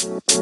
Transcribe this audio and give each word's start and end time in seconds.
Class 0.00 0.32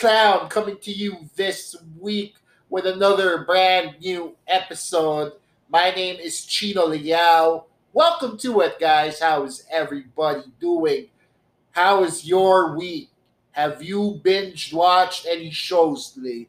Clown 0.00 0.48
coming 0.48 0.78
to 0.78 0.90
you 0.90 1.18
this 1.36 1.76
week 2.00 2.34
with 2.68 2.86
another 2.86 3.44
brand 3.44 3.94
new 4.00 4.34
episode. 4.48 5.34
My 5.68 5.90
name 5.90 6.18
is 6.18 6.44
Chino 6.44 6.86
Liao. 6.86 7.66
Welcome 7.92 8.36
to 8.38 8.62
it, 8.62 8.80
guys. 8.80 9.20
How 9.20 9.44
is 9.44 9.64
everybody 9.70 10.42
doing? 10.58 11.06
How 11.70 12.02
is 12.02 12.26
your 12.26 12.76
week? 12.76 13.08
Have 13.52 13.84
you 13.84 14.20
binge 14.24 14.74
watched 14.74 15.26
any 15.26 15.52
shows 15.52 16.14
lately? 16.16 16.48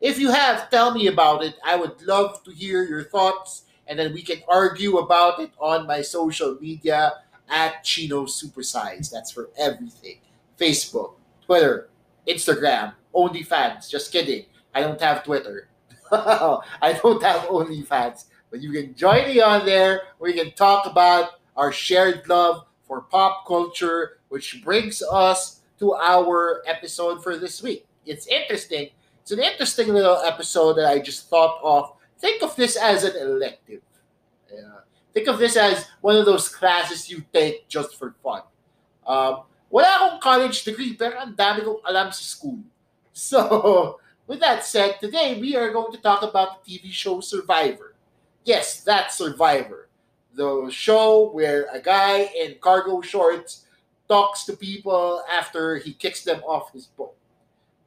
If 0.00 0.18
you 0.18 0.30
have, 0.30 0.70
tell 0.70 0.92
me 0.94 1.08
about 1.08 1.42
it. 1.42 1.54
I 1.64 1.76
would 1.76 2.02
love 2.02 2.42
to 2.44 2.52
hear 2.52 2.84
your 2.84 3.04
thoughts, 3.04 3.64
and 3.86 3.98
then 3.98 4.14
we 4.14 4.22
can 4.22 4.38
argue 4.48 4.98
about 4.98 5.40
it 5.40 5.50
on 5.58 5.86
my 5.86 6.02
social 6.02 6.56
media 6.60 7.14
at 7.48 7.82
Chino 7.82 8.24
Supersize. 8.24 9.10
That's 9.10 9.30
for 9.32 9.50
everything 9.58 10.18
Facebook, 10.58 11.14
Twitter, 11.44 11.88
Instagram, 12.26 12.94
OnlyFans. 13.14 13.88
Just 13.88 14.12
kidding. 14.12 14.46
I 14.74 14.82
don't 14.82 15.00
have 15.00 15.24
Twitter. 15.24 15.68
I 16.12 16.98
don't 17.02 17.22
have 17.22 17.42
OnlyFans. 17.42 18.26
But 18.50 18.60
you 18.60 18.72
can 18.72 18.94
join 18.94 19.26
me 19.26 19.40
on 19.40 19.66
there. 19.66 20.02
We 20.18 20.32
can 20.32 20.52
talk 20.52 20.86
about 20.86 21.40
our 21.56 21.72
shared 21.72 22.28
love 22.28 22.64
for 22.86 23.02
pop 23.02 23.46
culture, 23.46 24.18
which 24.28 24.62
brings 24.64 25.02
us 25.02 25.60
to 25.78 25.94
our 25.94 26.62
episode 26.66 27.22
for 27.22 27.36
this 27.36 27.62
week. 27.62 27.86
It's 28.06 28.26
interesting. 28.26 28.90
It's 29.28 29.36
an 29.36 29.44
interesting 29.44 29.88
little 29.88 30.16
episode 30.24 30.78
that 30.78 30.88
I 30.88 31.00
just 31.00 31.28
thought 31.28 31.60
of. 31.62 31.92
Think 32.18 32.42
of 32.42 32.56
this 32.56 32.76
as 32.76 33.04
an 33.04 33.14
elective. 33.14 33.82
Yeah. 34.50 34.80
Think 35.12 35.28
of 35.28 35.38
this 35.38 35.54
as 35.54 35.84
one 36.00 36.16
of 36.16 36.24
those 36.24 36.48
classes 36.48 37.10
you 37.10 37.22
take 37.30 37.68
just 37.68 37.98
for 37.98 38.14
fun. 38.24 38.40
Um, 39.06 39.44
wala 39.68 39.84
akong 39.84 40.20
college 40.24 40.64
degree, 40.64 40.96
pero 40.96 41.20
ang 41.20 41.36
dami 41.36 41.60
kong 41.60 41.76
alam 41.84 42.08
sa 42.08 42.24
school. 42.24 42.64
So, 43.12 44.00
with 44.24 44.40
that 44.40 44.64
said, 44.64 44.96
today 44.96 45.36
we 45.36 45.52
are 45.60 45.76
going 45.76 45.92
to 45.92 46.00
talk 46.00 46.24
about 46.24 46.64
the 46.64 46.80
TV 46.80 46.88
show 46.88 47.20
Survivor. 47.20 48.00
Yes, 48.48 48.80
that's 48.80 49.20
Survivor. 49.20 49.92
The 50.32 50.72
show 50.72 51.28
where 51.36 51.68
a 51.68 51.84
guy 51.84 52.32
in 52.32 52.56
cargo 52.64 53.04
shorts 53.04 53.68
talks 54.08 54.48
to 54.48 54.56
people 54.56 55.20
after 55.28 55.76
he 55.76 55.92
kicks 55.92 56.24
them 56.24 56.40
off 56.48 56.72
his 56.72 56.88
boat. 56.96 57.17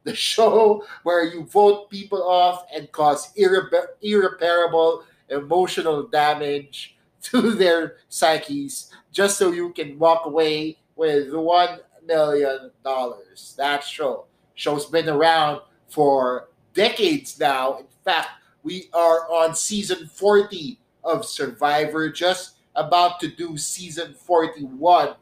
The 0.04 0.14
show 0.14 0.84
where 1.04 1.24
you 1.24 1.44
vote 1.44 1.88
people 1.90 2.22
off 2.22 2.66
and 2.74 2.90
cause 2.90 3.32
irre- 3.38 3.70
irreparable 4.00 5.04
emotional 5.28 6.04
damage 6.08 6.96
to 7.22 7.52
their 7.52 7.96
psyches 8.08 8.90
just 9.12 9.38
so 9.38 9.52
you 9.52 9.72
can 9.72 9.98
walk 9.98 10.26
away 10.26 10.78
with 10.96 11.32
one 11.32 11.80
million 12.04 12.70
dollars. 12.84 13.54
That 13.56 13.84
show. 13.84 14.24
Show's 14.54 14.86
been 14.86 15.08
around 15.08 15.60
for 15.88 16.48
decades 16.74 17.38
now. 17.38 17.78
In 17.78 17.86
fact, 18.04 18.28
we 18.62 18.88
are 18.92 19.30
on 19.30 19.54
season 19.54 20.06
40 20.06 20.78
of 21.04 21.24
Survivor, 21.24 22.10
just 22.10 22.56
about 22.74 23.20
to 23.20 23.28
do 23.28 23.56
season 23.56 24.14
41. 24.14 25.14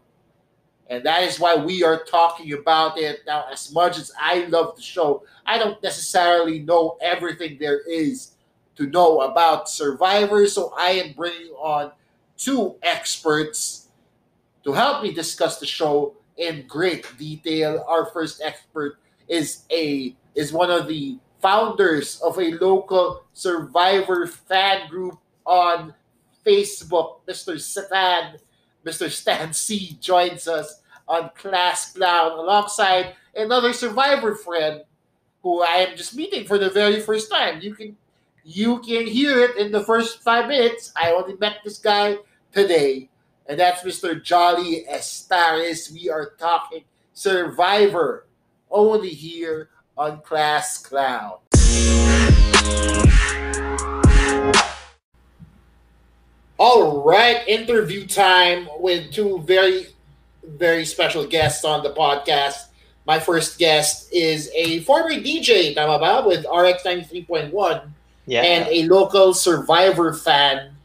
And 0.91 1.05
that 1.06 1.22
is 1.22 1.38
why 1.38 1.55
we 1.55 1.84
are 1.84 2.02
talking 2.02 2.52
about 2.52 2.98
it. 2.98 3.20
Now, 3.24 3.46
as 3.50 3.72
much 3.72 3.96
as 3.96 4.10
I 4.20 4.46
love 4.46 4.74
the 4.74 4.83
show, 4.83 5.22
I 5.46 5.56
don't 5.56 5.80
necessarily 5.83 6.58
know 6.58 6.98
everything 7.00 7.58
there 7.60 7.80
is 7.88 8.33
to 8.74 8.86
know 8.86 9.20
about 9.20 9.68
Survivor. 9.68 10.48
So 10.48 10.74
I 10.77 10.91
am 10.91 11.12
bringing 11.12 11.52
on 11.52 11.92
two 12.36 12.74
experts 12.83 13.88
to 14.64 14.72
help 14.72 15.05
me 15.05 15.12
discuss 15.12 15.61
the 15.61 15.66
show 15.66 16.16
in 16.36 16.66
great 16.66 17.06
detail. 17.16 17.84
Our 17.86 18.06
first 18.06 18.42
expert 18.42 18.98
is 19.29 19.64
a 19.70 20.17
is 20.34 20.52
one 20.52 20.70
of 20.70 20.89
the 20.89 21.18
founders 21.40 22.20
of 22.20 22.39
a 22.39 22.52
local 22.52 23.23
survivor 23.33 24.27
fan 24.27 24.89
group 24.89 25.18
on 25.46 25.95
Facebook. 26.45 27.20
Mr. 27.29 27.61
Stan, 27.61 28.36
Mr. 28.85 29.11
Stan 29.11 29.52
Sy 29.52 29.96
joins 30.01 30.48
us 30.48 30.80
on 31.07 31.30
Class 31.36 31.92
Clown 31.92 32.39
alongside 32.39 33.14
another 33.35 33.73
survivor 33.73 34.35
friend 34.35 34.83
who 35.42 35.63
I 35.63 35.86
am 35.89 35.96
just 35.96 36.14
meeting 36.14 36.46
for 36.46 36.58
the 36.58 36.70
very 36.70 37.01
first 37.01 37.30
time. 37.30 37.61
You 37.61 37.74
can 37.74 37.96
you 38.45 38.79
can 38.79 39.07
hear 39.07 39.41
it 39.41 39.57
in 39.57 39.70
the 39.70 39.85
first 39.85 40.23
five 40.23 40.48
minutes. 40.48 40.92
I 40.96 41.13
only 41.13 41.36
met 41.36 41.58
this 41.63 41.79
guy 41.79 42.17
today, 42.52 43.11
and 43.46 43.61
that's 43.61 43.83
Mr. 43.83 44.23
Jolly 44.23 44.86
Estaris. 44.91 45.92
We 45.92 46.08
are 46.08 46.30
talking 46.39 46.85
Survivor 47.12 48.27
only 48.70 49.11
here 49.11 49.68
on 49.97 50.23
Class 50.23 50.79
Clown. 50.79 51.39
All 56.63 57.03
right, 57.03 57.41
interview 57.48 58.07
time 58.07 58.69
with 58.81 59.11
two 59.13 59.41
very, 59.47 59.87
very 60.45 60.85
special 60.85 61.27
guests 61.27 61.65
on 61.65 61.83
the 61.83 61.89
podcast. 61.95 62.67
My 63.07 63.19
first 63.19 63.59
guest 63.59 64.13
is 64.13 64.51
a 64.55 64.81
former 64.81 65.09
DJ, 65.15 65.75
tama 65.75 65.98
ba, 65.98 66.23
with 66.29 66.45
RX 66.45 66.83
93.1 66.85 67.81
Yeah. 68.27 68.43
and 68.43 68.69
a 68.69 68.85
local 68.93 69.33
Survivor 69.33 70.13
fan. 70.13 70.77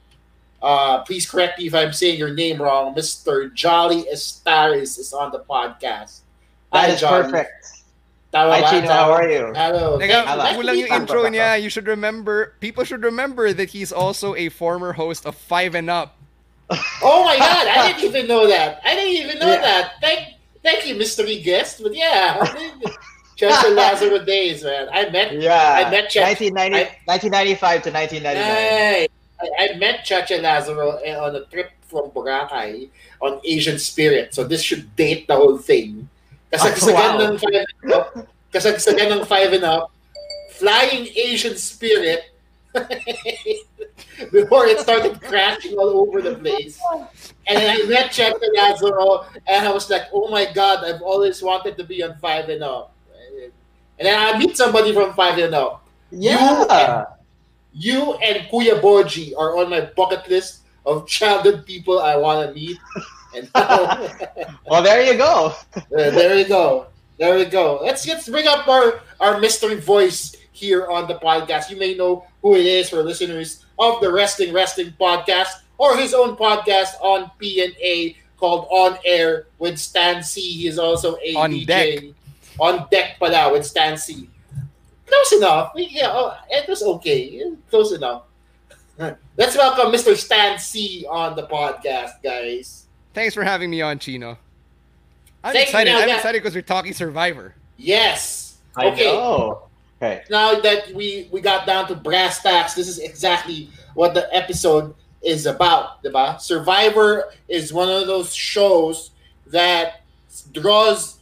Uh, 0.62 1.04
please 1.04 1.30
correct 1.30 1.60
me 1.60 1.68
if 1.68 1.76
I'm 1.76 1.92
saying 1.92 2.18
your 2.18 2.34
name 2.34 2.62
wrong. 2.62 2.96
Mr. 2.96 3.54
Jolly 3.54 4.04
Estaris 4.12 4.98
is 4.98 5.12
on 5.12 5.34
the 5.34 5.40
podcast. 5.40 6.22
that 6.72 6.88
Hi, 6.88 6.88
is 6.88 7.02
Jolly. 7.02 7.24
perfect. 7.24 7.75
Tama 8.36 8.52
Hi. 8.60 8.68
Chino. 8.68 8.92
How 8.92 9.12
are 9.16 9.32
you? 9.32 9.54
Hello. 9.56 9.96
Teka, 9.96 10.12
Thank- 10.12 10.28
Hello. 10.28 10.44
nice 10.44 10.52
to 10.52 10.60
kulang 10.60 10.76
yung 10.76 10.88
you. 10.92 10.96
intro 11.00 11.24
niya. 11.32 11.56
You 11.64 11.70
should 11.72 11.88
remember, 11.88 12.52
people 12.60 12.84
should 12.84 13.00
remember 13.08 13.54
that 13.56 13.72
he's 13.72 13.96
also 13.96 14.36
a 14.36 14.50
former 14.52 14.92
host 14.92 15.24
of 15.26 15.40
Five 15.40 15.72
and 15.74 15.88
Up. 15.90 16.20
Oh 17.00 17.24
my 17.24 17.38
god, 17.40 17.64
I 17.72 17.94
didn't 17.96 18.04
even 18.04 18.28
know 18.28 18.44
that. 18.52 18.82
I 18.84 18.92
didn't 18.96 19.16
even 19.24 19.40
know 19.40 19.48
Yeah. 19.56 19.62
that. 19.64 19.86
Thank 20.04 20.36
thank 20.68 20.84
you, 20.84 21.00
mystery 21.00 21.40
guest. 21.40 21.80
But 21.80 21.96
yeah. 21.96 22.44
Chester 23.40 23.70
Lazaro 23.80 24.20
days, 24.20 24.68
man. 24.68 24.90
I 24.92 25.08
met 25.08 25.32
Yeah. 25.40 25.86
I 25.86 25.88
met 25.88 26.10
Chet. 26.12 26.28
1990, 26.28 26.76
I- 26.76 26.92
1995 27.08 27.88
to 27.88 27.90
1999. 27.96 29.08
I, 29.40 29.48
I 29.64 29.66
met 29.80 30.04
Chacha 30.04 30.40
Lazaro 30.44 31.00
eh, 31.04 31.16
on 31.16 31.36
a 31.40 31.44
trip 31.48 31.72
from 31.88 32.10
Boracay 32.12 32.90
on 33.22 33.40
Asian 33.48 33.78
Spirit. 33.80 34.34
So 34.36 34.44
this 34.44 34.64
should 34.64 34.92
date 34.96 35.28
the 35.28 35.36
whole 35.36 35.58
thing. 35.60 36.10
Ah, 36.58 36.72
Kasagsagan 36.72 36.96
Oh, 36.96 37.18
wow. 37.20 37.32
ng 37.32 37.38
five 37.38 37.66
and 37.84 37.92
up. 37.94 38.06
Kasagsagan 38.54 39.08
ng 39.20 39.24
five 39.26 39.52
and 39.54 39.64
up. 39.66 39.92
Flying 40.56 41.08
Asian 41.16 41.56
Spirit. 41.58 42.32
Before 44.32 44.66
it 44.68 44.80
started 44.80 45.20
crashing 45.22 45.76
all 45.76 46.00
over 46.08 46.22
the 46.22 46.36
place. 46.36 46.80
And 47.48 47.58
then 47.60 47.68
I 47.72 47.84
met 47.88 48.12
Chacha 48.12 48.40
Lazaro 48.56 49.26
and 49.48 49.68
I 49.68 49.72
was 49.72 49.90
like, 49.90 50.08
oh 50.14 50.30
my 50.30 50.46
god, 50.52 50.84
I've 50.84 51.02
always 51.02 51.42
wanted 51.42 51.78
to 51.78 51.84
be 51.84 52.04
on 52.04 52.16
five 52.20 52.48
and 52.50 52.64
up. 52.64 52.96
And 54.00 54.08
then 54.08 54.16
I 54.20 54.38
meet 54.38 54.58
somebody 54.58 54.92
from 54.94 55.14
five 55.14 55.38
and 55.40 55.54
up. 55.56 55.88
Yeah. 56.12 57.06
You 57.74 58.14
and 58.24 58.48
Kuya 58.48 58.80
Boji 58.80 59.34
are 59.38 59.58
on 59.58 59.70
my 59.70 59.82
bucket 59.96 60.28
list 60.30 60.64
of 60.86 61.08
childhood 61.08 61.66
people 61.66 62.00
I 62.00 62.16
want 62.16 62.48
to 62.48 62.54
meet. 62.56 62.78
And 63.36 63.50
Well, 64.68 64.82
there 64.84 65.04
you 65.04 65.18
go. 65.18 65.54
uh, 65.76 65.82
there 65.92 66.36
you 66.38 66.46
go. 66.46 66.88
There 67.18 67.36
we 67.36 67.46
go. 67.46 67.80
Let's 67.82 68.08
let's 68.08 68.28
bring 68.28 68.48
up 68.48 68.68
our 68.68 69.02
our 69.20 69.40
mystery 69.40 69.80
voice 69.80 70.36
here 70.52 70.88
on 70.88 71.08
the 71.08 71.16
podcast. 71.16 71.70
You 71.70 71.78
may 71.78 71.96
know 71.96 72.26
who 72.42 72.56
it 72.56 72.66
is 72.66 72.90
for 72.90 73.04
listeners 73.04 73.66
of 73.80 74.02
the 74.02 74.12
Wrestling 74.12 74.54
Wrestling 74.54 74.94
podcast 75.00 75.64
or 75.78 75.96
his 75.98 76.14
own 76.14 76.36
podcast 76.36 76.96
on 77.02 77.32
PNA 77.42 78.16
called 78.38 78.68
On 78.70 78.98
Air 79.06 79.48
with 79.60 79.78
Stan 79.80 80.24
Sy. 80.24 80.42
He 80.42 80.68
is 80.68 80.80
also 80.80 81.18
a 81.24 81.36
On 81.36 81.52
DJ. 81.52 81.66
Deck. 81.68 82.04
On 82.60 82.88
deck 82.92 83.20
pala 83.20 83.52
with 83.52 83.66
Stan 83.66 83.98
Sy. 83.98 84.28
Close 85.06 85.32
enough. 85.34 85.72
Yeah, 85.76 86.10
oh, 86.12 86.36
it 86.50 86.68
was 86.68 86.82
okay. 86.84 87.42
Close 87.70 87.92
enough. 87.94 88.24
Let's 89.38 89.56
welcome 89.56 89.92
Mr. 89.92 90.16
Stan 90.16 90.58
Sy 90.60 91.06
on 91.08 91.36
the 91.36 91.48
podcast, 91.48 92.24
guys. 92.24 92.85
Thanks 93.16 93.34
for 93.34 93.44
having 93.44 93.70
me 93.70 93.82
on, 93.82 93.98
Chino. 93.98 94.38
I'm 95.44 95.54
Thank 95.54 95.68
excited. 95.70 95.92
now 95.92 96.02
I'm 96.02 96.08
that- 96.10 96.18
excited 96.18 96.44
because 96.44 96.54
we're 96.54 96.62
talking 96.62 96.94
Survivor. 96.94 97.56
Yes. 97.78 98.58
I 98.76 98.88
Okay. 98.88 99.06
know. 99.06 99.62
Okay. 100.02 100.24
Now 100.30 100.60
that 100.60 100.94
we 100.94 101.30
we 101.32 101.40
got 101.40 101.66
down 101.66 101.88
to 101.88 101.96
brass 101.96 102.44
tacks, 102.44 102.74
this 102.74 102.88
is 102.90 103.00
exactly 103.00 103.70
what 103.94 104.14
the 104.14 104.28
episode 104.36 104.94
is 105.24 105.46
about, 105.46 106.04
diba? 106.04 106.40
Survivor 106.42 107.32
is 107.48 107.72
one 107.74 107.90
of 107.90 108.06
those 108.06 108.34
shows 108.36 109.12
that 109.48 110.02
draws 110.52 111.18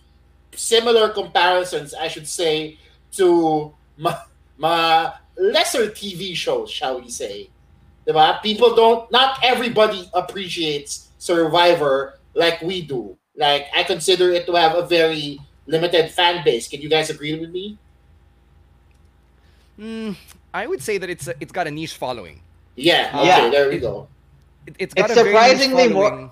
similar 0.56 1.10
comparisons, 1.10 1.94
I 1.94 2.08
should 2.08 2.28
say, 2.28 2.78
to 3.14 3.72
ma, 3.98 4.16
ma 4.58 5.14
lesser 5.38 5.90
TV 5.92 6.36
shows, 6.36 6.70
shall 6.72 7.00
we 7.00 7.10
say. 7.10 7.50
Diba? 8.08 8.42
People 8.42 8.76
don't, 8.76 9.10
not 9.12 9.40
everybody 9.44 10.10
appreciates 10.14 11.08
Survivor 11.24 12.20
like 12.36 12.60
we 12.62 12.82
do. 12.84 13.16
Like, 13.38 13.68
I 13.74 13.84
consider 13.84 14.32
it 14.32 14.46
to 14.48 14.54
have 14.60 14.76
a 14.76 14.86
very 14.86 15.40
limited 15.68 16.12
fan 16.12 16.44
base. 16.44 16.68
Can 16.68 16.82
you 16.82 16.90
guys 16.90 17.10
agree 17.10 17.40
with 17.40 17.50
me? 17.50 17.78
Mm, 19.80 20.18
I 20.54 20.68
would 20.68 20.82
say 20.84 20.98
that 20.98 21.10
it's 21.10 21.28
a, 21.30 21.34
it's 21.40 21.52
got 21.54 21.66
a 21.66 21.72
niche 21.72 21.96
following. 21.96 22.42
Yeah, 22.76 23.10
okay, 23.16 23.28
Yeah. 23.28 23.50
there 23.50 23.70
we 23.70 23.80
go. 23.80 24.08
It, 24.68 24.76
it's 24.80 24.94
got 24.94 25.10
It's 25.10 25.18
a 25.20 25.24
surprisingly 25.24 25.88
more- 25.88 26.30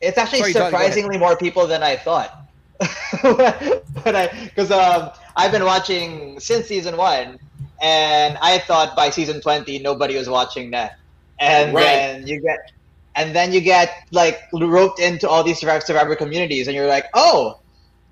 It's 0.00 0.16
actually 0.16 0.40
Sorry, 0.40 0.52
John, 0.54 0.70
surprisingly 0.70 1.18
more 1.18 1.36
people 1.36 1.66
than 1.66 1.82
I 1.82 1.96
thought. 1.96 2.32
but 3.22 4.14
I, 4.16 4.28
because 4.44 4.70
um, 4.70 5.10
I've 5.36 5.52
been 5.52 5.64
watching 5.64 6.38
since 6.40 6.66
season 6.66 6.96
one, 6.96 7.38
and 7.82 8.36
I 8.40 8.58
thought 8.58 8.96
by 8.96 9.08
season 9.10 9.40
twenty 9.40 9.78
nobody 9.78 10.16
was 10.16 10.28
watching 10.28 10.70
that, 10.72 10.98
and 11.40 11.72
Right. 11.74 11.84
then 11.84 12.26
you 12.26 12.40
get, 12.40 12.72
and 13.16 13.34
then 13.34 13.52
you 13.52 13.60
get 13.60 14.06
like 14.12 14.40
roped 14.52 15.00
into 15.00 15.28
all 15.28 15.42
these 15.42 15.58
survivor, 15.58 15.84
survivor 15.84 16.14
communities, 16.14 16.68
and 16.68 16.76
you're 16.76 16.86
like, 16.86 17.06
oh, 17.14 17.58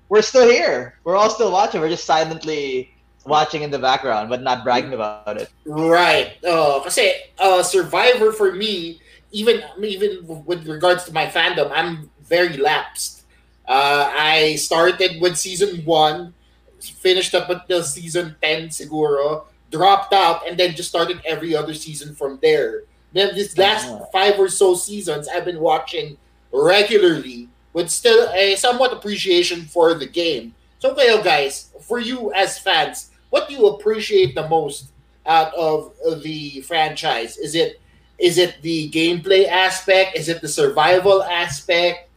we're 0.09 0.21
still 0.21 0.49
here. 0.49 0.97
We're 1.03 1.15
all 1.15 1.29
still 1.29 1.51
watching. 1.51 1.79
We're 1.79 1.89
just 1.89 2.05
silently 2.05 2.91
watching 3.25 3.61
in 3.61 3.71
the 3.71 3.79
background, 3.79 4.29
but 4.29 4.41
not 4.41 4.63
bragging 4.63 4.93
about 4.93 5.37
it. 5.37 5.49
Right. 5.65 6.37
Uh, 6.43 6.81
kasi 6.81 7.13
uh, 7.39 7.63
Survivor 7.63 8.31
for 8.31 8.51
me, 8.51 8.99
even 9.31 9.63
even 9.81 10.25
with 10.45 10.67
regards 10.67 11.05
to 11.05 11.13
my 11.13 11.27
fandom, 11.27 11.71
I'm 11.73 12.09
very 12.23 12.57
lapsed. 12.57 13.23
Uh, 13.67 14.09
I 14.13 14.55
started 14.57 15.21
with 15.21 15.37
season 15.37 15.85
one, 15.85 16.33
finished 16.79 17.33
up 17.33 17.49
until 17.49 17.81
season 17.83 18.35
ten, 18.41 18.69
siguro, 18.69 19.45
dropped 19.71 20.13
out, 20.13 20.47
and 20.47 20.57
then 20.57 20.75
just 20.75 20.89
started 20.89 21.21
every 21.25 21.55
other 21.55 21.73
season 21.73 22.13
from 22.13 22.37
there. 22.41 22.83
Then 23.15 23.33
this 23.33 23.57
last 23.57 23.87
five 24.11 24.37
or 24.37 24.49
so 24.49 24.75
seasons, 24.75 25.29
I've 25.29 25.45
been 25.45 25.61
watching 25.61 26.17
regularly 26.51 27.47
with 27.71 27.89
still 27.89 28.29
a 28.33 28.57
somewhat 28.57 28.91
appreciation 28.91 29.63
for 29.71 29.93
the 29.93 30.05
game. 30.05 30.53
So, 30.79 30.93
kayo 30.93 31.23
guys, 31.23 31.71
for 31.79 31.97
you 31.97 32.33
as 32.33 32.59
fans, 32.59 33.11
what 33.29 33.47
do 33.47 33.55
you 33.55 33.67
appreciate 33.67 34.35
the 34.35 34.45
most 34.49 34.91
out 35.25 35.55
of 35.55 35.95
the 36.23 36.59
franchise? 36.67 37.37
Is 37.37 37.55
it 37.55 37.79
is 38.19 38.37
it 38.37 38.61
the 38.61 38.91
gameplay 38.91 39.47
aspect? 39.47 40.17
Is 40.17 40.27
it 40.27 40.41
the 40.41 40.51
survival 40.51 41.23
aspect? 41.23 42.11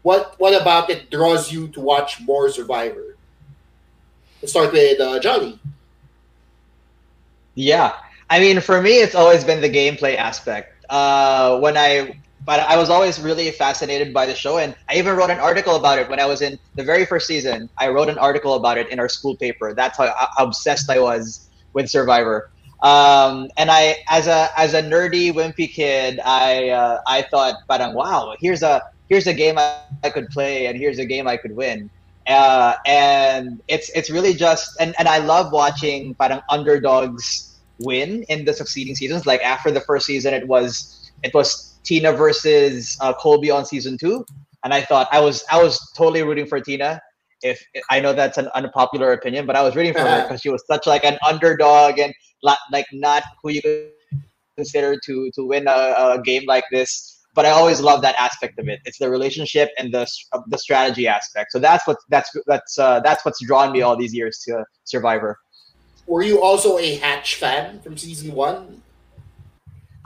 What 0.00 0.32
what 0.40 0.56
about 0.58 0.88
it 0.88 1.10
draws 1.10 1.52
you 1.52 1.68
to 1.76 1.80
watch 1.80 2.24
more 2.24 2.48
Survivor? 2.48 3.20
Let's 4.40 4.52
start 4.52 4.72
with 4.72 4.98
uh, 4.98 5.20
Jolly. 5.20 5.60
Yeah, 7.54 7.92
I 8.30 8.40
mean, 8.40 8.60
for 8.60 8.80
me, 8.80 9.00
it's 9.00 9.14
always 9.14 9.44
been 9.44 9.60
the 9.60 9.70
gameplay 9.70 10.16
aspect. 10.16 10.84
Uh, 10.90 11.58
when 11.60 11.76
I, 11.76 12.20
but 12.44 12.60
I 12.60 12.76
was 12.76 12.90
always 12.90 13.20
really 13.20 13.50
fascinated 13.50 14.12
by 14.12 14.26
the 14.26 14.34
show, 14.34 14.58
and 14.58 14.74
I 14.88 14.96
even 14.96 15.16
wrote 15.16 15.30
an 15.30 15.38
article 15.38 15.76
about 15.76 15.98
it 15.98 16.08
when 16.08 16.20
I 16.20 16.26
was 16.26 16.42
in 16.42 16.58
the 16.74 16.84
very 16.84 17.04
first 17.04 17.26
season. 17.26 17.68
I 17.78 17.88
wrote 17.88 18.08
an 18.08 18.18
article 18.18 18.54
about 18.54 18.78
it 18.78 18.88
in 18.90 18.98
our 18.98 19.08
school 19.08 19.36
paper. 19.36 19.74
That's 19.74 19.98
how 19.98 20.14
obsessed 20.38 20.90
I 20.90 20.98
was 21.00 21.48
with 21.72 21.88
Survivor. 21.88 22.50
Um, 22.82 23.48
and 23.56 23.70
I, 23.70 23.96
as 24.08 24.28
a 24.28 24.48
as 24.56 24.74
a 24.74 24.82
nerdy, 24.82 25.32
wimpy 25.32 25.70
kid, 25.70 26.20
I 26.24 26.68
uh, 26.70 27.00
I 27.06 27.22
thought, 27.22 27.56
parang 27.68 27.94
wow, 27.94 28.34
here's 28.40 28.62
a 28.62 28.82
here's 29.08 29.26
a 29.26 29.34
game 29.34 29.58
I, 29.58 29.80
I 30.04 30.10
could 30.10 30.28
play, 30.28 30.66
and 30.66 30.78
here's 30.78 30.98
a 30.98 31.04
game 31.04 31.26
I 31.26 31.36
could 31.36 31.56
win. 31.56 31.90
Uh, 32.26 32.74
and 32.86 33.60
it's 33.68 33.90
it's 33.96 34.10
really 34.10 34.32
just 34.32 34.76
and, 34.80 34.94
and 34.98 35.08
I 35.08 35.18
love 35.18 35.50
watching 35.50 36.14
parang 36.14 36.40
underdogs 36.50 37.47
win 37.80 38.24
in 38.24 38.44
the 38.44 38.52
succeeding 38.52 38.94
seasons. 38.94 39.26
Like 39.26 39.40
after 39.42 39.70
the 39.70 39.80
first 39.80 40.06
season, 40.06 40.34
it 40.34 40.46
was 40.46 41.10
it 41.22 41.34
was 41.34 41.78
Tina 41.84 42.12
versus 42.12 42.96
uh, 43.00 43.12
Colby 43.14 43.50
on 43.50 43.64
season 43.64 43.98
two, 43.98 44.24
and 44.64 44.74
I 44.74 44.82
thought 44.82 45.08
I 45.12 45.20
was 45.20 45.44
I 45.50 45.62
was 45.62 45.92
totally 45.96 46.22
rooting 46.22 46.46
for 46.46 46.60
Tina. 46.60 47.00
If 47.42 47.62
I 47.90 48.00
know 48.00 48.12
that's 48.12 48.36
an 48.36 48.48
unpopular 48.54 49.12
opinion, 49.12 49.46
but 49.46 49.54
I 49.54 49.62
was 49.62 49.76
rooting 49.76 49.92
for 49.92 50.00
her 50.00 50.22
because 50.22 50.40
she 50.40 50.50
was 50.50 50.64
such 50.66 50.86
like 50.86 51.04
an 51.04 51.18
underdog 51.26 51.98
and 51.98 52.12
like 52.42 52.86
not 52.92 53.22
who 53.42 53.50
you 53.50 53.62
could 53.62 53.90
consider 54.56 54.98
to 55.06 55.30
to 55.34 55.44
win 55.46 55.68
a, 55.68 56.14
a 56.16 56.22
game 56.24 56.44
like 56.46 56.64
this. 56.72 57.14
But 57.34 57.46
I 57.46 57.50
always 57.50 57.80
love 57.80 58.02
that 58.02 58.16
aspect 58.18 58.58
of 58.58 58.68
it. 58.68 58.80
It's 58.84 58.98
the 58.98 59.08
relationship 59.08 59.70
and 59.78 59.94
the 59.94 60.06
the 60.48 60.58
strategy 60.58 61.06
aspect. 61.06 61.52
So 61.52 61.60
that's 61.60 61.86
what 61.86 61.98
that's 62.08 62.30
that's 62.46 62.78
uh, 62.78 63.00
that's 63.00 63.24
what's 63.24 63.40
drawn 63.46 63.70
me 63.70 63.82
all 63.82 63.96
these 63.96 64.12
years 64.12 64.42
to 64.46 64.64
Survivor. 64.84 65.38
Were 66.08 66.22
you 66.22 66.40
also 66.42 66.78
a 66.78 66.96
Hatch 66.96 67.36
fan 67.36 67.80
from 67.80 67.96
season 67.98 68.32
one? 68.34 68.80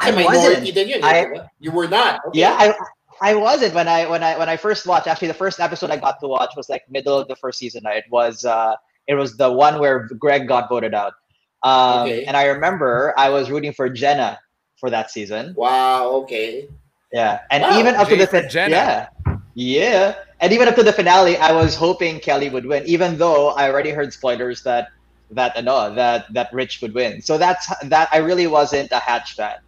I 0.00 0.08
Ay, 0.08 0.12
minority 0.12 0.38
wasn't. 0.66 0.74
din 0.74 0.88
yun, 0.88 1.00
I- 1.04 1.46
You 1.60 1.70
were 1.70 1.86
not. 1.86 2.20
Okay. 2.26 2.40
Yeah, 2.40 2.56
I 2.58 2.74
I 3.22 3.34
wasn't 3.38 3.72
when 3.74 3.86
I 3.86 4.06
when 4.10 4.22
I 4.22 4.36
when 4.36 4.48
I 4.48 4.56
first 4.56 4.84
watched. 4.84 5.06
Actually, 5.06 5.28
the 5.28 5.34
first 5.38 5.60
episode 5.60 5.90
I 5.90 5.96
got 5.96 6.18
to 6.20 6.26
watch 6.26 6.50
was 6.56 6.68
like 6.68 6.82
middle 6.90 7.16
of 7.16 7.28
the 7.28 7.36
first 7.36 7.58
season. 7.62 7.82
It 7.86 8.04
was 8.10 8.44
uh 8.44 8.74
it 9.06 9.14
was 9.14 9.36
the 9.36 9.50
one 9.50 9.78
where 9.78 10.08
Greg 10.18 10.48
got 10.48 10.68
voted 10.68 10.92
out. 10.94 11.14
Um, 11.62 12.02
Okay. 12.10 12.24
and 12.24 12.36
I 12.36 12.46
remember 12.50 13.14
I 13.16 13.28
was 13.30 13.48
rooting 13.50 13.72
for 13.72 13.88
Jenna 13.88 14.40
for 14.80 14.90
that 14.90 15.12
season. 15.12 15.54
Wow. 15.56 16.10
Okay. 16.26 16.66
Yeah, 17.12 17.40
and 17.52 17.62
Wow, 17.62 17.78
even 17.78 17.94
up 17.94 18.08
to 18.08 18.16
the 18.16 18.26
fin- 18.26 18.48
Jenna. 18.50 18.74
yeah, 18.74 19.36
yeah, 19.54 20.14
and 20.40 20.50
even 20.52 20.66
up 20.66 20.74
to 20.76 20.82
the 20.82 20.92
finale, 20.92 21.36
I 21.36 21.52
was 21.52 21.76
hoping 21.76 22.18
Kelly 22.18 22.48
would 22.48 22.64
win, 22.66 22.82
even 22.86 23.18
though 23.18 23.50
I 23.54 23.68
already 23.70 23.90
heard 23.90 24.12
spoilers 24.12 24.62
that 24.64 24.88
that 25.32 25.62
no 25.64 25.94
that 25.94 26.32
that 26.32 26.52
Rich 26.52 26.80
would 26.82 26.94
win. 26.94 27.22
So 27.22 27.38
that's 27.38 27.66
that. 27.84 28.08
I 28.12 28.18
really 28.18 28.46
wasn't 28.46 28.92
a 28.92 28.98
Hatch 28.98 29.34
fan. 29.34 29.58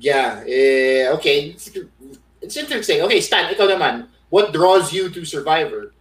Yeah. 0.00 0.42
Eh, 0.46 1.08
okay. 1.12 1.52
It's, 1.52 1.70
it's 2.40 2.56
interesting. 2.56 3.02
Okay, 3.02 3.20
Stan, 3.20 3.52
ikaw 3.52 3.68
naman. 3.68 4.08
What 4.30 4.52
draws 4.52 4.92
you 4.92 5.10
to 5.10 5.24
Survivor? 5.24 5.92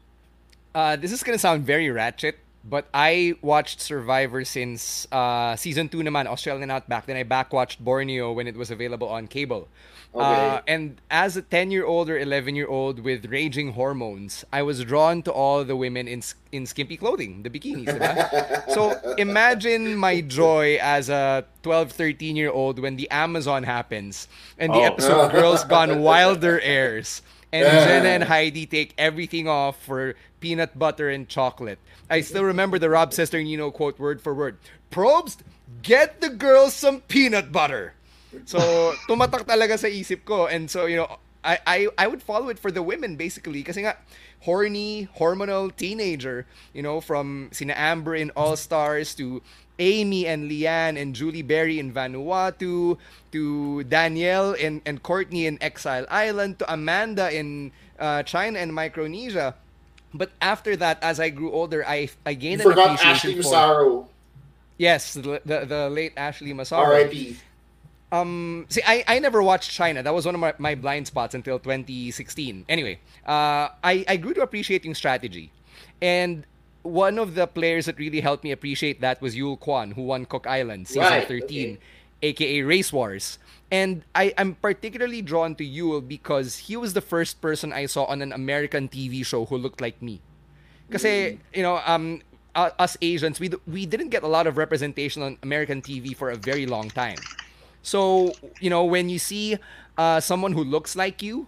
Uh, 0.74 0.96
this 0.96 1.12
is 1.12 1.24
gonna 1.24 1.42
sound 1.42 1.66
very 1.66 1.90
ratchet, 1.90 2.40
but 2.64 2.88
I 2.94 3.36
watched 3.42 3.82
Survivor 3.82 4.46
since 4.46 5.08
uh, 5.12 5.56
season 5.58 5.90
two 5.90 6.00
naman, 6.00 6.28
Australian 6.28 6.72
Outback. 6.72 7.06
Then 7.08 7.18
I 7.18 7.24
backwatched 7.24 7.84
Borneo 7.84 8.32
when 8.32 8.48
it 8.48 8.56
was 8.56 8.72
available 8.72 9.10
on 9.10 9.28
cable. 9.28 9.68
Okay. 10.16 10.26
Uh, 10.26 10.62
and 10.68 11.00
as 11.12 11.38
a 11.38 11.42
10 11.44 11.70
year 11.70 11.86
old 11.86 12.10
or 12.10 12.18
11 12.18 12.56
year 12.56 12.66
old 12.68 13.00
with 13.00 13.26
raging 13.28 13.74
hormones, 13.74 14.44
I 14.52 14.64
was 14.64 14.84
drawn 14.84 15.22
to 15.24 15.32
all 15.32 15.64
the 15.64 15.76
women 15.76 16.08
in, 16.08 16.24
in 16.52 16.66
skimpy 16.66 16.98
clothing, 16.98 17.44
the 17.44 17.50
bikinis. 17.52 17.94
so 18.74 18.98
imagine 19.18 19.96
my 19.96 20.22
joy 20.22 20.80
as 20.82 21.10
a 21.10 21.46
12, 21.62 21.92
13 21.92 22.36
year 22.36 22.50
old 22.52 22.80
when 22.80 22.96
the 22.96 23.10
Amazon 23.12 23.64
happens 23.64 24.28
and 24.58 24.74
the 24.74 24.80
Oh. 24.80 24.84
episode 24.84 25.32
Girls 25.32 25.64
Gone 25.66 26.02
Wilder 26.08 26.60
airs. 26.62 27.22
And 27.52 27.66
Jenna 27.66 28.10
and 28.10 28.24
Heidi 28.24 28.66
take 28.68 28.94
everything 28.98 29.48
off 29.48 29.82
for 29.84 30.14
peanut 30.40 30.78
butter 30.78 31.10
and 31.10 31.28
chocolate. 31.28 31.80
I 32.10 32.22
still 32.22 32.44
remember 32.44 32.78
the 32.78 32.90
Rob 32.92 33.12
Cesternino 33.12 33.74
quote 33.74 33.98
word 34.00 34.22
for 34.22 34.34
word. 34.36 34.58
Probst, 34.92 35.38
get 35.82 36.22
the 36.22 36.30
girls 36.30 36.74
some 36.76 37.02
peanut 37.02 37.52
butter. 37.52 37.94
So, 38.46 38.60
tumatak 39.10 39.46
talaga 39.46 39.78
sa 39.78 39.88
isip 39.88 40.26
ko. 40.26 40.46
And 40.46 40.70
so, 40.70 40.86
you 40.86 40.98
know, 40.98 41.10
I, 41.44 41.60
I, 41.66 41.88
I 41.98 42.08
would 42.08 42.22
follow 42.22 42.50
it 42.50 42.60
for 42.60 42.72
the 42.72 42.84
women, 42.84 43.16
basically. 43.16 43.64
Kasi 43.64 43.82
nga, 43.82 43.98
horny, 44.42 45.08
hormonal 45.18 45.76
teenager, 45.76 46.46
you 46.74 46.82
know, 46.82 47.02
from 47.02 47.50
sina 47.52 47.74
Amber 47.76 48.16
in 48.16 48.32
All 48.36 48.56
Stars 48.56 49.16
to 49.16 49.42
Amy 49.80 50.28
and 50.28 50.52
Leanne 50.52 51.00
and 51.00 51.16
Julie 51.16 51.42
Berry 51.42 51.80
in 51.80 51.92
Vanuatu 51.92 52.98
to 53.32 53.84
Danielle 53.86 54.56
and, 54.60 54.82
and 54.86 55.02
Courtney 55.02 55.46
in 55.46 55.58
Exile 55.64 56.06
Island 56.10 56.60
to 56.60 56.72
Amanda 56.72 57.32
in 57.32 57.72
uh, 57.98 58.24
China 58.24 58.60
and 58.60 58.74
Micronesia. 58.74 59.56
But 60.14 60.32
after 60.42 60.76
that, 60.76 61.02
as 61.04 61.20
I 61.20 61.30
grew 61.30 61.52
older, 61.52 61.86
I, 61.88 62.10
I 62.26 62.32
You 62.32 62.36
gained 62.36 62.62
an 62.62 62.68
forgot 62.68 62.86
appreciation 62.88 63.32
Ashley 63.32 63.36
for... 63.36 64.08
Yes, 64.78 65.14
the, 65.14 65.42
the, 65.46 65.66
the 65.66 65.90
late 65.90 66.14
Ashley 66.18 66.54
Massaro. 66.54 66.84
R.I.P. 66.84 67.38
Um, 68.12 68.66
see, 68.70 68.82
I, 68.86 69.04
I 69.08 69.20
never 69.20 69.44
watched 69.44 69.72
China. 69.72 70.02
That 70.02 70.14
was 70.14 70.26
one 70.26 70.36
of 70.36 70.42
my, 70.42 70.54
my 70.58 70.76
blind 70.76 71.08
spots 71.08 71.36
until 71.36 71.60
2016. 71.60 72.66
Anyway, 72.68 73.00
uh, 73.26 73.70
I, 73.84 74.06
I 74.08 74.18
grew 74.18 74.34
to 74.34 74.42
appreciating 74.42 74.96
strategy. 74.96 75.52
And 76.02 76.46
one 76.82 77.20
of 77.20 77.36
the 77.36 77.46
players 77.46 77.86
that 77.86 78.00
really 78.00 78.22
helped 78.22 78.44
me 78.44 78.52
appreciate 78.52 79.02
that 79.02 79.22
was 79.22 79.36
Yul 79.36 79.60
Kwon, 79.60 79.94
who 79.94 80.04
won 80.04 80.26
Cook 80.26 80.48
Island, 80.48 80.88
season 80.88 81.04
Right, 81.04 81.28
13, 81.28 81.74
okay. 81.74 81.80
aka 82.24 82.62
Race 82.64 82.92
Wars. 82.92 83.38
And 83.72 84.02
I, 84.16 84.34
I'm 84.38 84.56
particularly 84.56 85.22
drawn 85.22 85.54
to 85.56 85.64
Yul 85.64 86.06
because 86.06 86.58
he 86.58 86.76
was 86.76 86.94
the 86.94 87.02
first 87.02 87.42
person 87.42 87.72
I 87.72 87.86
saw 87.86 88.06
on 88.06 88.22
an 88.24 88.34
American 88.34 88.90
TV 88.90 89.24
show 89.24 89.46
who 89.46 89.58
looked 89.58 89.82
like 89.82 90.02
me. 90.02 90.22
Kasi, 90.90 91.38
you 91.54 91.62
know, 91.62 91.80
um, 91.86 92.22
uh, 92.56 92.72
us 92.80 92.98
Asians, 93.02 93.40
we, 93.40 93.52
we 93.68 93.86
didn't 93.86 94.10
get 94.10 94.24
a 94.24 94.28
lot 94.28 94.48
of 94.48 94.58
representation 94.58 95.22
on 95.22 95.38
American 95.44 95.84
TV 95.84 96.16
for 96.16 96.32
a 96.32 96.36
very 96.36 96.66
long 96.66 96.90
time. 96.90 97.18
So, 97.82 98.34
you 98.60 98.70
know, 98.70 98.84
when 98.86 99.10
you 99.10 99.20
see 99.20 99.58
uh, 99.98 100.20
someone 100.20 100.54
who 100.54 100.64
looks 100.64 100.96
like 100.96 101.22
you 101.22 101.48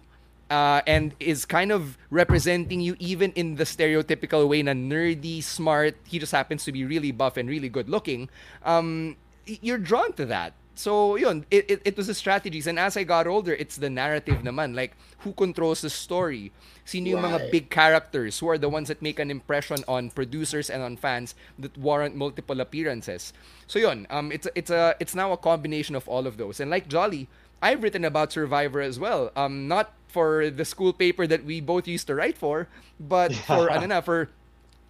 uh, 0.50 0.82
and 0.86 1.14
is 1.20 1.44
kind 1.44 1.72
of 1.72 1.96
representing 2.10 2.80
you 2.80 2.96
even 2.98 3.32
in 3.32 3.56
the 3.56 3.64
stereotypical 3.64 4.48
way 4.48 4.60
in 4.60 4.68
a 4.68 4.74
nerdy, 4.74 5.42
smart, 5.42 5.96
he 6.04 6.18
just 6.18 6.32
happens 6.32 6.64
to 6.64 6.72
be 6.72 6.84
really 6.84 7.12
buff 7.12 7.36
and 7.36 7.48
really 7.48 7.68
good 7.68 7.88
looking, 7.88 8.28
um, 8.64 9.16
you're 9.46 9.78
drawn 9.78 10.12
to 10.14 10.26
that. 10.26 10.54
So 10.74 11.16
yun, 11.16 11.44
it, 11.50 11.70
it, 11.70 11.82
it 11.84 11.96
was 11.96 12.06
the 12.06 12.14
strategies. 12.14 12.66
And 12.66 12.78
as 12.78 12.96
I 12.96 13.04
got 13.04 13.26
older, 13.26 13.54
it's 13.54 13.76
the 13.76 13.90
narrative 13.90 14.42
naman. 14.42 14.74
Like, 14.74 14.96
who 15.18 15.32
controls 15.32 15.82
the 15.82 15.90
story? 15.90 16.52
Sino 16.84 17.10
yung 17.10 17.22
mga 17.22 17.50
big 17.50 17.70
characters 17.70 18.38
who 18.38 18.48
are 18.48 18.58
the 18.58 18.68
ones 18.68 18.88
that 18.88 19.02
make 19.02 19.18
an 19.18 19.30
impression 19.30 19.84
on 19.86 20.10
producers 20.10 20.70
and 20.70 20.82
on 20.82 20.96
fans 20.96 21.34
that 21.58 21.76
warrant 21.78 22.16
multiple 22.16 22.60
appearances. 22.60 23.32
So 23.66 23.78
yun, 23.78 24.06
um, 24.10 24.32
it's 24.32 24.48
it's 24.54 24.70
a 24.70 24.96
it's 24.98 25.14
now 25.14 25.30
a 25.32 25.36
combination 25.36 25.94
of 25.94 26.08
all 26.08 26.26
of 26.26 26.38
those. 26.38 26.58
And 26.58 26.70
like 26.70 26.88
Jolly, 26.88 27.28
I've 27.62 27.82
written 27.82 28.04
about 28.04 28.32
Survivor 28.32 28.80
as 28.80 28.98
well. 28.98 29.30
Um, 29.36 29.68
not 29.68 29.94
for 30.08 30.50
the 30.50 30.64
school 30.64 30.92
paper 30.92 31.26
that 31.26 31.44
we 31.44 31.60
both 31.60 31.86
used 31.86 32.06
to 32.08 32.14
write 32.14 32.36
for, 32.36 32.68
but 32.98 33.32
for 33.32 33.70
ano 33.74 33.86
na, 33.86 34.00
for 34.00 34.28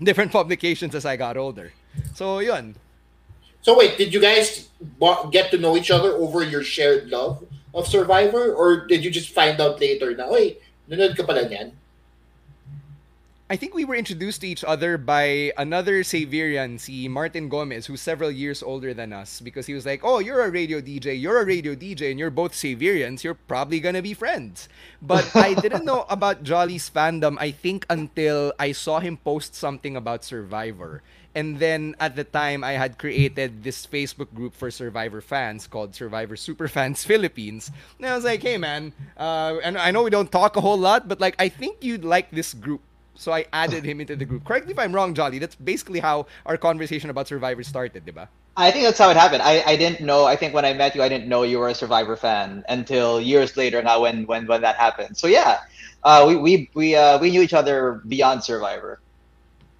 different 0.02 0.32
publications 0.32 0.94
as 0.94 1.04
I 1.04 1.16
got 1.16 1.36
older. 1.36 1.72
So 2.14 2.38
yun. 2.38 2.76
So 3.62 3.78
wait, 3.78 3.96
did 3.96 4.12
you 4.12 4.20
guys 4.20 4.68
get 5.30 5.50
to 5.52 5.58
know 5.58 5.76
each 5.76 5.90
other 5.90 6.10
over 6.12 6.42
your 6.42 6.62
shared 6.62 7.10
love 7.10 7.46
of 7.74 7.86
Survivor, 7.86 8.52
or 8.52 8.86
did 8.86 9.04
you 9.04 9.10
just 9.10 9.30
find 9.30 9.60
out 9.60 9.80
later 9.80 10.14
na, 10.14 10.28
oy, 10.28 10.58
nanood 10.90 11.16
ka 11.16 11.24
pala 11.24 11.46
niyan? 11.48 11.72
I 13.52 13.56
think 13.60 13.74
we 13.74 13.84
were 13.84 13.94
introduced 13.94 14.40
to 14.40 14.48
each 14.48 14.64
other 14.64 14.96
by 14.96 15.52
another 15.60 16.00
Xaverian, 16.00 16.80
si 16.80 17.06
Martin 17.06 17.50
Gomez, 17.52 17.84
who's 17.84 18.00
several 18.00 18.30
years 18.32 18.64
older 18.64 18.94
than 18.94 19.12
us, 19.12 19.44
because 19.44 19.68
he 19.68 19.76
was 19.76 19.84
like, 19.84 20.00
"Oh, 20.00 20.24
you're 20.24 20.40
a 20.40 20.48
radio 20.48 20.80
DJ, 20.80 21.20
you're 21.20 21.36
a 21.36 21.44
radio 21.44 21.76
DJ, 21.76 22.08
and 22.08 22.18
you're 22.18 22.32
both 22.32 22.56
Xaverians. 22.56 23.20
You're 23.20 23.36
probably 23.36 23.76
gonna 23.76 24.00
be 24.00 24.16
friends." 24.16 24.72
But 25.04 25.28
I 25.36 25.52
didn't 25.60 25.84
know 25.84 26.08
about 26.08 26.48
Jolly's 26.48 26.88
fandom. 26.88 27.36
I 27.36 27.52
think 27.52 27.84
until 27.92 28.56
I 28.56 28.72
saw 28.72 29.04
him 29.04 29.20
post 29.20 29.52
something 29.52 30.00
about 30.00 30.24
Survivor, 30.24 31.04
and 31.34 31.58
then 31.58 31.96
at 32.00 32.16
the 32.16 32.24
time 32.24 32.64
I 32.64 32.72
had 32.72 32.98
created 32.98 33.62
this 33.64 33.86
Facebook 33.86 34.32
group 34.34 34.54
for 34.54 34.70
Survivor 34.70 35.20
fans 35.20 35.66
called 35.66 35.94
Survivor 35.94 36.36
Superfans 36.36 37.04
Philippines. 37.10 37.70
And 37.98 38.06
I 38.06 38.14
was 38.14 38.24
like, 38.24 38.42
"Hey, 38.42 38.58
man, 38.58 38.92
uh, 39.16 39.58
and 39.62 39.78
I 39.78 39.90
know 39.90 40.02
we 40.02 40.10
don't 40.10 40.30
talk 40.30 40.56
a 40.56 40.60
whole 40.60 40.78
lot, 40.78 41.08
but 41.08 41.20
like, 41.20 41.36
I 41.38 41.48
think 41.48 41.82
you'd 41.82 42.04
like 42.04 42.30
this 42.30 42.54
group." 42.54 42.80
So 43.14 43.32
I 43.32 43.44
added 43.52 43.84
him 43.84 44.00
into 44.00 44.16
the 44.16 44.24
group. 44.24 44.44
Correct 44.44 44.66
me 44.66 44.72
if 44.72 44.78
I'm 44.78 44.92
wrong, 44.92 45.14
Jolly. 45.14 45.38
That's 45.38 45.54
basically 45.54 46.00
how 46.00 46.26
our 46.46 46.56
conversation 46.56 47.10
about 47.10 47.28
Survivor 47.28 47.62
started, 47.62 48.06
diba? 48.06 48.28
I 48.56 48.70
think 48.70 48.84
that's 48.84 48.98
how 48.98 49.10
it 49.10 49.16
happened. 49.16 49.42
I, 49.42 49.62
I 49.66 49.76
didn't 49.76 50.04
know. 50.04 50.24
I 50.24 50.36
think 50.36 50.54
when 50.54 50.64
I 50.64 50.72
met 50.72 50.94
you, 50.94 51.02
I 51.02 51.08
didn't 51.08 51.28
know 51.28 51.42
you 51.42 51.58
were 51.58 51.68
a 51.68 51.74
Survivor 51.74 52.16
fan 52.16 52.64
until 52.68 53.20
years 53.20 53.56
later. 53.56 53.82
Now, 53.82 54.02
when 54.02 54.26
when 54.26 54.46
when 54.46 54.62
that 54.62 54.76
happened. 54.76 55.16
So 55.16 55.26
yeah, 55.26 55.60
uh, 56.04 56.24
we 56.26 56.36
we 56.36 56.70
we 56.74 56.96
uh, 56.96 57.18
we 57.18 57.30
knew 57.30 57.42
each 57.42 57.54
other 57.54 58.02
beyond 58.08 58.44
Survivor. 58.44 59.00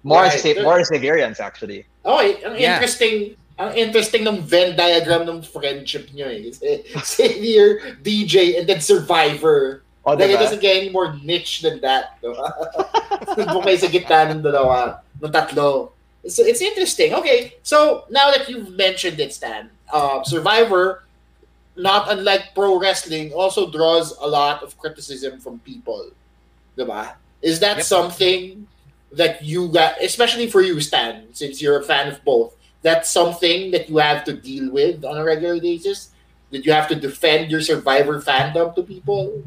More 0.03 0.23
Right. 0.27 0.39
Sa- 0.39 0.61
more 0.61 0.79
as 0.79 0.91
actually. 1.39 1.85
Okay, 2.05 2.43
ang 2.43 2.59
Yeah. 2.59 2.75
interesting, 2.75 3.39
ang 3.57 3.71
interesting 3.75 4.23
ng 4.27 4.43
Venn 4.43 4.75
diagram 4.75 5.23
ng 5.23 5.39
friendship 5.41 6.11
nyo 6.11 6.27
eh. 6.27 6.51
Kasi 6.51 6.83
Savior, 7.03 7.95
DJ, 8.03 8.59
and 8.59 8.67
then 8.67 8.83
Survivor. 8.83 9.81
Oh, 10.03 10.19
Like, 10.19 10.35
it 10.35 10.39
doesn't 10.43 10.59
get 10.59 10.75
any 10.75 10.91
more 10.91 11.15
niche 11.23 11.63
than 11.63 11.79
that. 11.79 12.19
Diba? 12.19 12.43
Doon 13.39 13.63
kayo 13.63 13.77
sa 13.79 13.87
gitna 13.87 14.35
ng 14.35 14.43
dalawa, 14.43 14.99
ng 15.23 15.31
tatlo. 15.31 15.95
It's, 16.27 16.35
it's 16.39 16.59
interesting. 16.59 17.15
Okay, 17.15 17.55
so 17.63 18.03
now 18.11 18.27
that 18.31 18.51
you've 18.51 18.75
mentioned 18.75 19.15
it, 19.23 19.31
Stan, 19.31 19.71
uh, 19.95 20.19
Survivor, 20.27 21.07
not 21.79 22.11
unlike 22.11 22.51
pro 22.51 22.75
wrestling, 22.75 23.31
also 23.31 23.71
draws 23.71 24.11
a 24.19 24.27
lot 24.27 24.59
of 24.59 24.75
criticism 24.77 25.39
from 25.39 25.59
people. 25.63 26.11
Diba? 26.75 27.15
Is 27.41 27.59
that 27.63 27.77
Yep. 27.79 27.85
something 27.87 28.67
that 29.13 29.43
you 29.43 29.69
got, 29.69 30.01
especially 30.01 30.49
for 30.49 30.61
you, 30.61 30.79
Stan, 30.81 31.29
since 31.33 31.61
you're 31.61 31.79
a 31.79 31.83
fan 31.83 32.11
of 32.11 32.23
both, 32.25 32.55
that's 32.81 33.09
something 33.09 33.71
that 33.71 33.89
you 33.89 33.97
have 33.97 34.23
to 34.25 34.33
deal 34.33 34.71
with 34.71 35.05
on 35.05 35.17
a 35.17 35.23
regular 35.23 35.59
basis? 35.59 36.09
Did 36.51 36.65
you 36.65 36.73
have 36.73 36.87
to 36.89 36.95
defend 36.95 37.49
your 37.49 37.61
Survivor 37.61 38.21
fandom 38.21 38.75
to 38.75 38.83
people? 38.83 39.43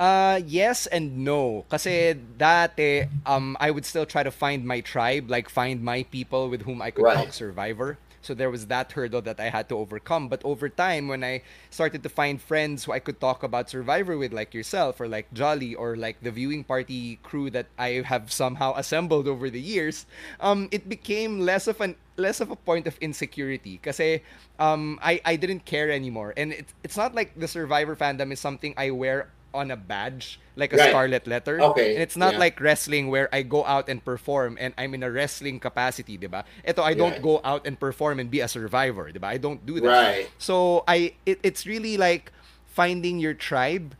Uh, 0.00 0.40
yes 0.44 0.86
and 0.86 1.24
no. 1.24 1.64
Kasi 1.70 2.14
dati, 2.36 3.06
um, 3.26 3.56
I 3.60 3.70
would 3.70 3.84
still 3.84 4.06
try 4.06 4.22
to 4.22 4.30
find 4.30 4.64
my 4.64 4.80
tribe, 4.80 5.30
like 5.30 5.48
find 5.48 5.82
my 5.82 6.02
people 6.10 6.48
with 6.50 6.62
whom 6.62 6.82
I 6.82 6.90
could 6.90 7.04
Right. 7.04 7.16
talk 7.16 7.32
Survivor. 7.32 7.98
So 8.24 8.34
there 8.34 8.50
was 8.50 8.66
that 8.66 8.92
hurdle 8.92 9.22
that 9.22 9.38
I 9.38 9.50
had 9.50 9.68
to 9.68 9.76
overcome. 9.76 10.28
But 10.28 10.42
over 10.44 10.68
time, 10.68 11.08
when 11.08 11.22
I 11.22 11.42
started 11.70 12.02
to 12.02 12.08
find 12.08 12.40
friends 12.40 12.84
who 12.84 12.92
I 12.92 12.98
could 12.98 13.20
talk 13.20 13.42
about 13.42 13.70
Survivor 13.70 14.16
with, 14.16 14.32
like 14.32 14.54
yourself 14.54 15.00
or 15.00 15.08
like 15.08 15.32
Jolly 15.32 15.74
or 15.74 15.96
like 15.96 16.20
the 16.22 16.30
viewing 16.30 16.64
party 16.64 17.18
crew 17.22 17.50
that 17.50 17.66
I 17.78 18.02
have 18.06 18.32
somehow 18.32 18.74
assembled 18.76 19.28
over 19.28 19.50
the 19.50 19.60
years, 19.60 20.06
um, 20.40 20.68
it 20.72 20.88
became 20.88 21.40
less 21.40 21.66
of 21.66 21.80
an 21.80 21.96
less 22.16 22.40
of 22.40 22.50
a 22.50 22.56
point 22.56 22.86
of 22.86 22.96
insecurity. 22.98 23.78
Kasi 23.82 24.22
um, 24.58 24.98
I 25.02 25.20
I 25.24 25.36
didn't 25.36 25.64
care 25.64 25.90
anymore, 25.90 26.32
and 26.36 26.52
it's 26.52 26.72
it's 26.82 26.96
not 26.96 27.14
like 27.14 27.38
the 27.38 27.48
Survivor 27.48 27.96
fandom 27.96 28.32
is 28.32 28.40
something 28.40 28.74
I 28.76 28.90
wear 28.90 29.28
on 29.54 29.70
a 29.70 29.78
badge 29.78 30.42
like 30.58 30.74
a 30.74 30.76
Right. 30.76 30.90
scarlet 30.90 31.26
letter. 31.26 31.62
Okay, 31.72 31.94
And 31.94 32.02
it's 32.02 32.18
not 32.18 32.34
yeah. 32.34 32.44
like 32.50 32.60
wrestling 32.60 33.08
where 33.08 33.30
I 33.32 33.42
go 33.42 33.64
out 33.64 33.88
and 33.88 34.02
perform 34.04 34.58
and 34.60 34.74
I'm 34.76 34.94
in 34.94 35.02
a 35.02 35.10
wrestling 35.10 35.58
capacity, 35.62 36.18
diba? 36.18 36.42
Ito, 36.66 36.82
I 36.82 36.94
don't 36.94 37.22
go 37.22 37.40
out 37.42 37.66
and 37.66 37.78
perform 37.78 38.18
and 38.18 38.30
be 38.30 38.40
a 38.42 38.48
survivor, 38.50 39.10
diba? 39.14 39.30
I 39.30 39.38
don't 39.38 39.64
do 39.64 39.78
that. 39.80 39.88
Right. 39.88 40.26
So 40.38 40.82
I 40.86 41.14
it, 41.26 41.38
it's 41.42 41.66
really 41.66 41.96
like 41.96 42.30
finding 42.66 43.18
your 43.22 43.34
tribe, 43.34 43.94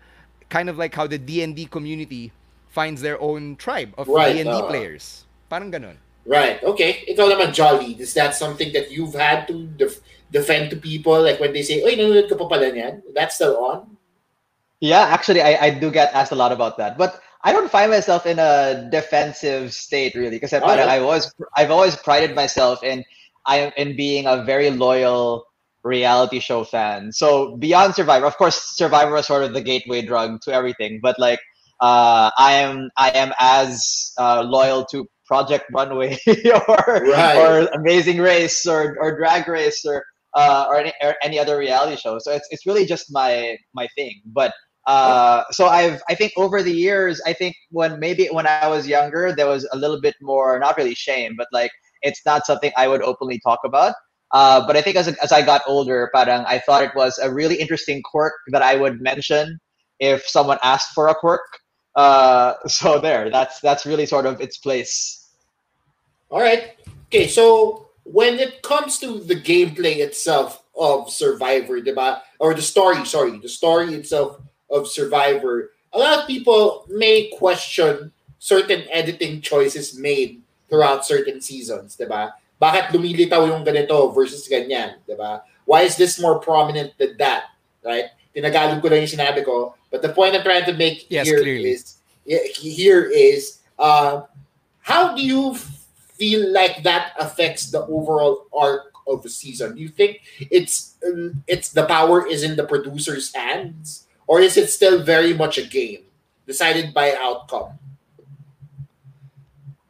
kind 0.50 0.68
of 0.68 0.76
like 0.78 0.94
how 0.94 1.06
the 1.06 1.18
D&D 1.18 1.66
community 1.70 2.30
finds 2.70 3.02
their 3.02 3.18
own 3.23 3.54
tribe 3.54 3.94
of 3.96 4.11
Right, 4.11 4.34
D&D 4.34 4.50
uh. 4.50 4.66
players. 4.66 5.25
Parang 5.50 5.70
ganun. 5.70 6.02
Right. 6.26 6.58
Okay. 6.64 7.04
Ikaw 7.06 7.37
naman, 7.37 7.52
Jolly. 7.52 8.00
Is 8.00 8.14
that 8.16 8.34
something 8.34 8.73
that 8.73 8.90
you've 8.90 9.12
had 9.14 9.46
to 9.52 9.68
def- 9.76 10.00
defend 10.32 10.70
to 10.73 10.76
people? 10.80 11.20
Like 11.20 11.38
when 11.38 11.52
they 11.52 11.61
say, 11.62 11.84
Oy, 11.84 11.94
nanonood 11.94 12.32
ka 12.32 12.34
pa 12.40 12.49
pala 12.49 12.73
niyan? 12.73 13.02
That's 13.12 13.37
still 13.37 13.61
on? 13.61 13.93
Yeah, 14.84 15.02
actually, 15.16 15.40
I, 15.42 15.66
I 15.66 15.70
do 15.70 15.90
get 15.90 16.12
asked 16.12 16.32
a 16.32 16.36
lot 16.36 16.52
about 16.52 16.76
that, 16.78 16.98
but 16.98 17.20
I 17.42 17.52
don't 17.52 17.70
find 17.70 17.90
myself 17.90 18.26
in 18.26 18.38
a 18.38 18.88
defensive 18.90 19.72
state 19.72 20.14
really, 20.14 20.36
because 20.36 20.52
Oh, 20.52 20.74
yeah. 20.74 20.86
I 20.86 21.00
was 21.00 21.32
I've 21.56 21.70
always 21.70 21.96
prided 21.96 22.34
myself 22.34 22.82
in 22.82 23.04
I 23.46 23.72
in 23.76 23.96
being 23.96 24.26
a 24.26 24.42
very 24.44 24.70
loyal 24.70 25.44
reality 25.84 26.40
show 26.40 26.64
fan. 26.64 27.12
So 27.12 27.56
beyond 27.56 27.94
Survivor, 27.94 28.26
of 28.26 28.36
course, 28.36 28.56
Survivor 28.76 29.12
was 29.12 29.26
sort 29.26 29.44
of 29.44 29.54
the 29.54 29.60
gateway 29.62 30.02
drug 30.02 30.40
to 30.42 30.52
everything, 30.52 31.00
but 31.02 31.18
like 31.18 31.40
uh, 31.80 32.30
I 32.38 32.52
am 32.54 32.90
I 32.96 33.10
am 33.10 33.32
as 33.38 34.12
uh, 34.18 34.42
loyal 34.46 34.84
to 34.92 35.06
Project 35.26 35.66
Runway 35.74 36.18
or 36.68 36.84
Right. 37.04 37.36
or 37.38 37.68
Amazing 37.74 38.18
Race 38.20 38.66
or 38.66 38.96
or 39.00 39.16
Drag 39.16 39.48
Race 39.48 39.84
or 39.86 40.04
uh, 40.34 40.66
or, 40.68 40.76
any, 40.78 40.92
or 41.02 41.14
any 41.22 41.38
other 41.38 41.56
reality 41.58 41.96
show. 41.96 42.18
So 42.18 42.32
it's 42.32 42.46
it's 42.50 42.66
really 42.66 42.86
just 42.86 43.12
my 43.12 43.56
my 43.74 43.86
thing. 43.96 44.20
But 44.26 44.52
uh, 44.86 45.44
so 45.50 45.66
I've 45.66 46.02
I 46.08 46.14
think 46.14 46.32
over 46.36 46.62
the 46.62 46.72
years, 46.72 47.20
I 47.26 47.32
think 47.32 47.56
when 47.70 47.98
maybe 47.98 48.28
when 48.30 48.46
I 48.46 48.68
was 48.68 48.86
younger, 48.86 49.32
there 49.34 49.46
was 49.46 49.66
a 49.72 49.78
little 49.78 50.00
bit 50.00 50.14
more 50.20 50.58
not 50.58 50.76
really 50.76 50.94
shame, 50.94 51.34
but 51.36 51.48
like 51.52 51.70
it's 52.02 52.20
not 52.26 52.46
something 52.46 52.70
I 52.76 52.88
would 52.88 53.02
openly 53.02 53.40
talk 53.40 53.60
about. 53.64 53.94
Uh, 54.32 54.66
but 54.66 54.76
I 54.76 54.82
think 54.82 54.96
as, 54.96 55.08
as 55.08 55.32
I 55.32 55.42
got 55.42 55.62
older, 55.66 56.10
parang 56.12 56.44
I 56.46 56.58
thought 56.58 56.82
it 56.82 56.94
was 56.94 57.18
a 57.18 57.32
really 57.32 57.54
interesting 57.54 58.02
quirk 58.02 58.34
that 58.48 58.62
I 58.62 58.74
would 58.74 59.00
mention 59.00 59.60
if 60.00 60.26
someone 60.26 60.58
asked 60.62 60.92
for 60.92 61.08
a 61.08 61.14
quirk. 61.14 61.46
Uh, 61.94 62.54
so 62.66 62.98
there, 62.98 63.30
that's 63.30 63.60
that's 63.60 63.86
really 63.86 64.06
sort 64.06 64.26
of 64.26 64.40
its 64.40 64.58
place. 64.58 65.30
All 66.30 66.40
right. 66.40 66.76
Okay, 67.06 67.28
so 67.28 67.88
when 68.02 68.38
it 68.38 68.62
comes 68.62 68.98
to 68.98 69.20
the 69.20 69.36
gameplay 69.36 69.98
itself 69.98 70.62
of 70.76 71.10
Survivor, 71.10 71.80
diba? 71.80 72.20
Or 72.38 72.54
the 72.54 72.62
story, 72.62 73.04
sorry, 73.06 73.38
the 73.38 73.48
story 73.48 73.94
itself 73.94 74.40
of 74.75 74.90
Survivor, 74.90 75.71
a 75.95 75.99
lot 75.99 76.19
of 76.19 76.26
people 76.26 76.85
may 76.90 77.31
question 77.38 78.11
certain 78.43 78.83
editing 78.90 79.40
choices 79.40 79.97
made 79.97 80.43
throughout 80.69 81.07
certain 81.07 81.40
seasons, 81.40 81.97
diba? 81.97 82.35
Bakit 82.59 82.90
lumilitaw 82.90 83.47
yung 83.47 83.62
ganito 83.62 84.11
versus 84.11 84.50
ganyan? 84.50 84.99
Why 85.64 85.87
is 85.87 85.97
this 85.97 86.19
more 86.19 86.43
prominent 86.43 86.99
than 86.99 87.16
that, 87.23 87.54
right? 87.87 88.11
Tinagalog 88.35 88.83
ko 88.83 88.90
lang 88.90 89.07
yung 89.07 89.14
sinabi 89.14 89.47
ko. 89.47 89.78
But 89.95 90.02
the 90.02 90.11
point 90.11 90.35
I'm 90.35 90.43
trying 90.43 90.66
to 90.66 90.75
make 90.75 91.07
yes, 91.09 91.26
here 91.31 91.40
clearly. 91.40 91.71
is, 91.71 92.02
here 92.59 93.07
is, 93.07 93.62
uh, 93.78 94.26
how 94.83 95.14
do 95.14 95.23
you 95.23 95.54
feel 96.19 96.52
like 96.52 96.83
that 96.83 97.14
affects 97.19 97.71
the 97.71 97.87
overall 97.87 98.47
arc 98.52 98.93
of 99.07 99.23
the 99.23 99.31
season? 99.31 99.76
Do 99.76 99.81
you 99.81 99.88
think 99.88 100.21
it's 100.50 100.97
um, 101.07 101.43
it's 101.47 101.71
the 101.71 101.87
power 101.87 102.26
is 102.26 102.43
in 102.43 102.57
the 102.57 102.64
producer's 102.64 103.33
hands, 103.35 104.07
or 104.26 104.40
is 104.40 104.57
it 104.57 104.71
still 104.71 105.02
very 105.02 105.33
much 105.35 105.59
a 105.59 105.62
game 105.66 106.02
decided 106.47 106.93
by 106.95 107.14
outcome? 107.14 107.78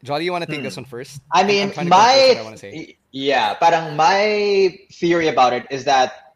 Jolly, 0.02 0.24
you 0.24 0.32
want 0.32 0.44
to 0.44 0.50
take 0.50 0.60
Hmm. 0.60 0.64
this 0.64 0.76
one 0.76 0.84
first? 0.84 1.20
I 1.32 1.40
I'm- 1.40 1.46
I'm 1.46 1.48
mean, 1.48 1.72
trying 1.72 1.86
to 1.86 1.90
compose 1.90 2.28
what 2.28 2.30
I 2.30 2.34
my 2.38 2.42
wanna 2.42 2.56
say. 2.58 2.72
y- 2.74 2.94
yeah, 3.12 3.54
parang 3.54 3.96
my 3.96 4.78
theory 4.92 5.28
about 5.28 5.52
it 5.52 5.64
is 5.70 5.84
that 5.84 6.34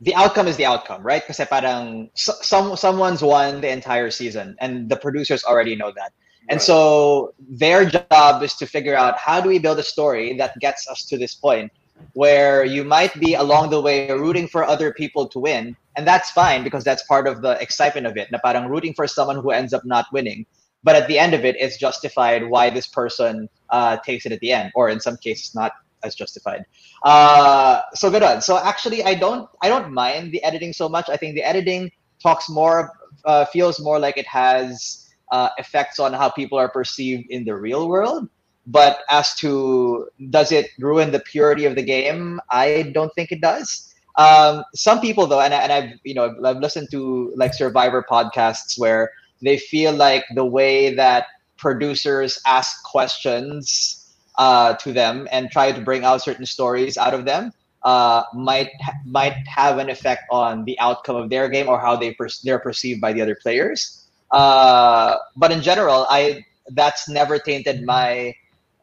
the 0.00 0.14
outcome 0.14 0.48
is 0.48 0.56
the 0.56 0.64
outcome, 0.66 1.02
right? 1.02 1.22
Because 1.26 1.44
parang 1.48 2.10
so- 2.14 2.40
some 2.40 2.76
someone's 2.76 3.22
won 3.22 3.60
the 3.60 3.68
entire 3.68 4.10
season, 4.10 4.56
and 4.60 4.88
the 4.88 4.96
producers 4.96 5.44
already 5.44 5.76
know 5.76 5.92
that. 5.96 6.12
And 6.48 6.58
Right. 6.58 6.62
so 6.66 7.32
their 7.38 7.84
job 7.86 8.42
is 8.42 8.54
to 8.56 8.66
figure 8.66 8.94
out 8.96 9.18
how 9.18 9.40
do 9.40 9.48
we 9.48 9.58
build 9.58 9.78
a 9.78 9.82
story 9.82 10.36
that 10.36 10.58
gets 10.60 10.88
us 10.88 11.04
to 11.06 11.16
this 11.16 11.34
point 11.34 11.72
where 12.14 12.64
you 12.64 12.84
might 12.84 13.14
be 13.20 13.34
along 13.34 13.70
the 13.70 13.80
way 13.80 14.10
rooting 14.10 14.48
for 14.48 14.64
other 14.64 14.92
people 14.92 15.28
to 15.28 15.38
win, 15.38 15.76
and 15.96 16.06
that's 16.06 16.30
fine 16.30 16.64
because 16.64 16.84
that's 16.84 17.02
part 17.04 17.26
of 17.26 17.42
the 17.42 17.60
excitement 17.60 18.06
of 18.06 18.16
it. 18.16 18.30
Na 18.30 18.38
parang 18.38 18.68
rooting 18.68 18.94
for 18.94 19.06
someone 19.06 19.36
who 19.36 19.50
ends 19.50 19.72
up 19.72 19.84
not 19.84 20.06
winning, 20.12 20.46
but 20.82 20.96
at 20.96 21.08
the 21.08 21.18
end 21.18 21.34
of 21.34 21.44
it, 21.44 21.56
it's 21.58 21.78
justified 21.78 22.48
why 22.48 22.70
this 22.70 22.86
person 22.86 23.48
uh, 23.70 23.96
takes 23.98 24.26
it 24.26 24.32
at 24.32 24.40
the 24.40 24.52
end, 24.52 24.72
or 24.74 24.88
in 24.88 25.00
some 25.00 25.16
cases, 25.16 25.54
not 25.54 25.72
as 26.04 26.14
justified. 26.14 26.64
Uh, 27.02 27.80
so 27.94 28.10
good 28.10 28.22
on. 28.22 28.42
So 28.42 28.58
actually, 28.58 29.02
I 29.02 29.14
don't 29.14 29.48
I 29.62 29.68
don't 29.68 29.92
mind 29.92 30.32
the 30.32 30.42
editing 30.44 30.72
so 30.72 30.88
much. 30.88 31.08
I 31.08 31.16
think 31.16 31.34
the 31.34 31.42
editing 31.42 31.90
talks 32.22 32.48
more, 32.48 32.92
uh, 33.24 33.44
feels 33.46 33.80
more 33.80 33.98
like 33.98 34.16
it 34.16 34.26
has 34.26 35.10
uh, 35.32 35.48
effects 35.58 35.98
on 35.98 36.12
how 36.12 36.30
people 36.30 36.58
are 36.58 36.68
perceived 36.68 37.26
in 37.30 37.44
the 37.44 37.54
real 37.54 37.88
world. 37.88 38.28
But 38.66 39.00
as 39.10 39.34
to 39.36 40.08
does 40.30 40.52
it 40.52 40.70
ruin 40.78 41.12
the 41.12 41.20
purity 41.20 41.66
of 41.66 41.74
the 41.74 41.82
game, 41.82 42.40
I 42.50 42.90
don't 42.94 43.12
think 43.14 43.30
it 43.32 43.40
does. 43.40 43.94
Um, 44.16 44.64
some 44.74 45.00
people 45.00 45.26
though, 45.26 45.40
and, 45.40 45.52
I, 45.52 45.58
and 45.58 45.72
I've 45.72 45.90
you 46.04 46.14
know 46.14 46.34
I've 46.44 46.58
listened 46.58 46.90
to 46.92 47.32
like 47.36 47.52
Survivor 47.54 48.04
podcasts 48.08 48.78
where 48.78 49.10
they 49.42 49.58
feel 49.58 49.92
like 49.92 50.24
the 50.34 50.44
way 50.44 50.94
that 50.94 51.26
producers 51.56 52.40
ask 52.46 52.82
questions 52.84 54.14
uh, 54.38 54.74
to 54.74 54.92
them 54.92 55.28
and 55.30 55.50
try 55.50 55.72
to 55.72 55.80
bring 55.80 56.04
out 56.04 56.22
certain 56.22 56.46
stories 56.46 56.96
out 56.96 57.14
of 57.14 57.24
them 57.24 57.52
uh, 57.84 58.22
might 58.32 58.70
might 59.04 59.36
have 59.46 59.78
an 59.78 59.90
effect 59.90 60.24
on 60.30 60.64
the 60.64 60.78
outcome 60.80 61.16
of 61.16 61.30
their 61.30 61.48
game 61.48 61.68
or 61.68 61.78
how 61.78 61.96
they 61.96 62.12
per- 62.14 62.28
they're 62.42 62.58
perceived 62.58 63.00
by 63.00 63.12
the 63.12 63.20
other 63.20 63.36
players. 63.40 64.08
Uh, 64.30 65.16
but 65.36 65.52
in 65.52 65.62
general, 65.62 66.06
I 66.08 66.44
that's 66.70 67.08
never 67.08 67.38
tainted 67.38 67.84
my 67.84 68.34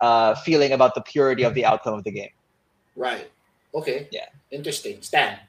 uh, 0.02 0.36
feeling 0.36 0.74
about 0.74 0.96
the 0.96 1.02
purity 1.02 1.44
of 1.44 1.54
the 1.54 1.64
outcome 1.64 1.94
of 1.94 2.04
the 2.04 2.12
game. 2.12 2.34
Right. 2.96 3.32
Okay. 3.74 4.10
Yeah. 4.12 4.28
Interesting. 4.50 5.02
Stan. 5.02 5.40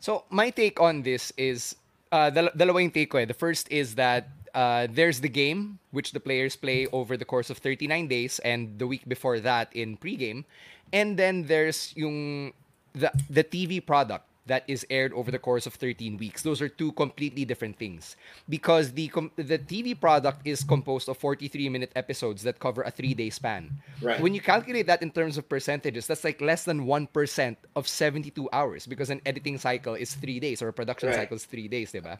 So 0.00 0.24
my 0.30 0.50
take 0.50 0.80
on 0.80 1.02
this 1.02 1.32
is 1.36 1.76
uh, 2.12 2.30
dal- 2.30 2.54
dalawa 2.56 2.80
yung 2.80 2.90
take 2.90 3.10
ko 3.10 3.18
eh. 3.18 3.26
The 3.26 3.36
first 3.36 3.70
is 3.70 3.94
that 3.96 4.28
uh, 4.54 4.86
there's 4.90 5.20
the 5.20 5.28
game 5.28 5.78
which 5.90 6.12
the 6.12 6.20
players 6.20 6.56
play 6.56 6.86
over 6.92 7.16
the 7.16 7.24
course 7.24 7.50
of 7.50 7.58
39 7.58 8.08
days 8.08 8.38
and 8.40 8.78
the 8.78 8.86
week 8.86 9.02
before 9.08 9.40
that 9.40 9.68
in 9.74 9.96
pregame, 9.96 10.44
and 10.92 11.18
then 11.18 11.44
there's 11.50 11.92
yung 11.96 12.52
the 12.94 13.10
the 13.28 13.42
TV 13.42 13.82
product 13.84 14.24
that 14.46 14.64
is 14.68 14.86
aired 14.90 15.12
over 15.14 15.30
the 15.30 15.38
course 15.38 15.66
of 15.66 15.74
13 15.74 16.16
weeks. 16.18 16.42
Those 16.42 16.60
are 16.60 16.68
two 16.68 16.92
completely 16.92 17.44
different 17.44 17.78
things 17.78 18.16
because 18.48 18.92
the 18.92 19.08
com- 19.08 19.32
the 19.36 19.58
TV 19.58 19.98
product 19.98 20.44
is 20.44 20.62
composed 20.62 21.08
of 21.08 21.16
43 21.16 21.68
minute 21.68 21.92
episodes 21.96 22.42
that 22.42 22.60
cover 22.60 22.82
a 22.82 22.92
3-day 22.92 23.30
span. 23.30 23.70
Right. 24.02 24.20
When 24.20 24.34
you 24.34 24.40
calculate 24.40 24.86
that 24.86 25.02
in 25.02 25.10
terms 25.10 25.38
of 25.38 25.48
percentages, 25.48 26.06
that's 26.06 26.24
like 26.24 26.40
less 26.40 26.64
than 26.64 26.84
1% 26.86 27.56
of 27.76 27.88
72 27.88 28.48
hours 28.52 28.86
because 28.86 29.08
an 29.10 29.20
editing 29.24 29.56
cycle 29.56 29.94
is 29.94 30.14
3 30.14 30.40
days 30.40 30.60
or 30.60 30.68
a 30.68 30.72
production 30.72 31.08
Right. 31.08 31.24
cycle 31.24 31.36
is 31.36 31.44
3 31.46 31.68
days, 31.68 31.92
diba? 31.92 32.18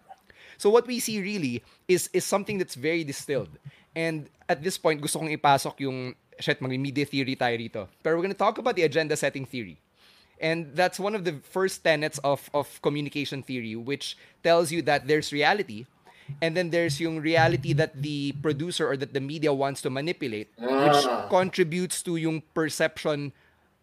So 0.56 0.70
what 0.70 0.86
we 0.86 1.00
see 1.00 1.20
really 1.20 1.62
is 1.88 2.08
is 2.12 2.24
something 2.24 2.58
that's 2.58 2.74
very 2.74 3.04
distilled. 3.04 3.50
And 3.94 4.30
at 4.48 4.62
this 4.62 4.78
point, 4.78 5.02
gusto 5.02 5.18
kong 5.20 5.30
ipasok 5.30 5.80
yung 5.84 6.14
shit, 6.40 6.58
mag-media 6.60 7.06
theory 7.06 7.36
tayo 7.36 7.54
rito. 7.58 7.82
Pero 8.02 8.16
we're 8.16 8.26
gonna 8.26 8.38
talk 8.38 8.58
about 8.58 8.74
the 8.74 8.82
agenda 8.82 9.14
setting 9.14 9.44
theory. 9.46 9.78
And 10.44 10.76
that's 10.76 11.00
one 11.00 11.16
of 11.16 11.24
the 11.24 11.40
first 11.40 11.80
tenets 11.80 12.20
of, 12.20 12.50
of 12.52 12.68
communication 12.84 13.40
theory, 13.40 13.76
which 13.80 14.12
tells 14.44 14.68
you 14.68 14.84
that 14.84 15.08
there's 15.08 15.32
reality, 15.32 15.88
and 16.44 16.52
then 16.52 16.68
there's 16.68 17.00
yung 17.00 17.16
reality 17.20 17.72
that 17.72 17.96
the 17.96 18.36
producer 18.44 18.84
or 18.84 18.96
that 19.00 19.16
the 19.16 19.24
media 19.24 19.56
wants 19.56 19.80
to 19.82 19.88
manipulate, 19.88 20.52
which 20.60 21.00
Ah. 21.08 21.28
contributes 21.32 22.04
to 22.04 22.20
yung 22.20 22.44
perception 22.52 23.32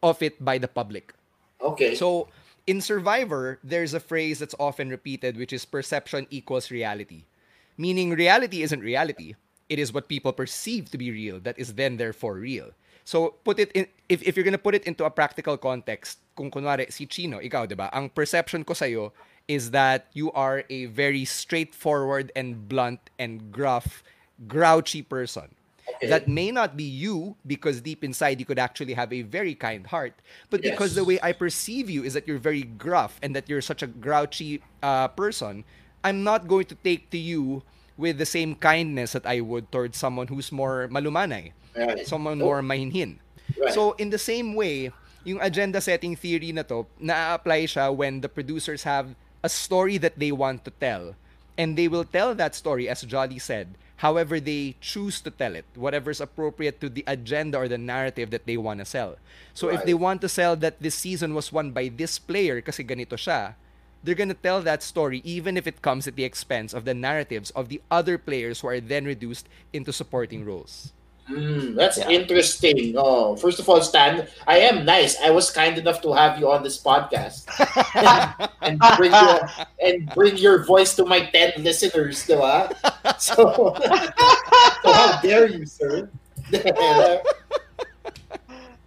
of 0.06 0.22
it 0.22 0.38
by 0.38 0.62
the 0.62 0.70
public. 0.70 1.14
Okay. 1.62 1.98
So 1.98 2.30
in 2.70 2.78
Survivor, 2.82 3.58
there's 3.66 3.94
a 3.98 4.00
phrase 4.00 4.38
that's 4.38 4.58
often 4.62 4.90
repeated, 4.94 5.38
which 5.38 5.54
is 5.54 5.66
perception 5.66 6.30
equals 6.30 6.70
reality. 6.70 7.26
Meaning 7.78 8.14
reality 8.14 8.62
isn't 8.62 8.82
reality. 8.86 9.34
It 9.66 9.80
is 9.80 9.94
what 9.94 10.06
people 10.10 10.34
perceive 10.34 10.92
to 10.94 10.98
be 10.98 11.10
real 11.10 11.40
that 11.42 11.58
is 11.58 11.74
then 11.74 11.98
therefore 11.98 12.38
real. 12.38 12.74
So 13.04 13.34
put 13.42 13.58
it 13.58 13.72
in 13.74 13.88
if, 14.10 14.22
if 14.22 14.36
you're 14.38 14.46
gonna 14.46 14.62
put 14.62 14.76
it 14.76 14.86
into 14.86 15.06
a 15.06 15.10
practical 15.10 15.58
context, 15.58 16.20
kung 16.42 16.50
kunwari 16.50 16.90
si 16.90 17.06
Chino, 17.06 17.38
ikaw, 17.38 17.70
di 17.70 17.78
ba? 17.78 17.94
Ang 17.94 18.10
perception 18.10 18.66
ko 18.66 18.74
sa'yo 18.74 19.14
is 19.46 19.70
that 19.70 20.10
you 20.18 20.34
are 20.34 20.66
a 20.74 20.90
very 20.90 21.22
straightforward 21.22 22.34
and 22.34 22.66
blunt 22.66 23.14
and 23.22 23.54
gruff, 23.54 24.02
grouchy 24.50 25.06
person. 25.06 25.54
Okay. 25.98 26.10
That 26.10 26.26
may 26.26 26.50
not 26.50 26.74
be 26.78 26.88
you 26.88 27.36
because 27.46 27.82
deep 27.82 28.02
inside 28.02 28.40
you 28.42 28.46
could 28.46 28.58
actually 28.58 28.94
have 28.98 29.14
a 29.14 29.22
very 29.22 29.54
kind 29.54 29.86
heart, 29.86 30.18
but 30.50 30.62
because 30.66 30.96
the 30.96 31.04
way 31.04 31.20
I 31.22 31.30
perceive 31.34 31.90
you 31.94 32.02
is 32.02 32.14
that 32.18 32.26
you're 32.26 32.42
very 32.42 32.64
gruff 32.64 33.20
and 33.22 33.36
that 33.36 33.46
you're 33.50 33.62
such 33.62 33.84
a 33.84 33.90
grouchy 33.92 34.64
uh, 34.82 35.10
person, 35.14 35.62
I'm 36.02 36.24
not 36.24 36.48
going 36.48 36.66
to 36.74 36.76
take 36.82 37.12
to 37.12 37.20
you 37.20 37.62
with 37.98 38.18
the 38.18 38.26
same 38.26 38.56
kindness 38.56 39.14
that 39.14 39.28
I 39.28 39.42
would 39.42 39.70
towards 39.70 39.98
someone 40.00 40.26
who's 40.32 40.50
more 40.50 40.88
malumanay, 40.90 41.52
Right. 41.76 42.08
someone 42.08 42.42
Oh. 42.42 42.46
more 42.46 42.62
mahinhin. 42.64 43.20
Right. 43.60 43.74
So 43.76 43.94
in 44.00 44.10
the 44.10 44.18
same 44.22 44.56
way, 44.56 44.96
yung 45.24 45.42
agenda 45.42 45.82
setting 45.82 46.16
theory 46.16 46.52
na 46.52 46.64
to, 46.64 46.86
na-apply 47.00 47.66
siya 47.66 47.94
when 47.94 48.22
the 48.22 48.30
producers 48.30 48.84
have 48.84 49.14
a 49.44 49.50
story 49.50 49.98
that 49.98 50.18
they 50.18 50.32
want 50.32 50.66
to 50.66 50.72
tell. 50.72 51.16
And 51.58 51.78
they 51.78 51.88
will 51.88 52.06
tell 52.06 52.34
that 52.36 52.56
story, 52.56 52.90
as 52.90 53.02
Jolly 53.04 53.38
said, 53.38 53.76
however 53.98 54.40
they 54.40 54.76
choose 54.82 55.22
to 55.22 55.30
tell 55.30 55.54
it, 55.54 55.66
whatever's 55.76 56.22
appropriate 56.22 56.82
to 56.82 56.90
the 56.90 57.04
agenda 57.06 57.58
or 57.58 57.68
the 57.68 57.78
narrative 57.78 58.32
that 58.32 58.48
they 58.48 58.58
want 58.58 58.80
to 58.80 58.86
sell. 58.86 59.18
So 59.54 59.70
if 59.70 59.86
Right. 59.86 59.86
they 59.86 59.94
want 59.94 60.22
to 60.22 60.30
sell 60.30 60.56
that 60.58 60.82
this 60.82 60.96
season 60.96 61.36
was 61.38 61.54
won 61.54 61.70
by 61.70 61.90
this 61.94 62.18
player 62.18 62.62
kasi 62.62 62.82
ganito 62.84 63.14
siya, 63.14 63.54
they're 64.02 64.18
gonna 64.18 64.34
tell 64.34 64.62
that 64.66 64.82
story 64.82 65.22
even 65.22 65.54
if 65.54 65.68
it 65.70 65.86
comes 65.86 66.08
at 66.10 66.18
the 66.18 66.26
expense 66.26 66.74
of 66.74 66.86
the 66.86 66.98
narratives 66.98 67.54
of 67.54 67.70
the 67.70 67.82
other 67.94 68.18
players 68.18 68.62
who 68.62 68.68
are 68.74 68.82
then 68.82 69.06
reduced 69.06 69.46
into 69.70 69.94
supporting 69.94 70.42
roles. 70.42 70.94
Mm, 71.32 71.76
that's 71.76 71.98
Yeah. 71.98 72.10
interesting. 72.10 72.96
Oh, 72.98 73.36
first 73.38 73.60
of 73.60 73.70
all, 73.70 73.80
Stan, 73.82 74.28
I 74.48 74.60
am 74.68 74.84
nice. 74.84 75.16
I 75.22 75.30
was 75.32 75.50
kind 75.52 75.78
enough 75.78 76.02
to 76.04 76.12
have 76.12 76.40
you 76.40 76.52
on 76.52 76.64
this 76.64 76.76
podcast 76.82 77.48
and 78.62 78.80
bring 78.98 79.12
your 79.16 79.40
and 79.80 80.12
bring 80.14 80.36
your 80.38 80.66
voice 80.66 80.94
to 81.00 81.06
my 81.06 81.24
ten 81.32 81.54
listeners, 81.64 82.28
diba? 82.28 82.68
So, 83.22 83.76
so 84.84 84.90
how 84.92 85.22
dare 85.22 85.48
you, 85.48 85.66
sir? 85.66 86.10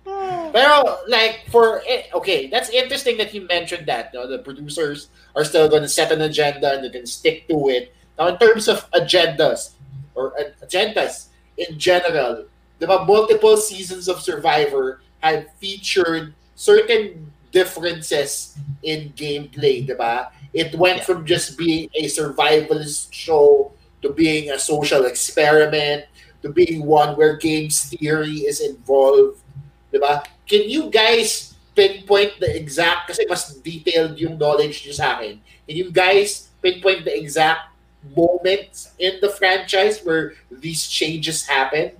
Pero 0.04 0.98
like 1.08 1.48
for 1.50 1.82
eh, 1.88 2.06
okay, 2.14 2.46
that's 2.48 2.68
interesting 2.70 3.16
that 3.18 3.32
you 3.34 3.46
mentioned 3.48 3.86
that. 3.86 4.12
No, 4.14 4.26
the 4.28 4.38
producers 4.38 5.08
are 5.34 5.44
still 5.44 5.68
going 5.68 5.82
to 5.82 5.88
set 5.88 6.12
an 6.12 6.20
agenda 6.22 6.74
and 6.76 6.84
they 6.84 6.90
can 6.90 7.06
stick 7.06 7.48
to 7.48 7.68
it. 7.68 7.94
Now, 8.18 8.28
in 8.28 8.38
terms 8.38 8.68
of 8.68 8.88
agendas 8.92 9.72
or 10.14 10.38
uh, 10.38 10.52
agendas 10.64 11.26
in 11.56 11.78
general, 11.78 12.46
the 12.78 12.86
multiple 12.86 13.56
seasons 13.56 14.08
of 14.08 14.20
Survivor 14.20 15.00
have 15.20 15.46
featured 15.58 16.34
certain 16.54 17.32
differences 17.52 18.58
in 18.82 19.12
gameplay, 19.16 19.86
diba? 19.86 20.28
It 20.52 20.74
went 20.74 21.02
Yeah. 21.02 21.08
from 21.08 21.26
just 21.26 21.58
being 21.58 21.90
a 21.94 22.06
survivalist 22.06 23.10
show 23.10 23.72
to 24.02 24.10
being 24.10 24.50
a 24.50 24.58
social 24.58 25.06
experiment 25.06 26.04
to 26.44 26.52
being 26.52 26.84
one 26.84 27.16
where 27.16 27.40
games 27.40 27.88
theory 27.88 28.44
is 28.44 28.60
involved. 28.60 29.40
Diba? 29.88 30.22
Can 30.44 30.68
you 30.68 30.92
guys 30.92 31.54
pinpoint 31.74 32.38
the 32.38 32.46
exact, 32.54 33.10
kasi 33.10 33.26
mas 33.26 33.50
detailed 33.58 34.14
yung 34.14 34.38
knowledge 34.38 34.86
niyo 34.86 34.94
sa 34.94 35.18
akin. 35.18 35.42
Can 35.66 35.74
you 35.74 35.90
guys 35.90 36.54
pinpoint 36.62 37.02
the 37.02 37.10
exact 37.10 37.73
moments 38.16 38.92
in 38.98 39.18
the 39.20 39.30
franchise 39.30 40.00
where 40.04 40.34
these 40.50 40.86
changes 40.86 41.46
happen? 41.46 41.92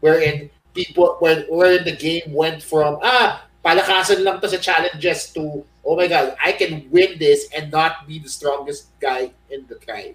Wherein 0.00 0.50
people, 0.74 1.16
where, 1.20 1.44
where 1.48 1.82
the 1.82 1.96
game 1.96 2.32
went 2.32 2.62
from, 2.62 2.98
ah, 3.02 3.44
palakasan 3.64 4.22
lang 4.22 4.40
to 4.40 4.48
sa 4.48 4.58
challenges 4.58 5.32
to, 5.32 5.64
oh 5.84 5.96
my 5.96 6.06
god, 6.06 6.36
I 6.42 6.52
can 6.52 6.86
win 6.90 7.18
this 7.18 7.48
and 7.56 7.72
not 7.72 8.06
be 8.06 8.18
the 8.18 8.28
strongest 8.28 8.88
guy 9.00 9.32
in 9.50 9.66
the 9.66 9.76
tribe. 9.76 10.14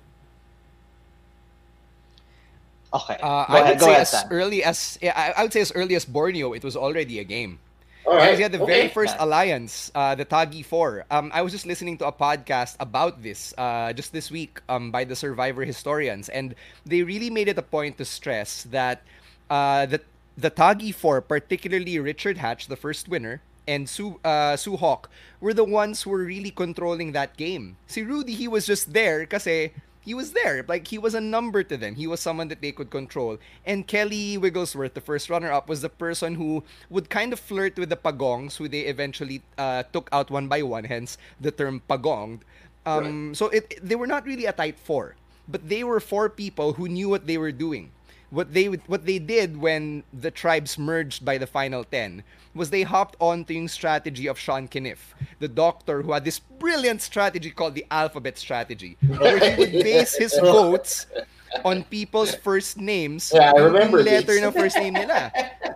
Okay. 2.94 3.18
Uh, 3.22 3.46
go 3.48 3.58
I 3.58 3.64
would 3.64 3.80
Go 3.80 3.86
say 3.86 3.92
ahead, 3.92 4.02
as 4.02 4.10
Stan. 4.10 4.28
early 4.30 4.64
as 4.64 5.00
yeah, 5.02 5.14
I, 5.16 5.40
I 5.40 5.44
would 5.44 5.54
say 5.54 5.62
as 5.62 5.72
early 5.74 5.96
as 5.96 6.06
Borneo, 6.06 6.54
it 6.54 6.64
was 6.64 6.76
already 6.76 7.20
a 7.20 7.24
game. 7.24 7.60
All 8.06 8.16
right. 8.16 8.34
Because 8.34 8.40
had 8.40 8.52
the 8.52 8.66
very 8.66 8.88
first 8.90 9.16
alliance, 9.20 9.92
uh, 9.94 10.16
the 10.16 10.26
Tagi 10.26 10.64
Four. 10.64 11.06
Um, 11.12 11.32
I 11.34 11.42
was 11.42 11.52
just 11.54 11.66
listening 11.66 11.98
to 12.00 12.08
a 12.08 12.12
podcast 12.12 12.76
about 12.80 13.22
this 13.22 13.54
uh, 13.58 13.94
just 13.94 14.12
this 14.12 14.32
week 14.32 14.60
um, 14.70 14.92
by 14.92 15.04
the 15.04 15.16
Survivor 15.16 15.64
historians, 15.64 16.30
and 16.30 16.56
they 16.86 17.04
really 17.04 17.30
made 17.30 17.48
it 17.48 17.58
a 17.58 17.66
point 17.66 17.98
to 18.00 18.06
stress 18.06 18.64
that 18.74 19.04
uh, 19.50 19.86
the 19.86 20.02
the 20.38 20.50
Tagi 20.50 20.92
Four, 20.92 21.22
particularly 21.22 22.00
Richard 22.00 22.38
Hatch, 22.38 22.68
the 22.68 22.76
first 22.76 23.08
winner, 23.08 23.42
and 23.68 23.88
Sue 23.88 24.20
uh, 24.26 24.58
Sue 24.58 24.78
Hawk, 24.78 25.10
were 25.40 25.54
the 25.54 25.68
ones 25.68 26.02
who 26.02 26.10
were 26.10 26.26
really 26.26 26.52
controlling 26.52 27.12
that 27.12 27.38
game. 27.38 27.78
See, 27.86 28.02
Rudy, 28.02 28.34
he 28.34 28.48
was 28.48 28.66
just 28.66 28.94
there 28.94 29.26
kasi 29.26 29.74
he 30.02 30.14
was 30.14 30.34
there. 30.34 30.66
Like 30.68 30.88
he 30.88 30.98
was 30.98 31.14
a 31.14 31.22
number 31.22 31.64
to 31.64 31.78
them. 31.78 31.96
He 31.96 32.08
was 32.08 32.20
someone 32.20 32.50
that 32.50 32.62
they 32.62 32.72
could 32.72 32.90
control. 32.90 33.38
And 33.66 33.88
Kelly 33.88 34.38
Wigglesworth, 34.38 34.94
the 34.94 35.02
first 35.02 35.30
runner-up, 35.30 35.70
was 35.70 35.82
the 35.82 35.90
person 35.90 36.36
who 36.36 36.64
would 36.90 37.10
kind 37.10 37.32
of 37.32 37.40
flirt 37.40 37.78
with 37.78 37.90
the 37.90 37.98
pagongs, 37.98 38.58
who 38.58 38.68
they 38.68 38.82
eventually 38.82 39.42
uh, 39.58 39.84
took 39.94 40.10
out 40.12 40.30
one 40.30 40.48
by 40.48 40.62
one. 40.64 40.84
Hence 40.84 41.18
the 41.40 41.52
term 41.52 41.82
pagonged. 41.88 42.42
Um, 42.86 43.30
right. 43.30 43.38
So 43.38 43.50
it, 43.50 43.78
they 43.82 43.96
were 43.96 44.08
not 44.08 44.26
really 44.26 44.46
a 44.46 44.52
tight 44.52 44.80
four, 44.80 45.16
but 45.48 45.70
they 45.70 45.84
were 45.84 46.00
four 46.00 46.30
people 46.30 46.74
who 46.74 46.90
knew 46.90 47.08
what 47.08 47.28
they 47.28 47.38
were 47.38 47.52
doing. 47.52 47.92
What 48.32 48.54
they 48.54 48.66
what 48.66 49.06
they 49.06 49.20
did 49.20 49.58
when 49.60 50.04
the 50.12 50.32
tribes 50.32 50.80
merged 50.80 51.24
by 51.24 51.38
the 51.38 51.48
final 51.48 51.84
ten 51.84 52.24
was 52.54 52.70
they 52.70 52.84
hopped 52.84 53.16
onto 53.20 53.54
yung 53.54 53.68
strategy 53.68 54.28
of 54.28 54.40
Sean 54.40 54.68
Kenniff, 54.68 55.16
the 55.40 55.48
doctor 55.48 56.02
who 56.02 56.12
had 56.12 56.26
this 56.26 56.40
brilliant 56.40 57.02
strategy 57.02 57.52
called 57.52 57.76
the 57.76 57.86
alphabet 57.92 58.38
strategy, 58.38 58.98
where 59.06 59.40
he 59.40 59.56
would 59.56 59.72
base 59.84 60.16
his 60.16 60.38
votes 60.40 61.08
on 61.64 61.84
people's 61.86 62.36
first 62.36 62.78
names. 62.78 63.32
Yeah, 63.34 63.54
I 63.56 63.60
remember 63.60 64.04
letter 64.04 64.36
this. 64.36 64.44
ng 64.44 64.52
first 64.52 64.78
name 64.78 64.94
nila. 64.94 65.32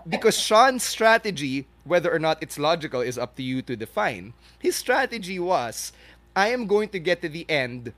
Because 0.07 0.37
Sean's 0.37 0.83
strategy, 0.83 1.67
whether 1.83 2.13
or 2.13 2.19
not 2.19 2.41
it's 2.41 2.57
logical, 2.57 3.01
is 3.01 3.17
up 3.17 3.35
to 3.35 3.43
you 3.43 3.61
to 3.63 3.75
define. 3.75 4.33
His 4.59 4.75
strategy 4.75 5.39
was, 5.39 5.91
I 6.35 6.49
am 6.49 6.67
going 6.67 6.89
to 6.89 6.99
get 6.99 7.21
to 7.21 7.29
the 7.29 7.45
end 7.49 7.93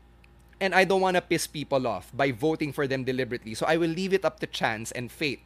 and 0.60 0.74
I 0.74 0.84
don't 0.84 1.02
want 1.02 1.16
to 1.16 1.22
piss 1.22 1.48
people 1.48 1.88
off 1.88 2.12
by 2.14 2.32
voting 2.32 2.74
for 2.74 2.88
them 2.88 3.04
deliberately. 3.04 3.54
So 3.54 3.66
I 3.66 3.78
will 3.78 3.90
leave 3.90 4.14
it 4.14 4.26
up 4.26 4.40
to 4.42 4.48
chance 4.48 4.92
and 4.92 5.12
fate. 5.12 5.42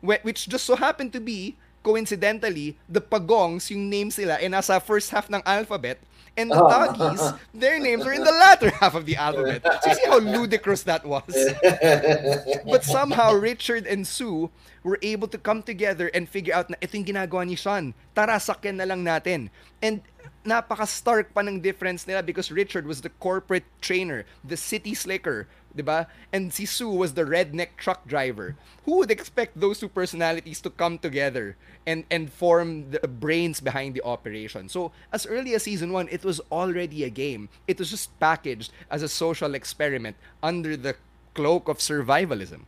Which 0.00 0.48
just 0.48 0.64
so 0.64 0.76
happened 0.76 1.12
to 1.14 1.20
be 1.20 1.56
coincidentally, 1.86 2.74
the 2.90 3.00
Pagongs, 3.00 3.70
yung 3.70 3.86
names 3.86 4.18
nila, 4.18 4.42
ay 4.42 4.50
nasa 4.50 4.82
first 4.82 5.14
half 5.14 5.30
ng 5.30 5.38
alphabet, 5.46 6.02
and 6.34 6.50
the 6.50 6.58
Doggies, 6.58 7.22
their 7.54 7.78
names 7.78 8.02
are 8.02 8.12
in 8.12 8.26
the 8.26 8.34
latter 8.34 8.74
half 8.74 8.98
of 8.98 9.06
the 9.06 9.14
alphabet. 9.14 9.62
So 9.62 9.88
you 9.88 9.94
see 9.94 10.10
how 10.10 10.18
ludicrous 10.18 10.82
that 10.82 11.06
was? 11.06 11.30
but 12.66 12.82
somehow, 12.82 13.32
Richard 13.38 13.86
and 13.86 14.02
Sue 14.02 14.50
were 14.82 14.98
able 15.00 15.30
to 15.30 15.38
come 15.38 15.62
together 15.62 16.10
and 16.12 16.28
figure 16.28 16.52
out 16.52 16.68
na 16.68 16.76
ito 16.82 16.98
yung 16.98 17.06
ginagawa 17.06 17.46
ni 17.46 17.54
Sean. 17.54 17.94
Tara, 18.12 18.36
sakyan 18.36 18.82
na 18.82 18.84
lang 18.84 19.06
natin. 19.06 19.48
And 19.80 20.02
napaka-stark 20.46 21.34
pa 21.34 21.42
ng 21.42 21.60
difference 21.60 22.06
nila 22.06 22.22
because 22.22 22.54
Richard 22.54 22.86
was 22.86 23.02
the 23.02 23.10
corporate 23.18 23.66
trainer, 23.82 24.24
the 24.46 24.56
city 24.56 24.94
slicker, 24.94 25.50
'di 25.76 25.84
ba? 25.84 26.08
And 26.32 26.48
si 26.54 26.64
Sue 26.64 26.88
was 26.88 27.12
the 27.12 27.28
redneck 27.28 27.76
truck 27.76 28.08
driver. 28.08 28.56
Who 28.88 28.96
would 29.02 29.12
expect 29.12 29.60
those 29.60 29.82
two 29.82 29.92
personalities 29.92 30.64
to 30.64 30.72
come 30.72 30.96
together 30.96 31.58
and 31.84 32.08
and 32.08 32.32
form 32.32 32.94
the 32.96 33.04
brains 33.04 33.60
behind 33.60 33.92
the 33.92 34.06
operation? 34.06 34.72
So, 34.72 34.90
as 35.12 35.28
early 35.28 35.52
as 35.52 35.68
season 35.68 35.92
1, 35.92 36.08
it 36.08 36.24
was 36.24 36.40
already 36.48 37.04
a 37.04 37.12
game. 37.12 37.52
It 37.68 37.76
was 37.76 37.92
just 37.92 38.14
packaged 38.16 38.72
as 38.88 39.04
a 39.04 39.12
social 39.12 39.52
experiment 39.52 40.16
under 40.40 40.74
the 40.74 40.96
cloak 41.36 41.68
of 41.68 41.84
survivalism. 41.84 42.64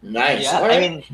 Nice. 0.00 0.48
Yeah, 0.48 0.62
I 0.62 0.80
mean, 0.80 1.04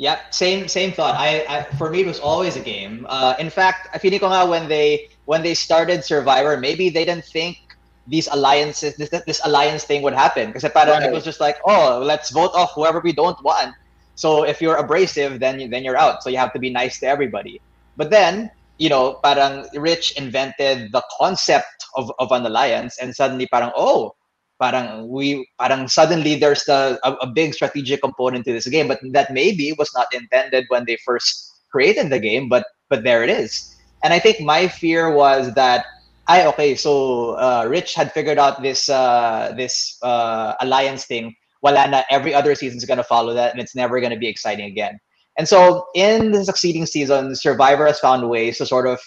yeah, 0.00 0.16
same 0.30 0.66
same 0.66 0.92
thought. 0.92 1.14
I, 1.14 1.44
I 1.44 1.62
for 1.76 1.90
me 1.92 2.00
it 2.00 2.06
was 2.06 2.20
always 2.20 2.56
a 2.56 2.64
game. 2.64 3.04
Uh, 3.06 3.36
in 3.38 3.50
fact, 3.52 3.92
I 3.92 3.98
feel 3.98 4.16
ko 4.18 4.32
nga 4.32 4.48
when 4.48 4.64
they 4.64 5.12
when 5.28 5.44
they 5.44 5.52
started 5.52 6.00
Survivor, 6.02 6.56
maybe 6.56 6.88
they 6.88 7.04
didn't 7.04 7.28
think 7.28 7.60
these 8.08 8.24
alliances, 8.32 8.96
this 8.96 9.12
this 9.12 9.44
alliance 9.44 9.84
thing 9.84 10.00
would 10.00 10.16
happen. 10.16 10.48
Because 10.48 10.64
right. 10.64 11.04
it 11.04 11.12
was 11.12 11.22
just 11.22 11.38
like, 11.38 11.60
oh, 11.68 12.00
let's 12.00 12.32
vote 12.32 12.48
off 12.56 12.72
whoever 12.72 13.04
we 13.04 13.12
don't 13.12 13.36
want. 13.44 13.76
So 14.16 14.48
if 14.48 14.64
you're 14.64 14.80
abrasive, 14.80 15.36
then 15.36 15.68
then 15.68 15.84
you're 15.84 16.00
out. 16.00 16.24
So 16.24 16.32
you 16.32 16.40
have 16.40 16.56
to 16.56 16.58
be 16.58 16.72
nice 16.72 16.96
to 17.00 17.06
everybody. 17.06 17.60
But 18.00 18.08
then, 18.08 18.48
you 18.80 18.88
know, 18.88 19.20
parang 19.20 19.68
Rich 19.76 20.16
invented 20.16 20.96
the 20.96 21.04
concept 21.20 21.84
of, 22.00 22.08
of 22.16 22.32
an 22.32 22.48
alliance, 22.48 22.96
and 22.96 23.12
suddenly, 23.12 23.44
parang 23.52 23.76
oh, 23.76 24.16
parang 24.60 25.08
we 25.08 25.48
parang 25.58 25.88
suddenly 25.88 26.36
there's 26.36 26.64
the 26.64 27.00
a, 27.02 27.12
a 27.24 27.26
big 27.26 27.54
strategic 27.54 28.02
component 28.02 28.44
to 28.44 28.52
this 28.52 28.68
game, 28.68 28.86
but 28.88 29.00
that 29.12 29.32
maybe 29.32 29.72
was 29.78 29.90
not 29.94 30.06
intended 30.12 30.66
when 30.68 30.84
they 30.86 30.98
first 31.04 31.50
created 31.72 32.10
the 32.10 32.20
game. 32.20 32.48
But 32.48 32.66
but 32.88 33.02
there 33.02 33.24
it 33.24 33.30
is. 33.30 33.74
And 34.04 34.12
I 34.12 34.18
think 34.18 34.40
my 34.40 34.68
fear 34.68 35.12
was 35.12 35.54
that 35.54 35.86
I 36.28 36.46
okay, 36.46 36.74
so 36.76 37.32
uh, 37.32 37.66
Rich 37.68 37.94
had 37.94 38.12
figured 38.12 38.38
out 38.38 38.62
this 38.62 38.88
uh, 38.88 39.52
this 39.56 39.98
uh, 40.02 40.54
alliance 40.60 41.06
thing. 41.06 41.34
Wala 41.62 41.88
na, 41.88 42.02
every 42.10 42.32
other 42.32 42.54
season 42.54 42.78
is 42.78 42.84
gonna 42.84 43.02
follow 43.04 43.34
that, 43.34 43.52
and 43.52 43.60
it's 43.60 43.74
never 43.74 44.00
gonna 44.00 44.16
be 44.16 44.28
exciting 44.28 44.66
again. 44.66 45.00
And 45.36 45.48
so, 45.48 45.86
in 45.94 46.32
the 46.32 46.44
succeeding 46.44 46.86
seasons, 46.86 47.42
Survivor 47.42 47.86
has 47.86 47.98
found 47.98 48.28
ways 48.28 48.58
to 48.58 48.66
sort 48.66 48.86
of 48.86 49.00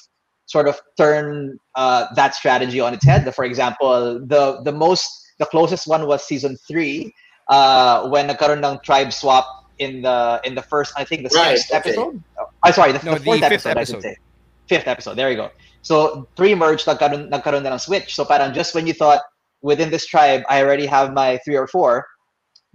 sort 0.46 0.68
of 0.68 0.82
turn 0.98 1.58
uh, 1.76 2.08
that 2.16 2.36
strategy 2.36 2.80
on 2.80 2.94
its 2.94 3.06
head. 3.06 3.24
For 3.34 3.46
example, 3.46 4.20
the 4.26 4.62
the 4.64 4.72
most 4.74 5.23
the 5.44 5.50
closest 5.52 5.88
one 5.88 6.08
was 6.08 6.24
season 6.24 6.56
three, 6.64 7.12
uh, 7.52 8.08
when 8.08 8.32
nagkaroon 8.32 8.64
ng 8.64 8.80
tribe 8.80 9.12
swap 9.12 9.68
in 9.80 10.02
the 10.08 10.40
in 10.48 10.56
the 10.56 10.62
first 10.64 10.96
I 10.96 11.04
think 11.04 11.28
the 11.28 11.34
right, 11.36 11.60
sixth 11.60 11.76
okay. 11.76 11.92
episode. 11.92 12.24
Oh, 12.40 12.72
sorry, 12.72 12.96
the, 12.96 13.04
no, 13.04 13.20
the 13.20 13.24
fourth 13.24 13.44
the 13.44 13.52
episode, 13.52 13.76
episode, 13.76 13.78
I 13.78 13.84
should 13.84 14.02
say. 14.02 14.16
Fifth 14.72 14.88
episode. 14.88 15.16
There 15.20 15.28
you 15.28 15.36
go. 15.36 15.52
So 15.84 16.28
pre-merge, 16.40 16.88
nagkaroon, 16.88 17.28
nagkaroon 17.28 17.68
na 17.68 17.76
ng 17.76 17.84
switch. 17.84 18.16
So 18.16 18.24
parang 18.24 18.56
just 18.56 18.72
when 18.72 18.88
you 18.88 18.96
thought 18.96 19.20
within 19.60 19.92
this 19.92 20.08
tribe, 20.08 20.48
I 20.48 20.64
already 20.64 20.88
have 20.88 21.12
my 21.12 21.36
three 21.44 21.60
or 21.60 21.68
four, 21.68 22.08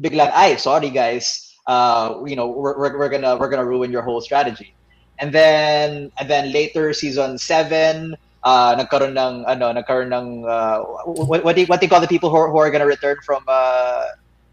Big 0.00 0.12
biglang, 0.12 0.30
ay, 0.36 0.56
sorry 0.56 0.90
guys, 0.90 1.56
uh, 1.66 2.20
you 2.26 2.36
know, 2.36 2.46
we're, 2.46 2.76
we're, 2.78 2.98
we're 2.98 3.08
gonna 3.08 3.36
we're 3.40 3.48
gonna 3.48 3.64
ruin 3.64 3.90
your 3.90 4.02
whole 4.02 4.20
strategy. 4.20 4.74
And 5.18 5.32
then 5.32 6.12
and 6.20 6.28
then 6.28 6.52
later 6.52 6.92
season 6.92 7.38
seven, 7.38 8.14
uh, 8.44 8.76
nagkaroon 8.76 9.16
ng 9.16 9.44
ano, 9.46 9.72
nagkaroon 9.72 10.12
ng 10.12 10.44
uh, 10.44 10.78
what, 11.04 11.44
what 11.44 11.54
do 11.54 11.62
you, 11.62 11.66
what 11.66 11.80
do 11.80 11.86
you 11.86 11.90
call 11.90 12.00
the 12.00 12.08
people 12.08 12.30
who 12.30 12.36
are, 12.36 12.50
who 12.50 12.58
are 12.58 12.70
gonna 12.70 12.86
return 12.86 13.16
from 13.24 13.42
uh, 13.48 14.06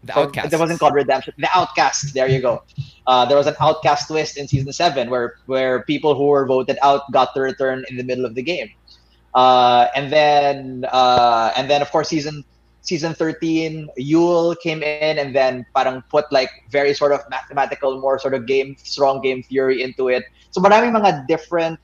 the 0.04 0.12
from, 0.12 0.22
outcast. 0.24 0.52
It 0.52 0.58
wasn't 0.58 0.80
called 0.80 0.94
redemption. 0.94 1.34
The 1.38 1.50
outcast. 1.54 2.14
There 2.14 2.28
you 2.28 2.40
go. 2.40 2.62
Uh, 3.06 3.24
there 3.26 3.36
was 3.36 3.46
an 3.46 3.54
outcast 3.60 4.08
twist 4.08 4.36
in 4.36 4.48
season 4.48 4.72
seven 4.72 5.10
where 5.10 5.36
where 5.46 5.82
people 5.82 6.14
who 6.14 6.26
were 6.26 6.46
voted 6.46 6.78
out 6.82 7.10
got 7.12 7.34
to 7.34 7.40
return 7.40 7.84
in 7.90 7.96
the 7.96 8.04
middle 8.04 8.24
of 8.24 8.34
the 8.34 8.42
game. 8.42 8.70
Uh, 9.34 9.88
and 9.94 10.12
then 10.12 10.86
uh, 10.90 11.52
and 11.56 11.68
then 11.68 11.82
of 11.82 11.90
course 11.90 12.08
season 12.08 12.44
season 12.80 13.12
13 13.14 13.90
Yul 13.98 14.54
came 14.60 14.82
in 14.82 15.18
and 15.18 15.34
then 15.34 15.66
parang 15.74 16.02
put 16.08 16.30
like 16.30 16.50
very 16.70 16.94
sort 16.94 17.10
of 17.10 17.20
mathematical 17.28 18.00
more 18.00 18.16
sort 18.16 18.32
of 18.32 18.46
game 18.46 18.76
strong 18.78 19.20
game 19.20 19.42
theory 19.42 19.82
into 19.82 20.08
it. 20.08 20.24
So 20.52 20.60
maraming 20.60 20.94
mga 20.94 21.26
different 21.26 21.78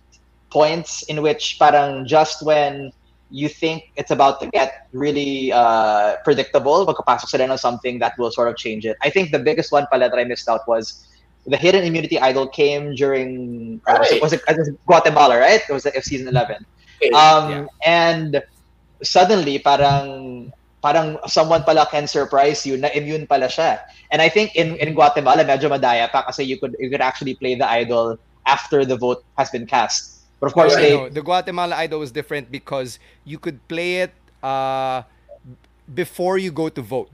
points 0.53 1.03
in 1.09 1.23
which 1.23 1.57
parang 1.59 2.05
just 2.07 2.45
when 2.45 2.93
you 3.33 3.49
think 3.49 3.91
it's 3.97 4.11
about 4.11 4.41
to 4.41 4.47
get 4.53 4.87
really 4.93 5.51
uh, 5.53 6.17
predictable, 6.23 6.85
magkapasok 6.85 7.27
sila 7.33 7.49
ng 7.49 7.57
something 7.57 7.99
that 7.99 8.13
will 8.19 8.31
sort 8.31 8.49
of 8.49 8.57
change 8.61 8.85
it. 8.85 8.97
I 9.01 9.09
think 9.09 9.33
the 9.33 9.41
biggest 9.41 9.73
one 9.73 9.89
pala 9.89 10.13
that 10.13 10.19
I 10.19 10.25
missed 10.25 10.49
out 10.49 10.69
was 10.69 11.09
the 11.47 11.57
hidden 11.57 11.83
immunity 11.83 12.21
idol 12.21 12.47
came 12.47 12.95
during 12.95 13.81
right. 13.89 13.99
was, 13.99 14.13
it, 14.13 14.23
was, 14.23 14.33
it, 14.33 14.43
was, 14.47 14.69
it, 14.69 14.87
Guatemala, 14.87 15.41
right? 15.41 15.61
It 15.67 15.73
was 15.73 15.85
like 15.85 15.97
season 16.05 16.29
11. 16.29 16.57
Um, 16.57 17.51
yeah. 17.51 17.67
And 17.85 18.43
suddenly, 19.03 19.59
parang 19.59 20.53
parang 20.83 21.17
someone 21.27 21.63
pala 21.63 21.87
can 21.91 22.07
surprise 22.07 22.67
you 22.67 22.77
na 22.77 22.89
immune 22.95 23.27
pala 23.27 23.47
siya. 23.47 23.81
And 24.11 24.21
I 24.21 24.29
think 24.29 24.55
in, 24.55 24.77
in 24.77 24.95
Guatemala, 24.95 25.43
medyo 25.45 25.71
madaya 25.71 26.11
pa 26.11 26.23
kasi 26.23 26.45
you 26.45 26.59
could 26.59 26.77
you 26.79 26.91
could 26.91 27.01
actually 27.01 27.35
play 27.35 27.55
the 27.55 27.67
idol 27.67 28.19
after 28.47 28.85
the 28.85 28.99
vote 28.99 29.25
has 29.39 29.51
been 29.51 29.67
cast. 29.67 30.22
But 30.43 30.49
of 30.49 30.55
course, 30.55 30.75
they, 30.75 31.09
the 31.09 31.23
Guatemala 31.23 31.77
idol 31.77 32.01
was 32.01 32.11
different 32.11 32.51
because 32.51 32.99
you 33.23 33.39
could 33.39 33.63
play 33.69 34.03
it 34.03 34.11
uh, 34.43 35.07
before 35.95 36.37
you 36.37 36.51
go 36.51 36.69
to 36.69 36.83
vote. 36.83 37.11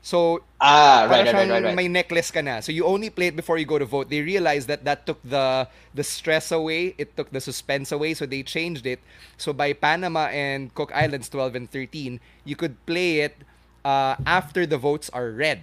So, 0.00 0.40
ah, 0.58 1.04
right, 1.04 1.26
right, 1.26 1.34
right, 1.34 1.50
right, 1.50 1.64
right. 1.64 1.76
may 1.76 1.86
necklace 1.86 2.30
ka 2.30 2.40
na. 2.40 2.64
So 2.64 2.72
you 2.72 2.86
only 2.88 3.10
play 3.10 3.26
it 3.26 3.36
before 3.36 3.58
you 3.60 3.68
go 3.68 3.76
to 3.76 3.84
vote. 3.84 4.08
They 4.08 4.22
realized 4.22 4.72
that 4.72 4.88
that 4.88 5.04
took 5.04 5.20
the 5.20 5.68
the 5.92 6.00
stress 6.00 6.48
away. 6.48 6.96
It 6.96 7.12
took 7.12 7.28
the 7.28 7.44
suspense 7.44 7.92
away. 7.92 8.16
So 8.16 8.24
they 8.24 8.40
changed 8.40 8.88
it. 8.88 9.04
So 9.36 9.52
by 9.52 9.76
Panama 9.76 10.32
and 10.32 10.72
Cook 10.72 10.96
Islands 10.96 11.28
12 11.28 11.60
and 11.60 11.66
13, 11.68 12.16
you 12.48 12.56
could 12.56 12.80
play 12.88 13.20
it 13.20 13.36
uh, 13.84 14.16
after 14.24 14.64
the 14.64 14.80
votes 14.80 15.12
are 15.12 15.28
read. 15.28 15.60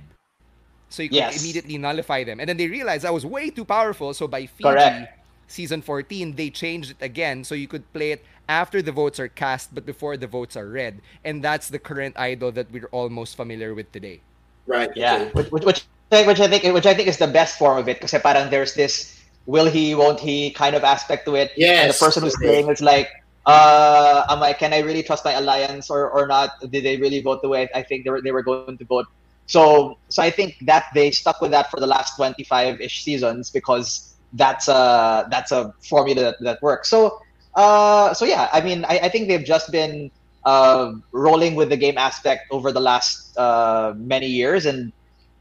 So 0.93 1.01
you 1.01 1.09
could 1.09 1.25
yes. 1.25 1.41
immediately 1.41 1.81
nullify 1.81 2.21
them. 2.21 2.37
And 2.37 2.45
then 2.45 2.61
they 2.61 2.69
realized 2.69 3.01
that 3.01 3.17
was 3.17 3.25
way 3.25 3.49
too 3.49 3.65
powerful. 3.65 4.13
So 4.13 4.29
by 4.29 4.45
Fiji, 4.45 4.69
Correct 4.69 5.22
season 5.53 5.81
14 5.81 6.33
they 6.35 6.49
changed 6.49 6.91
it 6.91 7.01
again 7.05 7.43
so 7.43 7.53
you 7.53 7.67
could 7.67 7.85
play 7.93 8.11
it 8.11 8.25
after 8.49 8.81
the 8.81 8.91
votes 8.91 9.19
are 9.19 9.27
cast 9.27 9.73
but 9.73 9.85
before 9.85 10.17
the 10.17 10.27
votes 10.27 10.57
are 10.57 10.67
read. 10.67 10.99
And 11.23 11.43
that's 11.43 11.69
the 11.69 11.79
current 11.79 12.17
idol 12.17 12.51
that 12.51 12.71
we're 12.71 12.89
all 12.91 13.09
most 13.09 13.35
familiar 13.35 13.73
with 13.73 13.91
today. 13.91 14.21
Right 14.65 14.91
yeah. 14.95 15.29
which, 15.31 15.51
which, 15.51 15.63
which, 15.63 15.85
which 16.09 16.39
i 16.39 16.47
think 16.47 16.63
which 16.73 16.85
i 16.85 16.93
think 16.93 17.07
is 17.07 17.17
the 17.17 17.27
best 17.27 17.57
form 17.57 17.77
of 17.77 17.89
it 17.89 17.97
because 17.99 18.13
parang 18.21 18.49
there's 18.49 18.73
this 18.75 19.19
will 19.45 19.67
he 19.67 19.93
won't 19.93 20.19
he 20.19 20.51
kind 20.51 20.75
of 20.75 20.83
aspect 20.83 21.25
to 21.25 21.35
it. 21.35 21.51
Yes 21.57 21.83
and 21.83 21.93
the 21.93 21.99
person 21.99 22.23
who's 22.23 22.37
playing 22.37 22.69
is 22.69 22.81
like 22.81 23.09
uh 23.45 24.23
am 24.29 24.41
i 24.41 24.53
can 24.53 24.71
i 24.73 24.79
really 24.79 25.03
trust 25.03 25.25
my 25.25 25.33
alliance 25.33 25.89
or 25.89 26.09
or 26.09 26.27
not? 26.27 26.59
Did 26.71 26.83
they 26.83 26.97
really 26.97 27.21
vote 27.21 27.41
the 27.41 27.49
way 27.49 27.69
i 27.75 27.83
think 27.83 28.03
they 28.03 28.09
were, 28.09 28.21
they 28.21 28.31
were 28.31 28.43
going 28.43 28.77
to 28.77 28.85
vote? 28.85 29.07
So 29.47 29.97
so 30.07 30.23
i 30.23 30.29
think 30.29 30.55
that 30.63 30.87
they 30.93 31.11
stuck 31.11 31.41
with 31.41 31.51
that 31.51 31.69
for 31.69 31.79
the 31.79 31.87
last 31.87 32.17
25ish 32.17 33.03
seasons 33.03 33.51
because 33.51 34.12
that's 34.33 34.67
a 34.67 35.27
that's 35.29 35.51
a 35.51 35.73
formula 35.81 36.21
that, 36.21 36.41
that 36.41 36.61
works. 36.61 36.89
So 36.89 37.19
uh, 37.55 38.13
so 38.13 38.25
yeah, 38.25 38.49
I 38.51 38.61
mean, 38.61 38.85
I, 38.85 38.99
I 38.99 39.09
think 39.09 39.27
they've 39.27 39.45
just 39.45 39.71
been 39.71 40.11
uh, 40.45 40.93
rolling 41.11 41.55
with 41.55 41.69
the 41.69 41.77
game 41.77 41.97
aspect 41.97 42.47
over 42.51 42.71
the 42.71 42.79
last 42.79 43.37
uh, 43.37 43.93
many 43.95 44.27
years, 44.27 44.65
and 44.65 44.91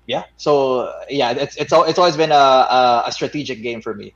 yeah, 0.07 0.24
so 0.37 0.92
yeah, 1.09 1.33
it's 1.33 1.57
it's 1.57 1.72
it's 1.72 1.98
always 1.98 2.16
been 2.16 2.33
a, 2.33 2.35
a, 2.35 3.05
a 3.07 3.12
strategic 3.12 3.62
game 3.62 3.81
for 3.81 3.94
me. 3.94 4.14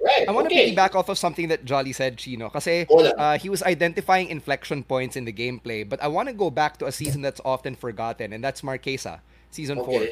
Right. 0.00 0.28
I 0.28 0.30
want 0.30 0.46
okay. 0.46 0.70
to 0.70 0.76
piggyback 0.76 0.94
off 0.94 1.08
of 1.08 1.18
something 1.18 1.48
that 1.48 1.64
Jolly 1.64 1.92
said, 1.92 2.18
Chino. 2.18 2.48
Kasi 2.50 2.86
uh, 2.86 3.36
he 3.36 3.48
was 3.48 3.64
identifying 3.64 4.28
inflection 4.28 4.84
points 4.84 5.16
in 5.16 5.24
the 5.24 5.32
gameplay. 5.32 5.88
But 5.88 6.00
I 6.00 6.06
want 6.06 6.28
to 6.28 6.34
go 6.34 6.50
back 6.50 6.78
to 6.78 6.86
a 6.86 6.92
season 6.92 7.20
that's 7.20 7.40
often 7.44 7.74
forgotten, 7.74 8.32
and 8.32 8.42
that's 8.42 8.62
Marquesa, 8.62 9.18
season 9.50 9.82
4. 9.82 10.06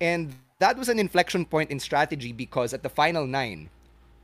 And 0.00 0.34
that 0.60 0.76
was 0.76 0.88
an 0.88 0.98
inflection 0.98 1.44
point 1.44 1.70
in 1.70 1.80
strategy 1.80 2.32
because 2.32 2.72
at 2.72 2.82
the 2.82 2.88
final 2.88 3.26
nine, 3.26 3.70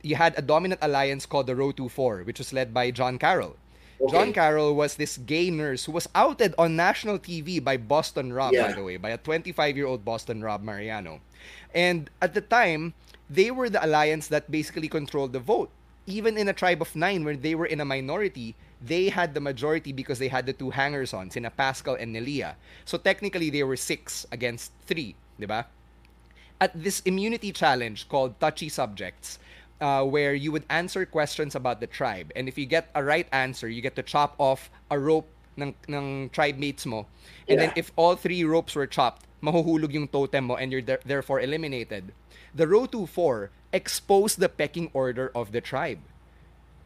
you 0.03 0.15
had 0.15 0.37
a 0.37 0.41
dominant 0.41 0.79
alliance 0.83 1.25
called 1.25 1.47
the 1.47 1.53
Rotu 1.57 1.89
4, 1.89 2.21
which 2.23 2.37
was 2.39 2.53
led 2.53 2.73
by 2.73 2.91
John 2.91 3.17
Carroll. 3.17 3.57
Okay. 3.99 4.11
John 4.11 4.31
Carroll 4.31 4.75
was 4.75 4.95
this 4.95 5.17
gay 5.17 5.49
nurse 5.49 5.85
who 5.85 5.91
was 5.91 6.07
outed 6.13 6.53
on 6.59 6.75
national 6.75 7.17
TV 7.17 7.61
by 7.61 7.77
Boston 7.77 8.31
Rob, 8.31 8.53
by 8.53 8.71
the 8.71 8.83
way, 8.83 8.97
by 8.97 9.09
a 9.09 9.17
25-year-old 9.17 10.05
Boston 10.05 10.43
Rob 10.43 10.61
Mariano. 10.61 11.19
And 11.73 12.07
at 12.21 12.35
the 12.35 12.41
time, 12.41 12.93
they 13.27 13.49
were 13.49 13.69
the 13.69 13.83
alliance 13.83 14.27
that 14.27 14.51
basically 14.51 14.87
controlled 14.87 15.33
the 15.33 15.39
vote. 15.39 15.71
Even 16.05 16.37
in 16.37 16.47
a 16.47 16.53
tribe 16.53 16.81
of 16.81 16.95
nine, 16.95 17.25
where 17.25 17.35
they 17.35 17.55
were 17.55 17.65
in 17.65 17.81
a 17.81 17.85
minority, 17.85 18.53
they 18.79 19.09
had 19.09 19.33
the 19.33 19.41
majority 19.41 19.91
because 19.91 20.19
they 20.19 20.29
had 20.29 20.45
the 20.45 20.53
two 20.53 20.69
hangers-on, 20.69 21.31
Sina 21.31 21.49
Paschal 21.49 21.95
and 21.95 22.15
Neleh. 22.15 22.53
So 22.85 22.99
technically, 22.99 23.49
they 23.49 23.63
were 23.63 23.75
six 23.75 24.27
against 24.31 24.71
three, 24.85 25.15
di 25.39 25.47
ba? 25.47 25.65
At 26.59 26.73
this 26.73 27.01
immunity 27.01 27.51
challenge 27.51 28.09
called 28.09 28.39
Touchy 28.39 28.69
Subjects, 28.69 29.37
uh, 29.79 30.03
where 30.03 30.33
you 30.33 30.51
would 30.51 30.65
answer 30.69 31.05
questions 31.05 31.53
about 31.53 31.79
the 31.79 31.87
tribe. 31.87 32.31
And 32.35 32.47
if 32.47 32.57
you 32.57 32.65
get 32.65 32.89
a 32.95 33.03
right 33.03 33.27
answer, 33.31 33.69
you 33.69 33.81
get 33.81 33.95
to 33.95 34.03
chop 34.03 34.33
off 34.39 34.69
a 34.89 34.97
rope 34.97 35.29
ng, 35.57 35.75
ng 35.87 36.29
tribe 36.29 36.57
mates 36.57 36.85
mo. 36.85 37.05
And 37.47 37.61
then 37.61 37.69
Yeah. 37.75 37.85
if 37.85 37.91
all 37.95 38.15
three 38.15 38.43
ropes 38.43 38.73
were 38.73 38.87
chopped, 38.87 39.29
mahuhulog 39.41 39.93
yung 39.93 40.07
totem 40.07 40.45
mo 40.49 40.55
and 40.55 40.71
you're 40.71 40.81
there- 40.81 41.03
therefore 41.05 41.39
eliminated. 41.41 42.09
The 42.55 42.65
Row 42.65 42.87
2-4 42.89 43.49
exposed 43.71 44.39
the 44.39 44.49
pecking 44.49 44.89
order 44.93 45.29
of 45.35 45.51
the 45.53 45.61
tribe. 45.61 46.01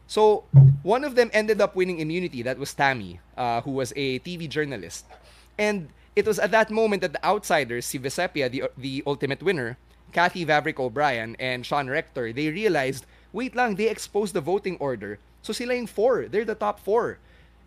So 0.06 0.44
one 0.82 1.04
of 1.04 1.14
them 1.14 1.30
ended 1.32 1.64
up 1.64 1.72
winning 1.72 1.98
immunity. 1.98 2.42
That 2.42 2.58
was 2.58 2.74
Tammy, 2.74 3.20
uh, 3.38 3.62
who 3.62 3.72
was 3.72 3.96
a 3.96 4.20
TV 4.20 4.44
journalist. 4.48 5.08
And 5.56 5.88
it 6.14 6.26
was 6.26 6.38
at 6.38 6.50
that 6.50 6.70
moment 6.70 7.02
that 7.02 7.12
the 7.12 7.24
outsiders, 7.24 7.86
si 7.86 7.98
Vesepia, 7.98 8.50
the, 8.50 8.64
the 8.76 9.02
ultimate 9.06 9.42
winner, 9.42 9.78
Kathy 10.12 10.44
Vavrick 10.44 10.78
O'Brien, 10.78 11.36
and 11.40 11.64
Sean 11.64 11.88
Rector, 11.88 12.32
they 12.32 12.50
realized, 12.50 13.06
wait 13.32 13.56
lang, 13.56 13.76
they 13.76 13.88
exposed 13.88 14.34
the 14.34 14.40
voting 14.40 14.76
order. 14.76 15.18
So 15.40 15.52
sila 15.52 15.74
yung 15.74 15.86
four. 15.86 16.28
They're 16.28 16.44
the 16.44 16.54
top 16.54 16.78
four. 16.78 17.18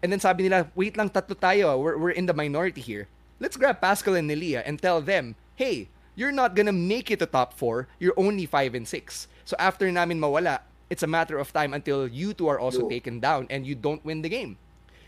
And 0.03 0.11
then 0.11 0.19
sabi 0.19 0.43
nila, 0.43 0.69
wait 0.75 0.95
lang, 0.95 1.09
tatlo 1.09 1.33
tayo. 1.33 1.81
We're, 1.81 1.97
we're 1.97 2.13
in 2.13 2.27
the 2.27 2.33
minority 2.33 2.81
here. 2.81 3.07
Let's 3.39 3.57
grab 3.57 3.81
Pascal 3.81 4.15
and 4.15 4.29
Nelia 4.29 4.61
and 4.65 4.79
tell 4.79 5.01
them, 5.01 5.35
hey, 5.55 5.89
you're 6.15 6.31
not 6.31 6.55
gonna 6.55 6.71
make 6.71 7.09
it 7.09 7.19
to 7.19 7.25
top 7.25 7.53
four. 7.53 7.87
You're 7.99 8.15
only 8.15 8.45
five 8.45 8.75
and 8.75 8.87
six. 8.87 9.27
So 9.43 9.57
after 9.59 9.91
namin 9.91 10.21
mawala, 10.21 10.61
it's 10.89 11.03
a 11.03 11.07
matter 11.09 11.39
of 11.39 11.51
time 11.51 11.73
until 11.73 12.07
you 12.07 12.33
two 12.33 12.47
are 12.47 12.59
also 12.59 12.87
taken 12.87 13.19
down 13.19 13.47
and 13.49 13.65
you 13.65 13.73
don't 13.73 14.05
win 14.05 14.21
the 14.21 14.29
game. 14.29 14.57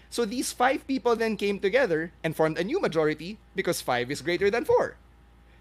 So 0.09 0.25
these 0.25 0.53
five 0.53 0.87
people 0.87 1.15
then 1.15 1.37
came 1.37 1.59
together 1.59 2.11
and 2.23 2.35
formed 2.35 2.57
a 2.57 2.63
new 2.63 2.79
majority 2.79 3.37
because 3.55 3.81
five 3.81 4.09
is 4.09 4.21
greater 4.21 4.49
than 4.49 4.65
four. 4.65 4.95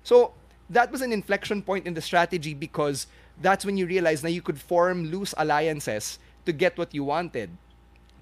So 0.03 0.33
that 0.71 0.91
was 0.91 1.03
an 1.03 1.13
inflection 1.13 1.63
point 1.63 1.87
in 1.87 1.95
the 1.95 2.01
strategy 2.01 2.55
because 2.55 3.07
that's 3.41 3.65
when 3.65 3.77
you 3.77 3.87
realize 3.87 4.23
that 4.23 4.33
you 4.33 4.43
could 4.43 4.61
form 4.61 5.11
loose 5.11 5.35
alliances 5.37 6.19
to 6.45 6.53
get 6.53 6.79
what 6.79 6.95
you 6.95 7.05
wanted. 7.05 7.51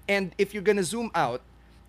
And 0.07 0.33
if 0.37 0.53
you're 0.53 0.63
gonna 0.63 0.83
zoom 0.83 1.11
out, 1.15 1.41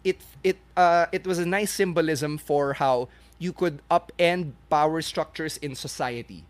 it 0.05 0.21
it 0.45 0.57
uh, 0.77 1.07
it 1.13 1.27
was 1.27 1.39
a 1.39 1.47
nice 1.47 1.73
symbolism 1.73 2.39
for 2.39 2.75
how 2.75 3.09
you 3.39 3.53
could 3.53 3.83
upend 3.91 4.53
power 4.71 5.03
structures 5.03 5.57
in 5.59 5.75
society. 5.75 6.45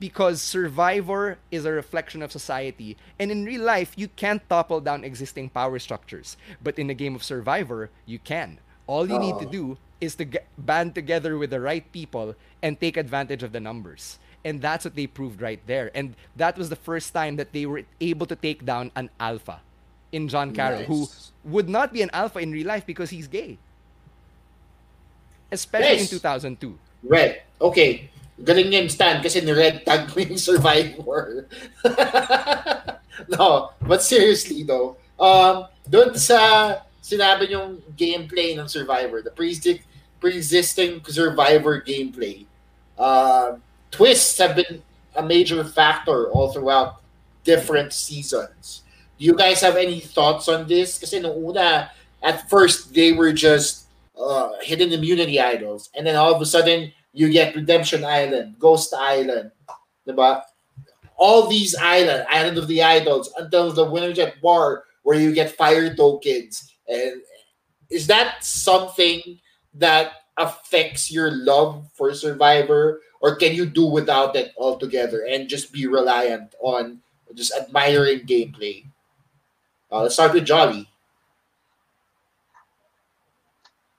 Because 0.00 0.42
Survivor 0.42 1.38
is 1.50 1.64
a 1.64 1.72
reflection 1.72 2.20
of 2.22 2.32
society, 2.32 2.96
and 3.18 3.30
in 3.30 3.44
real 3.44 3.62
life, 3.62 3.94
you 3.96 4.08
can't 4.08 4.42
topple 4.48 4.80
down 4.80 5.04
existing 5.04 5.48
power 5.50 5.78
structures. 5.78 6.36
But 6.62 6.78
in 6.78 6.90
a 6.90 6.94
game 6.94 7.14
of 7.14 7.22
Survivor, 7.22 7.90
you 8.04 8.18
can. 8.18 8.58
All 8.86 9.08
you 9.08 9.18
need 9.18 9.38
to 9.38 9.46
Oh. 9.46 9.50
do 9.50 9.78
is 10.00 10.16
to 10.16 10.24
get, 10.26 10.46
band 10.58 10.94
together 10.94 11.38
with 11.38 11.50
the 11.50 11.60
right 11.60 11.90
people 11.92 12.34
and 12.62 12.78
take 12.78 12.96
advantage 12.98 13.42
of 13.42 13.52
the 13.52 13.60
numbers. 13.60 14.18
And 14.44 14.60
that's 14.60 14.84
what 14.84 14.94
they 14.94 15.06
proved 15.06 15.40
right 15.40 15.60
there. 15.66 15.90
And 15.94 16.16
that 16.36 16.58
was 16.58 16.68
the 16.68 16.76
first 16.76 17.14
time 17.14 17.36
that 17.36 17.52
they 17.52 17.64
were 17.64 17.84
able 18.00 18.26
to 18.26 18.36
take 18.36 18.66
down 18.66 18.90
an 18.94 19.08
alpha 19.18 19.60
in 20.12 20.28
John 20.28 20.52
Carroll, 20.52 20.84
who 20.84 21.08
would 21.44 21.68
not 21.68 21.92
be 21.94 22.02
an 22.02 22.10
alpha 22.12 22.40
in 22.40 22.52
real 22.52 22.66
life 22.66 22.84
because 22.84 23.08
he's 23.08 23.26
gay. 23.26 23.56
Especially 25.50 25.96
Nice. 25.96 26.12
in 26.12 26.18
2002. 26.18 26.78
Red. 27.04 27.42
Okay. 27.60 28.10
Galing 28.42 28.74
yan, 28.74 28.90
Stan, 28.90 29.22
kasi 29.22 29.38
ni-red 29.40 29.86
tag 29.86 30.10
mo 30.10 30.18
yung 30.18 30.38
Survivor. 30.38 31.46
no, 33.38 33.70
but 33.78 34.02
seriously 34.02 34.66
though, 34.66 34.98
um, 35.22 35.70
doon 35.86 36.18
sa 36.18 36.82
sinabi 36.98 37.54
yung 37.54 37.78
gameplay 37.94 38.58
ng 38.58 38.66
Survivor, 38.66 39.22
the 39.22 39.30
pre 39.30 39.54
pre-existing 40.18 41.04
Survivor 41.06 41.84
gameplay, 41.84 42.42
uh, 42.98 43.54
twists 43.92 44.38
have 44.38 44.56
been 44.56 44.82
a 45.14 45.22
major 45.22 45.62
factor 45.62 46.30
all 46.32 46.50
throughout 46.50 47.04
different 47.44 47.92
seasons. 47.92 48.82
Do 49.18 49.24
you 49.24 49.36
guys 49.36 49.60
have 49.60 49.76
any 49.76 50.00
thoughts 50.00 50.48
on 50.48 50.66
this? 50.66 50.98
Kasi 50.98 51.20
nung 51.20 51.38
una, 51.38 51.92
at 52.18 52.48
first, 52.50 52.94
they 52.94 53.12
were 53.12 53.30
just 53.30 53.86
uh, 54.18 54.58
hidden 54.62 54.90
immunity 54.90 55.38
idols. 55.38 55.90
And 55.94 56.06
then 56.06 56.16
all 56.16 56.34
of 56.34 56.42
a 56.42 56.46
sudden, 56.46 56.90
you 57.14 57.30
get 57.30 57.54
Redemption 57.54 58.04
Island, 58.04 58.56
Ghost 58.58 58.92
Island, 58.92 59.52
diba? 60.06 60.42
All 61.16 61.46
these 61.46 61.76
island, 61.76 62.26
Island 62.28 62.58
of 62.58 62.66
the 62.66 62.82
Idols, 62.82 63.32
until 63.38 63.72
the 63.72 63.84
Winner's 63.84 64.18
at 64.18 64.42
War, 64.42 64.84
where 65.04 65.18
you 65.18 65.32
get 65.32 65.56
fire 65.56 65.94
tokens. 65.94 66.74
And 66.88 67.22
is 67.88 68.08
that 68.08 68.42
something 68.44 69.38
that 69.74 70.12
affects 70.36 71.10
your 71.10 71.30
love 71.30 71.86
for 71.94 72.12
Survivor, 72.12 73.00
or 73.20 73.36
can 73.36 73.54
you 73.54 73.64
do 73.64 73.86
without 73.86 74.34
it 74.34 74.52
altogether 74.58 75.24
and 75.30 75.48
just 75.48 75.72
be 75.72 75.86
reliant 75.86 76.54
on 76.60 76.98
just 77.34 77.54
admiring 77.54 78.26
gameplay? 78.26 78.84
Uh, 79.92 80.02
let's 80.02 80.14
start 80.14 80.34
with 80.34 80.44
Jolly. 80.44 80.88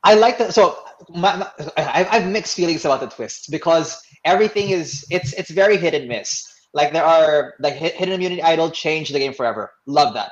I 0.03 0.13
like 0.15 0.37
that. 0.37 0.53
So 0.53 0.77
my, 1.09 1.35
my, 1.37 1.51
I, 1.77 2.07
I 2.09 2.19
have 2.19 2.31
mixed 2.31 2.55
feelings 2.55 2.85
about 2.85 3.01
the 3.01 3.07
twists 3.07 3.47
because 3.47 4.01
everything 4.23 4.69
is 4.69 5.05
it's 5.09 5.33
it's 5.33 5.51
very 5.51 5.77
hit 5.77 5.93
and 5.93 6.07
miss. 6.07 6.45
Like 6.73 6.93
there 6.93 7.05
are 7.05 7.53
like 7.59 7.75
hidden 7.75 8.13
immunity 8.13 8.41
idol 8.43 8.69
changed 8.69 9.13
the 9.13 9.19
game 9.19 9.33
forever. 9.33 9.71
Love 9.85 10.13
that. 10.13 10.31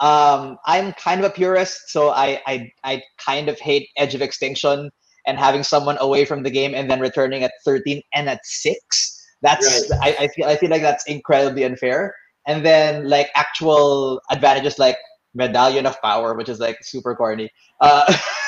Um, 0.00 0.58
I'm 0.66 0.92
kind 0.94 1.20
of 1.20 1.30
a 1.30 1.34
purist, 1.34 1.88
so 1.88 2.10
I, 2.10 2.40
I 2.46 2.72
I 2.82 3.02
kind 3.18 3.48
of 3.48 3.58
hate 3.60 3.88
Edge 3.96 4.14
of 4.14 4.22
Extinction 4.22 4.90
and 5.26 5.38
having 5.38 5.62
someone 5.62 5.96
away 6.00 6.24
from 6.24 6.42
the 6.42 6.50
game 6.50 6.74
and 6.74 6.90
then 6.90 7.00
returning 7.00 7.42
at 7.44 7.52
13 7.64 8.02
and 8.14 8.28
at 8.28 8.40
six. 8.44 9.10
That's 9.42 9.90
I, 10.02 10.16
I 10.20 10.28
feel 10.28 10.46
I 10.46 10.56
feel 10.56 10.70
like 10.70 10.82
that's 10.82 11.04
incredibly 11.06 11.64
unfair. 11.64 12.14
And 12.46 12.64
then 12.64 13.08
like 13.08 13.28
actual 13.34 14.20
advantages 14.30 14.78
like 14.78 14.98
Medallion 15.34 15.86
of 15.86 16.00
Power, 16.02 16.34
which 16.34 16.48
is 16.48 16.60
like 16.60 16.78
super 16.82 17.14
corny. 17.14 17.50
Uh, 17.80 18.14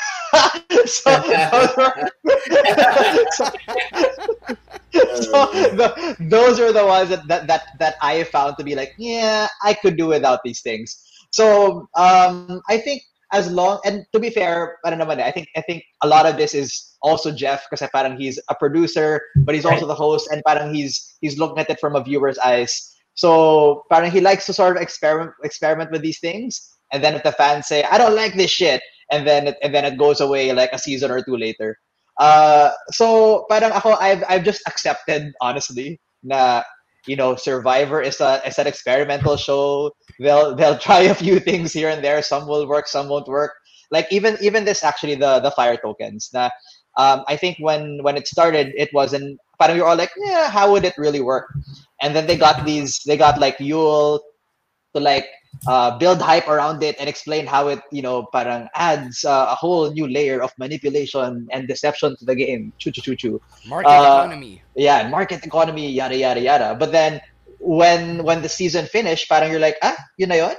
so, 0.85 1.11
so, 3.29 3.51
so 4.91 5.45
the, 5.75 6.15
those 6.19 6.59
are 6.59 6.71
the 6.71 6.85
ones 6.85 7.09
that, 7.09 7.27
that 7.27 7.47
that 7.47 7.63
that 7.79 7.95
I 8.01 8.23
found 8.23 8.57
to 8.57 8.63
be 8.63 8.75
like, 8.75 8.93
yeah, 8.97 9.47
I 9.63 9.73
could 9.73 9.97
do 9.97 10.07
without 10.07 10.39
these 10.43 10.61
things. 10.61 11.03
So 11.31 11.87
um, 11.95 12.61
I 12.69 12.77
think 12.77 13.03
as 13.33 13.51
long 13.51 13.79
and 13.85 14.05
to 14.13 14.19
be 14.19 14.29
fair, 14.29 14.77
I 14.85 14.89
don't 14.89 14.99
know, 14.99 15.09
I 15.09 15.31
think 15.31 15.49
I 15.55 15.61
think 15.61 15.83
a 16.01 16.07
lot 16.07 16.25
of 16.25 16.37
this 16.37 16.53
is 16.53 16.95
also 17.01 17.31
Jeff 17.31 17.65
because 17.69 17.87
parang 17.91 18.17
he's 18.17 18.39
a 18.49 18.55
producer, 18.55 19.21
but 19.37 19.55
he's 19.55 19.65
also 19.65 19.85
the 19.85 19.95
host, 19.95 20.29
and 20.31 20.41
parang 20.45 20.73
he's 20.73 21.17
he's 21.21 21.37
looking 21.37 21.59
at 21.59 21.69
it 21.69 21.79
from 21.79 21.95
a 21.95 22.03
viewer's 22.03 22.39
eyes. 22.39 22.95
So 23.15 23.83
parang 23.89 24.11
he 24.11 24.21
likes 24.21 24.45
to 24.45 24.53
sort 24.53 24.77
of 24.77 24.81
experiment 24.81 25.33
experiment 25.43 25.91
with 25.91 26.01
these 26.01 26.19
things, 26.19 26.77
and 26.91 27.03
then 27.03 27.15
if 27.15 27.23
the 27.23 27.33
fans 27.33 27.67
say, 27.67 27.83
"I 27.83 27.97
don't 27.97 28.15
like 28.15 28.35
this 28.35 28.51
shit," 28.51 28.81
and 29.11 29.27
then 29.27 29.47
it, 29.47 29.57
and 29.63 29.73
then 29.73 29.85
it 29.85 29.97
goes 29.97 30.19
away 30.21 30.51
like 30.53 30.71
a 30.73 30.79
season 30.79 31.11
or 31.11 31.21
two 31.23 31.37
later. 31.37 31.77
Uh, 32.19 32.71
so 32.91 33.45
parang 33.49 33.71
ako, 33.71 33.93
I've 33.93 34.23
I've 34.27 34.43
just 34.43 34.61
accepted 34.67 35.33
honestly 35.41 35.99
na 36.23 36.63
you 37.05 37.15
know 37.15 37.35
Survivor 37.35 38.01
is 38.01 38.19
a 38.21 38.41
is 38.45 38.57
an 38.59 38.67
experimental 38.67 39.37
show. 39.37 39.91
They'll 40.19 40.55
they'll 40.55 40.77
try 40.81 41.01
a 41.07 41.15
few 41.15 41.39
things 41.39 41.73
here 41.73 41.89
and 41.89 42.03
there. 42.03 42.21
Some 42.21 42.47
will 42.47 42.67
work, 42.67 42.87
some 42.87 43.09
won't 43.09 43.27
work. 43.27 43.53
Like 43.91 44.07
even 44.11 44.37
even 44.41 44.65
this 44.65 44.83
actually 44.83 45.15
the 45.15 45.39
the 45.39 45.51
fire 45.51 45.77
tokens. 45.77 46.29
Na, 46.33 46.49
um, 46.97 47.23
I 47.27 47.37
think 47.37 47.57
when 47.59 47.99
when 48.01 48.17
it 48.17 48.27
started, 48.27 48.73
it 48.75 48.89
wasn't. 48.93 49.39
Parang 49.59 49.75
we 49.75 49.81
were 49.81 49.87
all 49.87 49.97
like, 49.97 50.11
yeah, 50.17 50.49
how 50.49 50.71
would 50.71 50.85
it 50.85 50.93
really 50.97 51.21
work? 51.21 51.49
And 52.01 52.15
then 52.15 52.27
they 52.27 52.37
got 52.37 52.65
these. 52.65 53.01
They 53.05 53.17
got 53.17 53.39
like 53.39 53.57
Yul, 53.57 54.19
to 54.97 55.03
like 55.03 55.29
uh, 55.67 55.97
build 55.97 56.21
hype 56.21 56.47
around 56.47 56.81
it 56.83 56.95
and 56.99 57.07
explain 57.09 57.45
how 57.45 57.67
it, 57.67 57.79
you 57.91 58.01
know, 58.01 58.25
parang 58.33 58.67
adds 58.75 59.23
uh, 59.25 59.47
a 59.49 59.55
whole 59.55 59.91
new 59.91 60.07
layer 60.07 60.41
of 60.41 60.51
manipulation 60.57 61.47
and 61.51 61.67
deception 61.67 62.15
to 62.17 62.25
the 62.25 62.35
game. 62.35 62.73
Choo 62.77 62.91
choo 62.91 63.01
choo 63.01 63.15
choo. 63.15 63.41
Market 63.67 63.89
uh, 63.89 64.25
economy. 64.25 64.61
Yeah, 64.75 65.07
market 65.09 65.45
economy, 65.45 65.91
yada 65.91 66.17
yada 66.17 66.41
yada. 66.41 66.75
But 66.75 66.91
then 66.91 67.21
when 67.59 68.23
when 68.23 68.41
the 68.41 68.49
season 68.49 68.85
finished, 68.85 69.29
parang 69.29 69.51
you're 69.51 69.63
like, 69.63 69.77
ah, 69.81 69.97
yun 70.17 70.29
na 70.29 70.35
yun? 70.35 70.55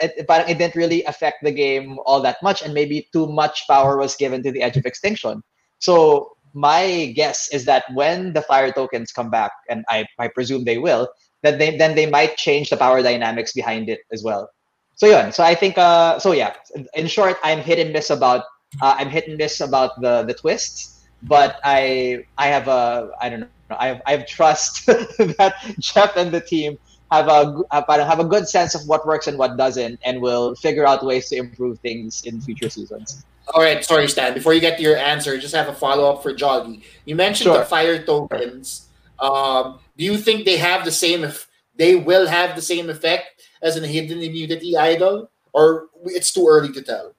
It, 0.00 0.26
parang 0.28 0.48
it 0.48 0.58
didn't 0.58 0.76
really 0.76 1.02
affect 1.04 1.42
the 1.42 1.50
game 1.52 1.98
all 2.06 2.20
that 2.22 2.38
much, 2.42 2.62
and 2.62 2.72
maybe 2.72 3.08
too 3.12 3.26
much 3.26 3.66
power 3.66 3.98
was 3.98 4.14
given 4.16 4.42
to 4.44 4.52
the 4.52 4.62
Edge 4.62 4.76
of 4.76 4.86
Extinction. 4.86 5.42
So 5.78 6.36
my 6.54 7.12
guess 7.14 7.52
is 7.52 7.64
that 7.66 7.84
when 7.94 8.32
the 8.32 8.42
fire 8.42 8.72
tokens 8.72 9.12
come 9.12 9.30
back, 9.30 9.52
and 9.68 9.84
I, 9.88 10.06
I 10.18 10.28
presume 10.28 10.64
they 10.64 10.78
will, 10.78 11.08
that 11.42 11.58
they 11.58 11.76
then 11.76 11.94
they 11.94 12.06
might 12.06 12.36
change 12.36 12.70
the 12.70 12.76
power 12.76 13.02
dynamics 13.02 13.52
behind 13.52 13.88
it 13.88 14.00
as 14.12 14.22
well. 14.22 14.50
So 14.96 15.06
yeah, 15.06 15.30
so 15.30 15.42
I 15.42 15.54
think 15.54 15.78
uh 15.78 16.18
so 16.18 16.32
yeah, 16.32 16.54
in 16.94 17.06
short, 17.06 17.36
I'm 17.42 17.60
hit 17.60 17.78
and 17.78 17.92
miss 17.92 18.10
about 18.10 18.44
uh, 18.82 18.94
I'm 18.98 19.08
hit 19.08 19.28
and 19.28 19.36
miss 19.36 19.60
about 19.60 20.00
the 20.00 20.22
the 20.24 20.34
twists, 20.34 21.06
but 21.22 21.60
I 21.64 22.24
I 22.38 22.48
have 22.48 22.68
a 22.68 23.10
I 23.20 23.28
don't 23.28 23.40
know 23.40 23.48
I 23.70 23.88
have 23.88 24.02
I 24.06 24.12
have 24.12 24.26
trust 24.26 24.86
that 24.86 25.54
Jeff 25.78 26.16
and 26.16 26.32
the 26.32 26.40
team 26.40 26.78
have 27.10 27.28
a 27.28 27.64
have 27.70 28.20
a 28.20 28.24
good 28.24 28.48
sense 28.48 28.74
of 28.74 28.86
what 28.86 29.06
works 29.06 29.26
and 29.26 29.38
what 29.38 29.56
doesn't, 29.56 29.98
and 30.04 30.20
will 30.20 30.54
figure 30.54 30.86
out 30.86 31.04
ways 31.04 31.28
to 31.30 31.36
improve 31.36 31.78
things 31.80 32.22
in 32.24 32.40
future 32.40 32.70
seasons. 32.70 33.24
All 33.52 33.62
right, 33.62 33.84
sorry, 33.84 34.08
Stan. 34.08 34.34
Before 34.34 34.54
you 34.54 34.60
get 34.60 34.76
to 34.76 34.82
your 34.82 34.96
answer, 34.96 35.36
just 35.38 35.54
have 35.54 35.68
a 35.68 35.72
follow 35.72 36.12
up 36.12 36.22
for 36.22 36.32
Joggy. 36.32 36.82
You 37.04 37.16
mentioned 37.16 37.46
sure. 37.46 37.58
the 37.58 37.64
fire 37.64 38.00
tokens. 38.04 38.86
Um, 39.20 39.78
do 39.96 40.04
you 40.04 40.16
think 40.16 40.44
they 40.44 40.56
have 40.56 40.84
the 40.84 40.92
same? 40.92 41.24
If 41.24 41.48
they 41.76 41.96
will 41.96 42.26
have 42.26 42.56
the 42.56 42.62
same 42.62 42.90
effect 42.90 43.42
as 43.62 43.76
an 43.76 43.84
hidden 43.84 44.22
immunity 44.22 44.76
idol, 44.76 45.30
or 45.52 45.88
it's 46.04 46.32
too 46.32 46.46
early 46.48 46.72
to 46.72 46.82
tell? 46.82 47.14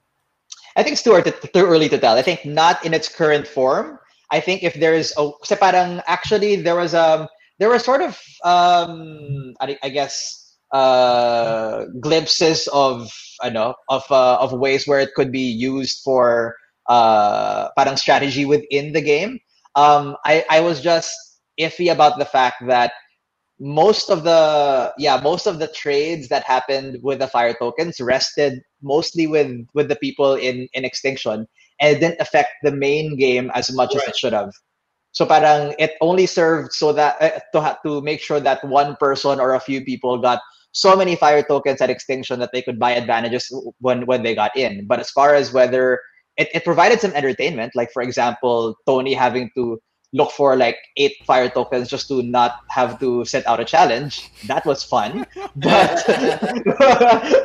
I 0.76 0.82
think 0.82 0.94
it's 0.94 1.02
too, 1.02 1.20
too 1.22 1.66
early 1.66 1.88
to 1.88 1.98
tell. 1.98 2.16
I 2.16 2.22
think 2.22 2.44
not 2.44 2.84
in 2.84 2.94
its 2.94 3.08
current 3.08 3.46
form. 3.46 3.98
I 4.30 4.40
think 4.40 4.62
if 4.62 4.74
there's 4.74 5.12
a, 5.18 5.30
kasi 5.44 5.56
parang 5.56 6.00
actually 6.06 6.56
there 6.56 6.74
was 6.74 6.94
um 6.94 7.28
there 7.58 7.68
were 7.68 7.78
sort 7.78 8.00
of 8.00 8.18
um 8.44 9.54
I, 9.60 9.76
I 9.82 9.90
guess 9.90 10.56
uh 10.72 11.84
glimpses 12.00 12.66
of 12.72 13.12
I 13.42 13.50
know 13.50 13.74
of 13.90 14.04
uh, 14.10 14.40
of 14.40 14.52
ways 14.56 14.88
where 14.88 15.00
it 15.00 15.12
could 15.14 15.30
be 15.30 15.44
used 15.44 16.00
for 16.02 16.56
uh 16.88 17.68
parang 17.76 18.00
strategy 18.00 18.46
within 18.46 18.96
the 18.96 19.04
game. 19.04 19.38
Um 19.76 20.16
I 20.24 20.44
I 20.48 20.60
was 20.60 20.80
just 20.80 21.12
iffy 21.62 21.92
about 21.92 22.18
the 22.18 22.24
fact 22.24 22.66
that 22.66 22.92
most 23.62 24.10
of 24.10 24.24
the 24.24 24.92
yeah 24.98 25.20
most 25.22 25.46
of 25.46 25.60
the 25.60 25.68
trades 25.68 26.28
that 26.28 26.42
happened 26.42 26.98
with 27.02 27.20
the 27.20 27.28
fire 27.28 27.54
tokens 27.54 28.00
rested 28.00 28.60
mostly 28.82 29.26
with 29.26 29.64
with 29.72 29.88
the 29.88 29.96
people 29.96 30.34
in 30.34 30.68
in 30.74 30.84
extinction 30.84 31.46
and 31.80 31.96
it 31.96 32.00
didn't 32.00 32.20
affect 32.20 32.50
the 32.62 32.72
main 32.72 33.16
game 33.16 33.52
as 33.54 33.72
much 33.72 33.94
right. 33.94 34.02
as 34.02 34.08
it 34.08 34.16
should 34.16 34.32
have 34.32 34.50
so 35.12 35.24
parang 35.24 35.74
it 35.78 35.92
only 36.00 36.26
served 36.26 36.72
so 36.72 36.92
that 36.92 37.14
uh, 37.22 37.38
to 37.52 37.78
to 37.86 38.00
make 38.02 38.20
sure 38.20 38.40
that 38.40 38.64
one 38.64 38.96
person 38.96 39.38
or 39.38 39.54
a 39.54 39.60
few 39.60 39.84
people 39.84 40.18
got 40.18 40.40
so 40.72 40.96
many 40.96 41.14
fire 41.14 41.42
tokens 41.42 41.80
at 41.80 41.90
extinction 41.90 42.40
that 42.40 42.50
they 42.52 42.62
could 42.62 42.80
buy 42.80 42.92
advantages 42.92 43.46
when 43.78 44.06
when 44.06 44.24
they 44.24 44.34
got 44.34 44.56
in 44.56 44.86
but 44.88 44.98
as 44.98 45.10
far 45.10 45.34
as 45.34 45.52
whether 45.52 46.00
it, 46.36 46.48
it 46.52 46.64
provided 46.64 46.98
some 46.98 47.12
entertainment 47.12 47.70
like 47.76 47.92
for 47.92 48.02
example 48.02 48.74
tony 48.86 49.14
having 49.14 49.50
to 49.54 49.78
look 50.12 50.30
for 50.30 50.56
like 50.56 50.76
eight 50.96 51.16
fire 51.24 51.48
tokens 51.48 51.88
just 51.88 52.06
to 52.08 52.22
not 52.22 52.60
have 52.68 53.00
to 53.00 53.24
set 53.24 53.46
out 53.46 53.60
a 53.60 53.64
challenge. 53.64 54.30
That 54.46 54.64
was 54.66 54.84
fun, 54.84 55.26
but 55.56 56.04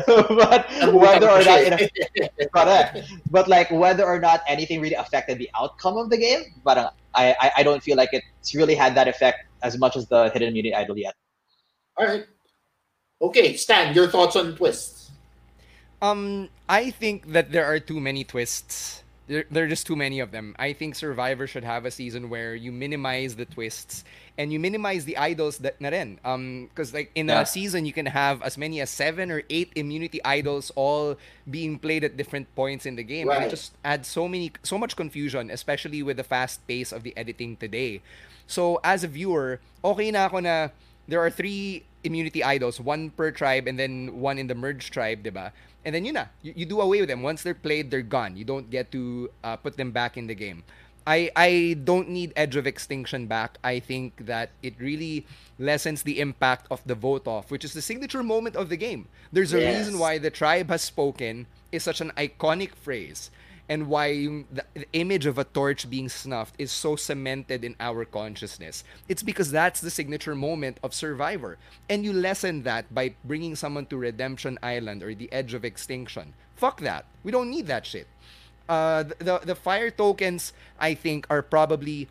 but 0.03 0.67
whether 0.93 1.29
or 1.29 1.43
not 1.43 1.59
it, 1.63 2.51
correct, 2.51 2.99
but 3.31 3.47
like 3.47 3.71
whether 3.71 4.05
or 4.05 4.19
not 4.19 4.41
anything 4.47 4.81
really 4.81 4.95
affected 4.95 5.39
the 5.39 5.49
outcome 5.55 5.97
of 5.97 6.09
the 6.09 6.17
game, 6.17 6.43
but 6.63 6.77
uh, 6.77 6.91
I 7.15 7.51
I 7.57 7.63
don't 7.63 7.81
feel 7.81 7.95
like 7.95 8.11
it's 8.11 8.53
really 8.53 8.75
had 8.75 8.95
that 8.95 9.07
effect 9.07 9.47
as 9.63 9.77
much 9.77 9.95
as 9.95 10.07
the 10.07 10.29
hidden 10.29 10.49
immunity 10.49 10.75
idol 10.75 10.97
yet. 10.97 11.15
All 11.95 12.05
right, 12.05 12.25
okay, 13.21 13.55
Stan, 13.55 13.95
your 13.95 14.07
thoughts 14.07 14.35
on 14.35 14.55
twists? 14.55 15.11
Um, 15.99 16.49
I 16.69 16.91
think 16.91 17.33
that 17.33 17.51
there 17.51 17.65
are 17.65 17.79
too 17.79 17.99
many 17.99 18.23
twists 18.23 19.01
there, 19.27 19.45
there 19.51 19.65
are 19.65 19.67
just 19.67 19.85
too 19.85 19.95
many 19.95 20.19
of 20.19 20.31
them. 20.31 20.55
I 20.57 20.73
think 20.73 20.95
Survivor 20.95 21.47
should 21.47 21.63
have 21.63 21.85
a 21.85 21.91
season 21.91 22.29
where 22.29 22.55
you 22.55 22.71
minimize 22.71 23.35
the 23.35 23.45
twists 23.45 24.03
and 24.37 24.51
you 24.51 24.59
minimize 24.59 25.05
the 25.05 25.17
idols 25.17 25.59
that 25.59 25.79
na 25.81 25.89
rin. 25.89 26.19
Um, 26.23 26.67
because 26.67 26.93
like 26.93 27.11
in 27.13 27.27
yeah. 27.27 27.41
a 27.41 27.45
season 27.45 27.85
you 27.85 27.93
can 27.93 28.05
have 28.05 28.41
as 28.41 28.57
many 28.57 28.79
as 28.79 28.89
seven 28.89 29.31
or 29.31 29.43
eight 29.49 29.71
immunity 29.75 30.23
idols 30.23 30.71
all 30.75 31.17
being 31.49 31.77
played 31.77 32.03
at 32.03 32.15
different 32.15 32.53
points 32.55 32.85
in 32.85 32.95
the 32.95 33.03
game, 33.03 33.27
right. 33.27 33.37
and 33.37 33.45
it 33.45 33.49
just 33.49 33.73
adds 33.83 34.07
so 34.07 34.27
many 34.27 34.51
so 34.63 34.77
much 34.77 34.95
confusion, 34.95 35.51
especially 35.51 36.01
with 36.01 36.17
the 36.17 36.23
fast 36.23 36.65
pace 36.67 36.91
of 36.91 37.03
the 37.03 37.15
editing 37.17 37.57
today. 37.57 38.01
So 38.47 38.79
as 38.83 39.03
a 39.03 39.07
viewer, 39.07 39.59
okay 39.83 40.09
na 40.11 40.31
ako 40.31 40.39
na 40.39 40.69
there 41.07 41.19
are 41.19 41.29
three 41.29 41.83
immunity 42.03 42.43
idols, 42.43 42.79
one 42.79 43.09
per 43.11 43.31
tribe 43.31 43.67
and 43.67 43.77
then 43.77 44.19
one 44.19 44.37
in 44.37 44.47
the 44.47 44.55
merge 44.55 44.91
tribe, 44.91 45.23
diba? 45.23 45.51
And 45.87 45.95
then 45.95 46.03
you 46.03 46.11
know 46.11 46.27
you, 46.43 46.51
you 46.55 46.65
do 46.67 46.81
away 46.83 46.99
with 46.99 47.07
them 47.07 47.23
once 47.23 47.41
they're 47.41 47.55
played 47.55 47.89
they're 47.89 48.03
gone 48.03 48.35
you 48.35 48.43
don't 48.43 48.69
get 48.69 48.91
to 48.91 49.31
uh, 49.43 49.55
put 49.55 49.77
them 49.77 49.89
back 49.91 50.17
in 50.19 50.27
the 50.27 50.35
game 50.35 50.61
I, 51.07 51.31
I 51.37 51.77
don't 51.85 52.09
need 52.09 52.33
Edge 52.35 52.57
of 52.57 52.67
Extinction 52.67 53.27
back. 53.27 53.59
I 53.63 53.79
think 53.79 54.25
that 54.25 54.49
it 54.61 54.75
really 54.77 55.25
lessens 55.57 56.03
the 56.03 56.19
impact 56.19 56.67
of 56.69 56.83
the 56.85 56.95
vote 56.95 57.25
off, 57.25 57.49
which 57.49 57.63
is 57.63 57.71
the 57.71 57.81
signature 57.81 58.21
moment 58.21 58.57
of 58.57 58.67
the 58.67 58.75
game. 58.75 59.07
There's 59.31 59.53
a 59.53 59.61
yes. 59.61 59.77
reason 59.77 59.99
why 59.99 60.17
the 60.17 60.29
tribe 60.29 60.67
has 60.67 60.81
spoken 60.81 61.47
is 61.71 61.83
such 61.83 62.01
an 62.01 62.11
iconic 62.17 62.75
phrase 62.75 63.31
and 63.69 63.87
why 63.87 64.13
the, 64.51 64.63
the 64.73 64.87
image 64.93 65.25
of 65.25 65.37
a 65.37 65.43
torch 65.43 65.89
being 65.89 66.09
snuffed 66.09 66.55
is 66.57 66.71
so 66.71 66.95
cemented 66.95 67.63
in 67.63 67.75
our 67.79 68.05
consciousness. 68.05 68.83
It's 69.07 69.23
because 69.23 69.51
that's 69.51 69.81
the 69.81 69.91
signature 69.91 70.35
moment 70.35 70.79
of 70.83 70.93
Survivor. 70.93 71.57
And 71.89 72.05
you 72.05 72.13
lessen 72.13 72.63
that 72.63 72.93
by 72.93 73.15
bringing 73.23 73.55
someone 73.55 73.85
to 73.87 73.97
Redemption 73.97 74.57
Island 74.63 75.03
or 75.03 75.13
the 75.13 75.31
edge 75.31 75.53
of 75.53 75.65
extinction. 75.65 76.33
Fuck 76.55 76.81
that. 76.81 77.05
We 77.23 77.31
don't 77.31 77.49
need 77.49 77.67
that 77.67 77.85
shit. 77.85 78.07
Uh, 78.69 79.03
the, 79.19 79.39
the 79.43 79.55
fire 79.55 79.89
tokens, 79.89 80.51
I 80.79 80.93
think, 80.93 81.25
are 81.29 81.41
probably 81.41 82.09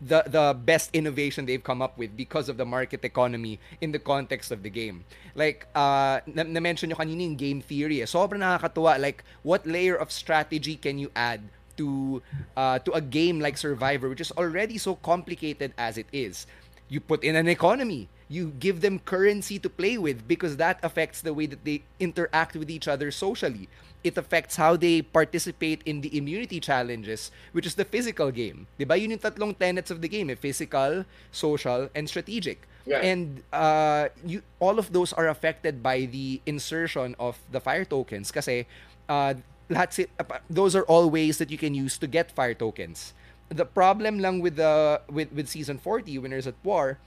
the 0.00 0.22
the 0.28 0.52
best 0.52 0.90
innovation 0.92 1.46
they've 1.46 1.62
come 1.62 1.80
up 1.80 1.96
with 1.96 2.16
because 2.16 2.48
of 2.48 2.56
the 2.56 2.64
market 2.64 3.04
economy 3.04 3.58
in 3.80 3.92
the 3.92 3.98
context 3.98 4.50
of 4.52 4.62
the 4.62 4.70
game. 4.70 5.04
Like 5.34 5.66
uh 5.74 6.20
na- 6.26 6.44
mention 6.60 6.90
nyo 6.90 6.96
kanina 6.96 7.24
yung 7.24 7.36
game 7.36 7.60
theory. 7.60 8.02
Eh. 8.02 8.08
Sobrang 8.08 8.44
nakakatuwa 8.44 9.00
like 9.00 9.24
what 9.42 9.64
layer 9.66 9.96
of 9.96 10.12
strategy 10.12 10.76
can 10.76 10.98
you 10.98 11.10
add 11.16 11.40
to 11.76 12.20
uh 12.56 12.78
to 12.84 12.92
a 12.92 13.00
game 13.00 13.40
like 13.40 13.56
Survivor 13.56 14.08
which 14.08 14.20
is 14.20 14.32
already 14.36 14.76
so 14.76 14.96
complicated 15.00 15.72
as 15.80 15.96
it 15.96 16.08
is. 16.12 16.46
You 16.88 17.00
put 17.00 17.24
in 17.24 17.34
an 17.34 17.48
economy. 17.48 18.08
You 18.28 18.52
give 18.58 18.82
them 18.82 18.98
currency 18.98 19.58
to 19.62 19.70
play 19.70 19.96
with 19.96 20.26
because 20.26 20.58
that 20.58 20.82
affects 20.82 21.22
the 21.22 21.32
way 21.32 21.46
that 21.46 21.62
they 21.64 21.86
interact 22.02 22.58
with 22.58 22.68
each 22.68 22.90
other 22.90 23.14
socially 23.14 23.70
it 24.06 24.16
affects 24.16 24.54
how 24.54 24.76
they 24.78 25.02
participate 25.02 25.82
in 25.84 26.00
the 26.00 26.16
immunity 26.16 26.60
challenges, 26.60 27.32
which 27.50 27.66
is 27.66 27.74
the 27.74 27.84
physical 27.84 28.30
game. 28.30 28.66
Diba? 28.78 28.94
Yun 28.94 29.10
yung 29.10 29.18
tatlong 29.18 29.58
tenets 29.58 29.90
of 29.90 30.00
the 30.00 30.06
game, 30.06 30.30
eh? 30.30 30.38
physical, 30.38 31.04
social, 31.32 31.90
and 31.94 32.08
strategic. 32.08 32.68
Yeah. 32.86 33.02
And 33.02 33.42
uh, 33.52 34.14
you, 34.24 34.42
all 34.60 34.78
of 34.78 34.92
those 34.92 35.12
are 35.12 35.26
affected 35.26 35.82
by 35.82 36.06
the 36.06 36.40
insertion 36.46 37.16
of 37.18 37.36
the 37.50 37.58
fire 37.58 37.84
tokens 37.84 38.30
kasi 38.30 38.70
uh, 39.10 39.34
lahat 39.68 40.06
uh, 40.22 40.38
those 40.48 40.78
are 40.78 40.86
all 40.86 41.10
ways 41.10 41.38
that 41.42 41.50
you 41.50 41.58
can 41.58 41.74
use 41.74 41.98
to 41.98 42.06
get 42.06 42.30
fire 42.30 42.54
tokens. 42.54 43.12
The 43.50 43.66
problem 43.66 44.22
lang 44.22 44.38
with 44.38 44.54
the 44.54 45.02
with, 45.10 45.34
with 45.34 45.50
season 45.50 45.78
40 45.78 46.18
Winners 46.22 46.46
at 46.46 46.54
War 46.62 46.98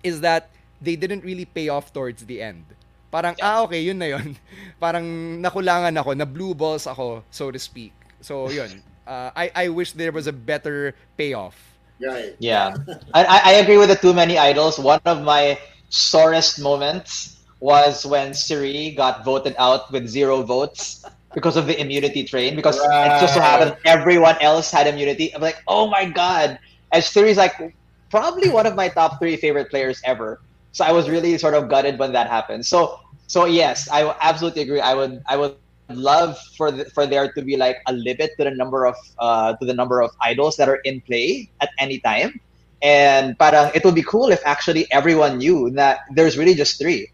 is 0.00 0.24
that 0.24 0.48
they 0.80 0.96
didn't 0.96 1.24
really 1.24 1.44
pay 1.44 1.68
off 1.68 1.92
towards 1.92 2.24
the 2.24 2.40
end. 2.40 2.64
Parang, 3.12 3.36
yeah. 3.36 3.60
ah, 3.60 3.68
okay, 3.68 3.84
yun 3.84 4.00
na 4.00 4.08
yun. 4.16 4.32
Parang 4.82 5.04
nakulangan 5.44 5.92
ako, 5.92 6.16
na 6.16 6.24
blue 6.24 6.56
balls 6.56 6.88
ako, 6.88 7.20
so 7.28 7.52
to 7.52 7.60
speak. 7.60 7.92
So, 8.24 8.48
yun. 8.48 8.82
Uh, 9.02 9.34
I, 9.34 9.66
I 9.66 9.68
wish 9.68 9.98
there 9.98 10.14
was 10.14 10.30
a 10.30 10.32
better 10.32 10.94
payoff. 11.18 11.58
Right. 11.98 12.36
Yeah. 12.38 12.70
I, 13.14 13.42
I 13.44 13.52
agree 13.58 13.76
with 13.76 13.88
the 13.88 13.96
too 13.96 14.14
many 14.14 14.38
idols. 14.38 14.78
One 14.78 15.00
of 15.04 15.22
my 15.22 15.58
sorest 15.90 16.62
moments 16.62 17.42
was 17.58 18.06
when 18.06 18.32
Cirie 18.32 18.94
got 18.94 19.24
voted 19.24 19.56
out 19.58 19.90
with 19.90 20.06
zero 20.06 20.42
votes 20.42 21.04
because 21.34 21.56
of 21.56 21.66
the 21.66 21.78
immunity 21.80 22.22
train. 22.22 22.54
Because 22.54 22.78
right. 22.78 23.16
it 23.16 23.20
just 23.20 23.34
so 23.34 23.40
happened 23.40 23.76
everyone 23.84 24.36
else 24.40 24.70
had 24.70 24.86
immunity. 24.86 25.34
I'm 25.34 25.42
like, 25.42 25.62
oh 25.66 25.90
my 25.90 26.06
god. 26.06 26.58
And 26.92 27.02
Cirie's 27.02 27.36
like 27.36 27.74
probably 28.10 28.50
one 28.50 28.66
of 28.66 28.74
my 28.74 28.88
top 28.88 29.18
three 29.18 29.36
favorite 29.36 29.70
players 29.70 30.00
ever. 30.04 30.40
So 30.72 30.84
I 30.84 30.92
was 30.92 31.08
really 31.08 31.36
sort 31.38 31.54
of 31.54 31.68
gutted 31.68 31.98
when 31.98 32.12
that 32.12 32.28
happened. 32.28 32.66
So 32.66 33.00
so 33.26 33.44
yes, 33.44 33.88
I 33.92 34.14
absolutely 34.20 34.62
agree. 34.62 34.80
I 34.80 34.94
would 34.94 35.22
I 35.28 35.36
would 35.36 35.56
love 35.88 36.38
for 36.56 36.70
the, 36.70 36.84
for 36.86 37.06
there 37.06 37.32
to 37.32 37.42
be 37.42 37.56
like 37.56 37.78
a 37.86 37.92
limit 37.92 38.32
to 38.38 38.44
the 38.44 38.50
number 38.50 38.86
of 38.86 38.96
uh, 39.18 39.54
to 39.56 39.64
the 39.64 39.74
number 39.74 40.00
of 40.00 40.10
idols 40.20 40.56
that 40.56 40.68
are 40.68 40.80
in 40.84 41.00
play 41.02 41.50
at 41.60 41.70
any 41.78 41.98
time. 42.00 42.40
And 42.82 43.38
parang 43.38 43.70
it 43.74 43.84
would 43.84 43.94
be 43.94 44.02
cool 44.02 44.30
if 44.32 44.40
actually 44.44 44.90
everyone 44.90 45.38
knew 45.38 45.70
that 45.78 46.00
there's 46.12 46.36
really 46.36 46.54
just 46.54 46.78
three. 46.78 47.08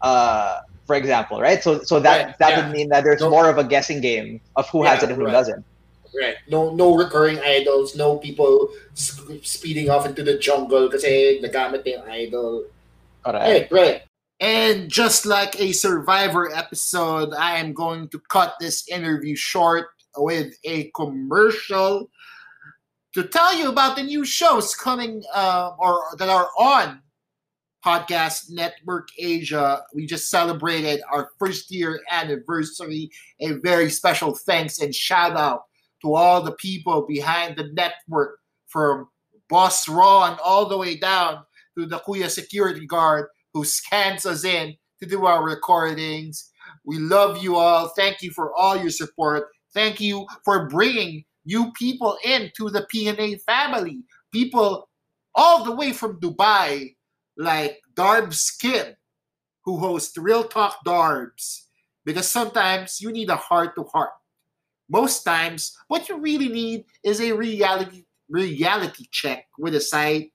Uh, 0.00 0.60
for 0.86 0.96
example, 0.96 1.40
right? 1.40 1.62
So 1.62 1.82
so 1.82 2.00
that 2.00 2.26
Right, 2.26 2.38
that 2.38 2.50
yeah. 2.50 2.56
would 2.66 2.72
mean 2.74 2.88
that 2.90 3.04
there's 3.04 3.20
No. 3.22 3.30
more 3.30 3.48
of 3.48 3.58
a 3.58 3.64
guessing 3.64 4.00
game 4.00 4.40
of 4.56 4.68
who 4.70 4.82
has 4.82 5.02
it 5.02 5.08
and 5.10 5.16
who 5.18 5.26
right. 5.26 5.32
doesn't. 5.32 5.64
Right. 6.10 6.34
No 6.50 6.74
no 6.74 6.96
recurring 6.98 7.38
idols, 7.38 7.94
no 7.94 8.18
people 8.18 8.74
sp- 8.98 9.38
speeding 9.46 9.86
off 9.86 10.02
into 10.02 10.26
the 10.26 10.34
jungle 10.34 10.90
kasi 10.90 11.38
nagamit 11.38 11.86
na 11.86 11.90
yung 11.94 12.06
idol. 12.10 12.66
Correct. 13.24 13.72
Right, 13.72 13.72
right. 13.72 14.02
And 14.40 14.88
just 14.88 15.26
like 15.26 15.60
a 15.60 15.72
Survivor 15.72 16.54
episode, 16.54 17.34
I 17.34 17.58
am 17.58 17.74
going 17.74 18.08
to 18.08 18.20
cut 18.30 18.54
this 18.58 18.88
interview 18.88 19.36
short 19.36 19.88
with 20.16 20.54
a 20.64 20.90
commercial 20.96 22.10
to 23.14 23.24
tell 23.24 23.54
you 23.54 23.68
about 23.68 23.96
the 23.96 24.02
new 24.02 24.24
shows 24.24 24.74
coming 24.74 25.22
uh, 25.34 25.72
or 25.78 26.02
that 26.16 26.28
are 26.28 26.48
on 26.58 27.02
Podcast 27.84 28.50
Network 28.50 29.08
Asia. 29.18 29.82
We 29.94 30.06
just 30.06 30.30
celebrated 30.30 31.02
our 31.12 31.30
first 31.38 31.70
year 31.70 32.00
anniversary. 32.10 33.10
A 33.40 33.52
very 33.52 33.90
special 33.90 34.34
thanks 34.34 34.80
and 34.80 34.94
shout 34.94 35.36
out 35.36 35.64
to 36.02 36.14
all 36.14 36.40
the 36.40 36.52
people 36.52 37.06
behind 37.06 37.56
the 37.56 37.70
network 37.72 38.38
from 38.68 39.08
Boss 39.48 39.88
Ron 39.88 40.38
all 40.42 40.66
the 40.66 40.78
way 40.78 40.96
down 40.96 41.44
to 41.76 41.86
the 41.86 41.98
Kuya 42.00 42.28
security 42.28 42.86
guard 42.86 43.26
who 43.52 43.64
scans 43.64 44.26
us 44.26 44.44
in 44.44 44.74
to 45.00 45.06
do 45.08 45.26
our 45.26 45.44
recordings. 45.44 46.50
We 46.84 46.98
love 46.98 47.42
you 47.42 47.56
all. 47.56 47.88
Thank 47.96 48.22
you 48.22 48.30
for 48.30 48.54
all 48.54 48.76
your 48.76 48.90
support. 48.90 49.48
Thank 49.74 50.00
you 50.00 50.26
for 50.44 50.68
bringing 50.68 51.24
new 51.44 51.72
people 51.72 52.16
into 52.24 52.70
the 52.70 52.86
PNA 52.94 53.42
family. 53.42 54.02
People 54.32 54.88
all 55.34 55.64
the 55.64 55.74
way 55.74 55.92
from 55.92 56.20
Dubai, 56.20 56.94
like 57.36 57.80
Darbs 57.94 58.58
Kim, 58.58 58.94
who 59.64 59.78
hosts 59.78 60.16
Real 60.18 60.44
Talk 60.44 60.78
Darbs. 60.86 61.66
Because 62.04 62.28
sometimes 62.28 63.00
you 63.00 63.12
need 63.12 63.30
a 63.30 63.36
heart 63.36 63.74
to 63.76 63.84
heart. 63.84 64.10
Most 64.88 65.22
times, 65.22 65.76
what 65.86 66.08
you 66.08 66.18
really 66.18 66.48
need 66.48 66.84
is 67.04 67.20
a 67.20 67.32
reality 67.32 68.04
reality 68.28 69.06
check 69.10 69.46
with 69.58 69.74
a 69.74 69.80
side 69.80 70.26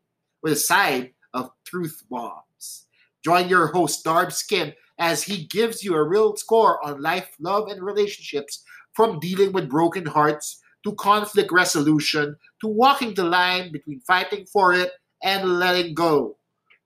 with 0.44 0.54
a 0.54 0.56
side 0.56 1.12
of 1.36 1.52
truth 1.66 2.02
bombs. 2.10 2.88
Join 3.24 3.50
your 3.50 3.68
host 3.68 4.04
Darb 4.04 4.32
Skin, 4.32 4.74
as 4.98 5.22
he 5.22 5.46
gives 5.46 5.84
you 5.84 5.96
a 5.96 6.08
real 6.08 6.36
score 6.38 6.84
on 6.86 7.02
life, 7.02 7.30
love, 7.40 7.68
and 7.68 7.84
relationships 7.84 8.64
from 8.94 9.20
dealing 9.20 9.52
with 9.52 9.70
broken 9.70 10.06
hearts 10.06 10.62
to 10.86 10.94
conflict 10.96 11.52
resolution 11.52 12.36
to 12.62 12.68
walking 12.68 13.14
the 13.14 13.24
line 13.24 13.72
between 13.72 14.00
fighting 14.02 14.46
for 14.46 14.74
it 14.74 14.92
and 15.24 15.60
letting 15.60 15.94
go. 15.94 16.38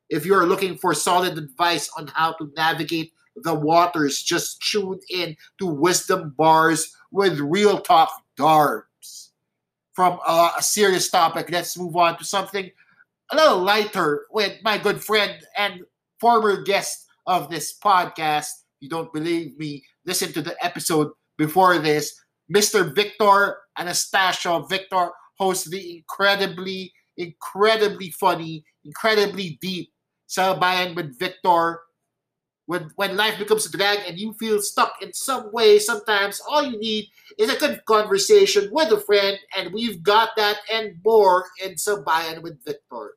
If 0.09 0.25
you're 0.25 0.47
looking 0.47 0.77
for 0.77 0.93
solid 0.93 1.37
advice 1.37 1.89
on 1.95 2.07
how 2.07 2.33
to 2.33 2.51
navigate 2.57 3.13
the 3.35 3.53
waters, 3.53 4.21
just 4.23 4.61
tune 4.71 4.99
in 5.09 5.35
to 5.59 5.67
Wisdom 5.67 6.33
Bars 6.35 6.95
with 7.11 7.39
Real 7.39 7.79
Talk 7.79 8.09
Darbs. 8.37 9.29
From 9.93 10.19
uh, 10.25 10.51
a 10.57 10.63
serious 10.63 11.09
topic, 11.09 11.51
let's 11.51 11.77
move 11.77 11.95
on 11.95 12.17
to 12.17 12.23
something 12.23 12.71
a 13.31 13.35
little 13.35 13.59
lighter 13.59 14.25
with 14.31 14.57
my 14.63 14.77
good 14.77 15.03
friend 15.03 15.41
and 15.57 15.81
former 16.19 16.61
guest 16.63 17.05
of 17.27 17.49
this 17.49 17.77
podcast. 17.83 18.49
If 18.77 18.81
you 18.81 18.89
don't 18.89 19.13
believe 19.13 19.57
me, 19.57 19.83
listen 20.05 20.33
to 20.33 20.41
the 20.41 20.55
episode 20.63 21.11
before 21.37 21.77
this. 21.79 22.13
Mr. 22.53 22.93
Victor 22.95 23.57
Anastasio. 23.77 24.63
Victor 24.63 25.11
hosts 25.37 25.69
the 25.69 25.97
incredibly, 25.97 26.91
incredibly 27.17 28.09
funny, 28.11 28.63
incredibly 28.83 29.57
deep 29.61 29.91
Sabayan 30.27 30.95
with 30.95 31.17
Victor. 31.19 31.81
When, 32.65 32.91
when 32.97 33.17
life 33.17 33.39
becomes 33.39 33.65
a 33.65 33.71
drag 33.75 33.99
and 34.07 34.19
you 34.19 34.33
feel 34.33 34.61
stuck 34.61 34.93
in 35.01 35.11
some 35.13 35.51
way, 35.51 35.79
sometimes 35.79 36.39
all 36.47 36.63
you 36.63 36.77
need 36.77 37.05
is 37.39 37.49
a 37.51 37.57
good 37.57 37.83
conversation 37.85 38.69
with 38.71 38.91
a 38.91 38.99
friend, 38.99 39.39
and 39.57 39.73
we've 39.73 40.03
got 40.03 40.29
that 40.37 40.57
and 40.71 40.93
more 41.03 41.45
in 41.63 41.75
Sabayan 41.75 42.43
with 42.43 42.63
Victor. 42.63 43.15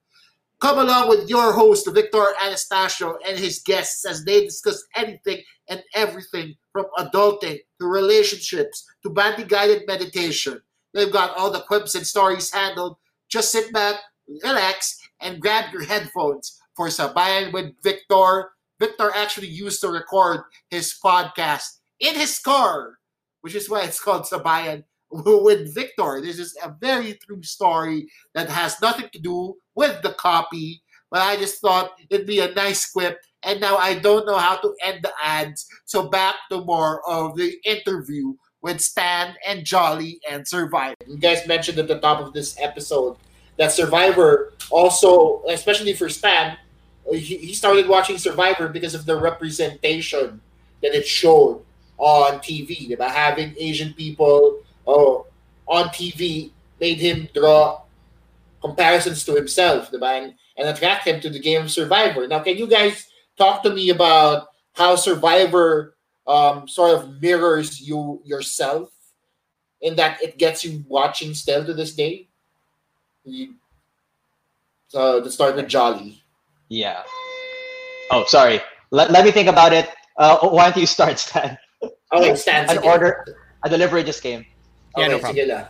Come 0.63 0.79
along 0.79 1.09
with 1.09 1.29
your 1.29 1.53
host, 1.53 1.93
Victor 1.93 2.25
Anastasio, 2.41 3.19
and 3.27 3.37
his 3.37 3.61
guests 3.65 4.05
as 4.05 4.25
they 4.25 4.45
discuss 4.45 4.85
anything 4.95 5.43
and 5.69 5.83
everything 5.93 6.55
from 6.71 6.87
adulting 6.97 7.59
to 7.81 7.87
relationships 7.89 8.87
to 9.03 9.11
body 9.11 9.43
guided 9.43 9.89
meditation. 9.89 10.63
They've 10.95 11.13
got 11.13 11.37
all 11.37 11.51
the 11.51 11.63
quips 11.63 11.97
and 11.97 12.07
stories 12.07 12.53
handled. 12.53 12.97
Just 13.29 13.51
sit 13.51 13.73
back, 13.73 13.97
relax, 14.45 15.01
and 15.21 15.41
grab 15.41 15.73
your 15.73 15.83
headphones 15.83 16.57
for 16.77 16.87
Sabayan 16.87 17.53
with 17.53 17.75
Victor. 17.83 18.53
Victor 18.79 19.11
actually 19.17 19.49
used 19.49 19.81
to 19.81 19.89
record 19.89 20.43
his 20.71 20.95
podcast 21.05 21.81
in 21.99 22.15
his 22.15 22.39
car, 22.39 22.99
which 23.41 23.57
is 23.57 23.69
why 23.69 23.83
it's 23.83 23.99
called 23.99 24.27
Sabayan 24.27 24.85
with 25.13 25.75
Victor. 25.75 26.21
This 26.23 26.39
is 26.39 26.57
a 26.63 26.75
very 26.81 27.15
true 27.25 27.43
story 27.43 28.09
that 28.35 28.49
has 28.49 28.81
nothing 28.81 29.09
to 29.13 29.19
do 29.19 29.55
with 29.75 30.01
the 30.03 30.13
copy, 30.15 30.83
but 31.11 31.21
I 31.21 31.37
just 31.37 31.61
thought 31.61 31.93
it'd 32.09 32.27
be 32.27 32.41
a 32.41 32.55
nice 32.55 32.91
quip. 32.91 33.21
And 33.45 33.61
now 33.61 33.77
I 33.77 33.99
don't 33.99 34.27
know 34.27 34.39
how 34.39 34.57
to 34.57 34.75
end 34.83 35.01
the 35.03 35.13
ads. 35.23 35.67
So 35.85 36.09
back 36.09 36.37
to 36.51 36.65
more 36.65 37.07
of 37.09 37.37
the 37.37 37.57
interview 37.65 38.35
with 38.63 38.81
Stan 38.81 39.35
and 39.47 39.65
Jolly 39.65 40.21
and 40.31 40.47
Survivor. 40.47 40.95
You 41.07 41.19
guys 41.19 41.47
mentioned 41.47 41.79
at 41.79 41.89
the 41.89 41.99
top 41.99 42.21
of 42.21 42.33
this 42.33 42.57
episode 42.61 43.17
that 43.59 43.73
Survivor 43.73 44.53
also, 44.71 45.43
especially 45.49 45.93
for 45.93 46.09
Stan, 46.09 46.57
uh, 47.11 47.15
he, 47.15 47.37
he 47.37 47.53
started 47.53 47.89
watching 47.89 48.17
Survivor 48.17 48.69
because 48.69 48.95
of 48.95 49.05
the 49.05 49.17
representation 49.17 50.41
that 50.83 50.95
it 50.95 51.07
showed 51.07 51.63
on 51.99 52.39
TV. 52.39 52.93
about 52.95 53.11
Having 53.11 53.55
Asian 53.59 53.93
people 53.95 54.61
oh, 54.87 55.27
on 55.67 55.89
TV 55.89 56.51
made 56.81 56.99
him 56.99 57.29
draw 57.35 57.83
comparisons 58.61 59.25
to 59.25 59.35
himself 59.35 59.91
diba? 59.91 60.23
And, 60.23 60.35
and 60.57 60.69
attract 60.69 61.07
him 61.07 61.21
to 61.21 61.31
the 61.31 61.41
game 61.41 61.63
of 61.63 61.71
Survivor. 61.71 62.29
Now, 62.29 62.41
can 62.41 62.59
you 62.59 62.67
guys 62.67 63.07
talk 63.39 63.63
to 63.63 63.71
me 63.71 63.91
about 63.91 64.49
how 64.75 64.97
Survivor 64.97 65.97
um, 66.27 66.69
sort 66.69 66.97
of 66.97 67.21
mirrors 67.21 67.81
you 67.81 68.21
yourself 68.25 68.91
in 69.81 69.97
that 69.97 70.23
it 70.23 70.39
gets 70.39 70.65
you 70.65 70.85
watching 70.89 71.35
still 71.35 71.65
to 71.65 71.75
this 71.75 71.95
day? 71.95 72.29
You, 73.25 73.55
so 74.89 75.19
let's 75.19 75.35
start 75.35 75.57
with 75.57 75.69
Jolly. 75.69 76.23
Yeah. 76.69 77.03
Oh, 78.11 78.25
sorry. 78.27 78.61
Let, 78.91 79.11
let 79.11 79.25
me 79.25 79.31
think 79.31 79.49
about 79.49 79.73
it. 79.73 79.89
Uh, 80.19 80.49
why 80.49 80.71
don't 80.71 80.77
you 80.81 80.87
start, 80.87 81.19
Stan? 81.19 81.57
Okay, 82.13 82.35
Stan, 82.35 82.65
An 82.69 82.77
sige. 82.77 82.85
order. 82.85 83.25
A 83.65 83.71
delivery 83.71 84.05
just 84.05 84.23
came. 84.23 84.45
Yeah, 84.97 85.09
no 85.09 85.19
problem. 85.19 85.37
sige 85.37 85.49
lang. 85.49 85.65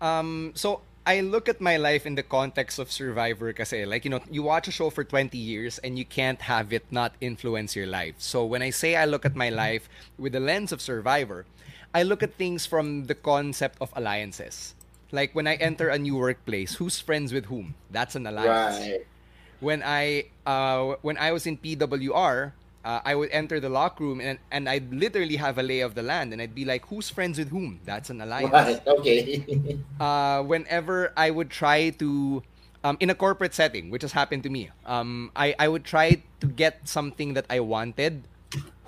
Um, 0.00 0.52
so 0.54 0.80
I 1.06 1.20
look 1.20 1.48
at 1.48 1.60
my 1.60 1.76
life 1.76 2.04
in 2.04 2.14
the 2.16 2.22
context 2.22 2.78
of 2.78 2.90
Survivor 2.90 3.52
kasi 3.52 3.86
like 3.86 4.04
you 4.04 4.10
know 4.10 4.20
you 4.30 4.42
watch 4.42 4.68
a 4.68 4.74
show 4.74 4.90
for 4.90 5.04
20 5.04 5.38
years 5.38 5.78
and 5.80 5.96
you 5.98 6.04
can't 6.04 6.42
have 6.42 6.72
it 6.72 6.84
not 6.90 7.14
influence 7.20 7.76
your 7.76 7.86
life. 7.86 8.14
So 8.18 8.44
when 8.44 8.60
I 8.62 8.70
say 8.70 8.96
I 8.96 9.04
look 9.04 9.24
at 9.24 9.36
my 9.36 9.48
life 9.48 9.88
with 10.18 10.32
the 10.32 10.40
lens 10.40 10.72
of 10.72 10.80
Survivor, 10.82 11.46
I 11.94 12.02
look 12.02 12.22
at 12.22 12.34
things 12.34 12.66
from 12.66 13.06
the 13.06 13.14
concept 13.14 13.78
of 13.80 13.88
alliances. 13.96 14.74
Like 15.12 15.32
when 15.34 15.46
I 15.46 15.54
enter 15.62 15.88
a 15.88 15.98
new 15.98 16.16
workplace, 16.16 16.74
who's 16.74 16.98
friends 16.98 17.32
with 17.32 17.46
whom? 17.46 17.74
That's 17.90 18.16
an 18.16 18.26
alliance 18.26 18.82
Right. 18.82 19.06
when 19.60 19.80
I 19.86 20.28
uh, 20.44 20.98
when 21.00 21.16
I 21.16 21.30
was 21.32 21.46
in 21.46 21.56
PWR, 21.56 22.52
uh, 22.86 23.00
I 23.04 23.14
would 23.18 23.30
enter 23.34 23.58
the 23.58 23.68
locker 23.68 24.04
room 24.06 24.20
and 24.22 24.38
and 24.54 24.68
I'd 24.70 24.88
literally 24.94 25.34
have 25.36 25.58
a 25.58 25.62
lay 25.62 25.80
of 25.82 25.98
the 25.98 26.02
land 26.06 26.32
and 26.32 26.38
I'd 26.40 26.54
be 26.54 26.64
like, 26.64 26.86
who's 26.86 27.10
friends 27.10 27.36
with 27.36 27.50
whom? 27.50 27.80
That's 27.84 28.10
an 28.14 28.20
alliance. 28.22 28.52
Right. 28.54 28.86
Okay. 28.86 29.20
Uh, 30.00 30.42
whenever 30.44 31.10
I 31.16 31.30
would 31.32 31.48
try 31.50 31.88
to 31.98 32.42
um, 32.84 32.96
in 33.00 33.08
a 33.10 33.14
corporate 33.16 33.54
setting, 33.54 33.90
which 33.90 34.02
has 34.02 34.12
happened 34.12 34.42
to 34.44 34.50
me, 34.50 34.70
um, 34.84 35.32
I, 35.34 35.56
I 35.58 35.66
would 35.72 35.84
try 35.84 36.22
to 36.40 36.46
get 36.46 36.86
something 36.86 37.34
that 37.34 37.46
I 37.50 37.60
wanted. 37.60 38.28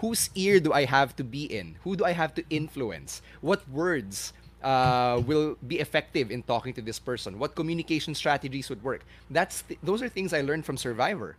Whose 0.05 0.30
ear 0.36 0.61
do 0.61 0.72
I 0.72 0.84
have 0.84 1.16
to 1.16 1.24
be 1.24 1.44
in? 1.51 1.74
Who 1.82 1.96
do 1.96 2.05
I 2.05 2.12
have 2.12 2.34
to 2.34 2.44
influence? 2.51 3.22
What 3.40 3.66
words 3.68 4.32
uh, 4.62 5.20
will 5.26 5.57
be 5.66 5.80
effective 5.80 6.30
in 6.30 6.42
talking 6.44 6.72
to 6.74 6.82
this 6.82 6.99
person? 7.01 7.38
What 7.38 7.57
communication 7.57 8.14
strategies 8.14 8.68
would 8.70 8.82
work? 8.84 9.03
That's 9.30 9.62
th- 9.62 9.80
those 9.82 10.03
are 10.03 10.09
things 10.09 10.32
I 10.32 10.42
learned 10.42 10.64
from 10.66 10.76
Survivor, 10.76 11.36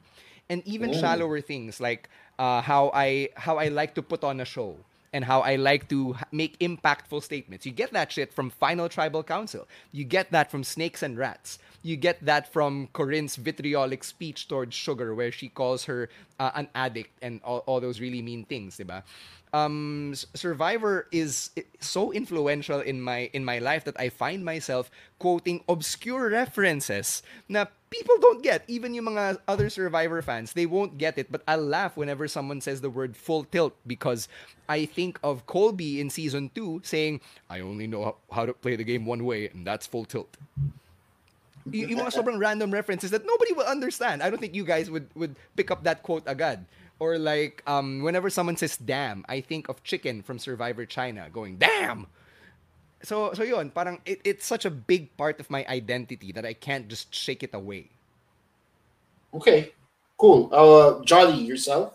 and 0.49 0.66
even 0.68 0.89
Oh. 0.89 0.99
shallower 0.99 1.39
things 1.41 1.80
like 1.80 2.10
uh, 2.39 2.61
how 2.61 2.89
I 2.93 3.29
how 3.35 3.57
I 3.57 3.67
like 3.67 3.93
to 3.95 4.01
put 4.01 4.23
on 4.23 4.39
a 4.39 4.45
show 4.45 4.77
and 5.11 5.25
how 5.25 5.41
I 5.41 5.55
like 5.55 5.89
to 5.89 6.15
make 6.31 6.57
impactful 6.59 7.23
statements. 7.23 7.65
You 7.65 7.71
get 7.71 7.91
that 7.93 8.11
shit 8.11 8.31
from 8.33 8.49
Final 8.49 8.87
Tribal 8.87 9.23
Council. 9.23 9.67
You 9.91 10.03
get 10.03 10.31
that 10.31 10.51
from 10.51 10.63
Snakes 10.63 11.03
and 11.03 11.17
Rats. 11.17 11.59
You 11.81 11.95
get 11.97 12.23
that 12.25 12.51
from 12.51 12.89
Corinne's 12.93 13.35
vitriolic 13.35 14.03
speech 14.03 14.47
towards 14.47 14.75
Sugar, 14.75 15.15
where 15.15 15.31
she 15.31 15.49
calls 15.49 15.85
her 15.85 16.09
uh, 16.39 16.51
an 16.55 16.67
addict 16.75 17.11
and 17.21 17.41
all, 17.43 17.63
all 17.65 17.79
those 17.81 17.99
really 17.99 18.21
mean 18.21 18.45
things, 18.45 18.77
diba? 18.77 19.03
Um, 19.54 20.14
Survivor 20.34 21.08
is 21.12 21.52
so 21.80 22.12
influential 22.12 22.80
in 22.80 23.02
my 23.02 23.30
in 23.34 23.43
my 23.43 23.60
life 23.60 23.84
that 23.86 24.00
I 24.00 24.10
find 24.10 24.45
myself 24.45 24.91
quoting 25.18 25.64
obscure 25.68 26.30
references 26.30 27.24
na 27.47 27.66
people 27.89 28.16
don't 28.22 28.43
get. 28.43 28.64
Even 28.68 28.93
yung 28.93 29.06
mga 29.16 29.39
other 29.47 29.70
Survivor 29.70 30.22
fans, 30.22 30.54
they 30.54 30.66
won't 30.66 30.97
get 30.97 31.18
it. 31.18 31.32
But 31.32 31.41
I'll 31.47 31.66
laugh 31.66 31.97
whenever 31.97 32.28
someone 32.28 32.62
says 32.62 32.82
the 32.82 32.89
word 32.89 33.18
full 33.18 33.43
tilt 33.43 33.76
because 33.88 34.28
I 34.68 34.86
think 34.86 35.20
of 35.24 35.45
Colby 35.45 36.00
in 36.00 36.10
season 36.10 36.52
two 36.54 36.82
saying, 36.84 37.22
"I 37.50 37.60
only 37.60 37.88
know 37.88 38.18
how 38.32 38.45
to 38.45 38.54
play 38.54 38.76
the 38.76 38.86
game 38.86 39.06
one 39.06 39.26
way, 39.26 39.50
and 39.50 39.66
that's 39.66 39.88
full 39.88 40.06
tilt." 40.06 40.38
y- 41.66 41.86
yung 41.89 42.00
mga 42.02 42.14
sobrang 42.14 42.39
random 42.39 42.72
references 42.72 43.12
that 43.12 43.26
nobody 43.26 43.54
will 43.54 43.68
understand. 43.68 44.22
I 44.24 44.30
don't 44.30 44.39
think 44.39 44.56
you 44.56 44.66
guys 44.66 44.89
would 44.89 45.08
would 45.16 45.36
pick 45.56 45.72
up 45.72 45.84
that 45.84 46.04
quote 46.04 46.24
agad. 46.26 46.66
Or 47.00 47.18
like 47.20 47.64
um, 47.68 48.04
whenever 48.04 48.30
someone 48.30 48.58
says 48.58 48.78
"damn," 48.78 49.26
I 49.30 49.41
think 49.41 49.70
of 49.70 49.84
Chicken 49.84 50.22
from 50.24 50.39
Survivor 50.39 50.86
China 50.86 51.30
going 51.32 51.58
"damn." 51.58 52.08
So 53.04 53.34
so 53.34 53.43
yun, 53.43 53.72
parang 53.72 54.02
it, 54.06 54.22
it's 54.26 54.45
such 54.45 54.66
a 54.66 54.72
big 54.72 55.16
part 55.18 55.39
of 55.39 55.50
my 55.50 55.66
identity 55.68 56.32
that 56.34 56.45
I 56.45 56.54
can't 56.54 56.88
just 56.89 57.14
shake 57.16 57.43
it 57.43 57.54
away. 57.54 57.89
Okay, 59.34 59.74
cool. 60.18 60.50
Uh, 60.54 61.04
Jolly, 61.06 61.38
yourself? 61.43 61.93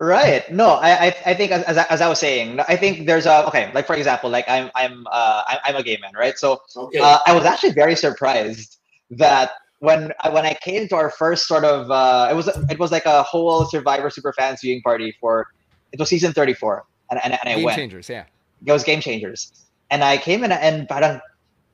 Right. 0.00 0.50
No, 0.52 0.70
I 0.72 1.06
I, 1.08 1.16
I 1.26 1.34
think 1.34 1.52
as, 1.52 1.64
as, 1.64 1.78
I, 1.78 1.86
as 1.90 2.00
I 2.02 2.08
was 2.08 2.20
saying, 2.20 2.60
I 2.60 2.76
think 2.76 3.06
there's 3.06 3.26
a 3.26 3.46
okay. 3.48 3.72
Like 3.74 3.86
for 3.86 3.96
example, 3.96 4.30
like 4.30 4.44
I'm 4.48 4.70
I'm 4.74 5.06
uh 5.10 5.44
I'm, 5.48 5.58
I'm 5.64 5.76
a 5.76 5.82
gay 5.82 5.98
man, 6.00 6.12
right? 6.14 6.38
So 6.38 6.62
Okay. 6.76 7.00
uh, 7.00 7.20
I 7.26 7.34
was 7.34 7.44
actually 7.46 7.72
very 7.72 7.96
surprised 7.96 8.78
that 9.10 9.52
when 9.80 10.12
I- 10.22 10.30
when 10.30 10.44
I 10.44 10.54
came 10.54 10.88
to 10.88 10.96
our 10.96 11.10
first 11.10 11.46
sort 11.46 11.64
of 11.64 11.90
uh, 11.90 12.28
it 12.30 12.34
was 12.34 12.48
it 12.70 12.78
was 12.78 12.90
like 12.92 13.06
a 13.06 13.22
whole 13.22 13.64
Survivor 13.66 14.10
super 14.10 14.32
fans 14.32 14.60
viewing 14.62 14.82
party 14.82 15.14
for 15.20 15.46
it 15.92 15.98
was 15.98 16.08
season 16.08 16.32
34 16.32 16.84
and 17.10 17.20
and, 17.24 17.32
and 17.34 17.48
I 17.48 17.54
Game 17.56 17.64
went. 17.64 17.76
changers, 17.76 18.08
yeah. 18.08 18.24
It 18.64 18.72
was 18.72 18.82
Game 18.82 19.00
Changers, 19.00 19.52
and 19.90 20.02
I 20.02 20.16
came 20.18 20.42
in 20.42 20.50
and 20.50 20.88
parang 20.88 21.20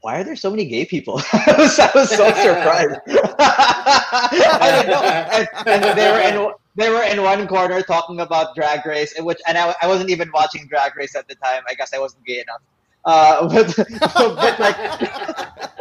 why 0.02 0.20
are 0.20 0.24
there 0.24 0.36
so 0.36 0.50
many 0.50 0.66
gay 0.66 0.84
people? 0.84 1.18
I, 1.32 1.55
was, 1.57 1.78
I 1.78 1.90
was 1.94 2.11
so 2.11 2.26
surprised. 2.34 3.00
I 3.38 4.70
don't 4.76 4.88
know. 4.88 5.02
And, 5.02 5.82
and 5.82 5.98
they 5.98 6.11
were 6.12 6.20
in 6.20 6.52
they 6.76 6.90
were 6.90 7.02
in 7.05 7.22
one 7.22 7.48
corner 7.48 7.80
talking 7.80 8.20
about 8.20 8.55
Drag 8.55 8.84
Race, 8.84 9.14
which 9.20 9.38
and 9.48 9.57
I, 9.57 9.74
I 9.80 9.86
wasn't 9.86 10.11
even 10.11 10.30
watching 10.34 10.66
Drag 10.68 10.94
Race 10.94 11.14
at 11.16 11.26
the 11.26 11.34
time. 11.36 11.62
I 11.66 11.72
guess 11.74 11.94
I 11.94 11.98
wasn't 11.98 12.22
gay 12.26 12.42
enough. 12.44 12.61
Uh, 13.07 13.48
but, 13.55 13.76
but 14.36 14.61
like, 14.61 15.74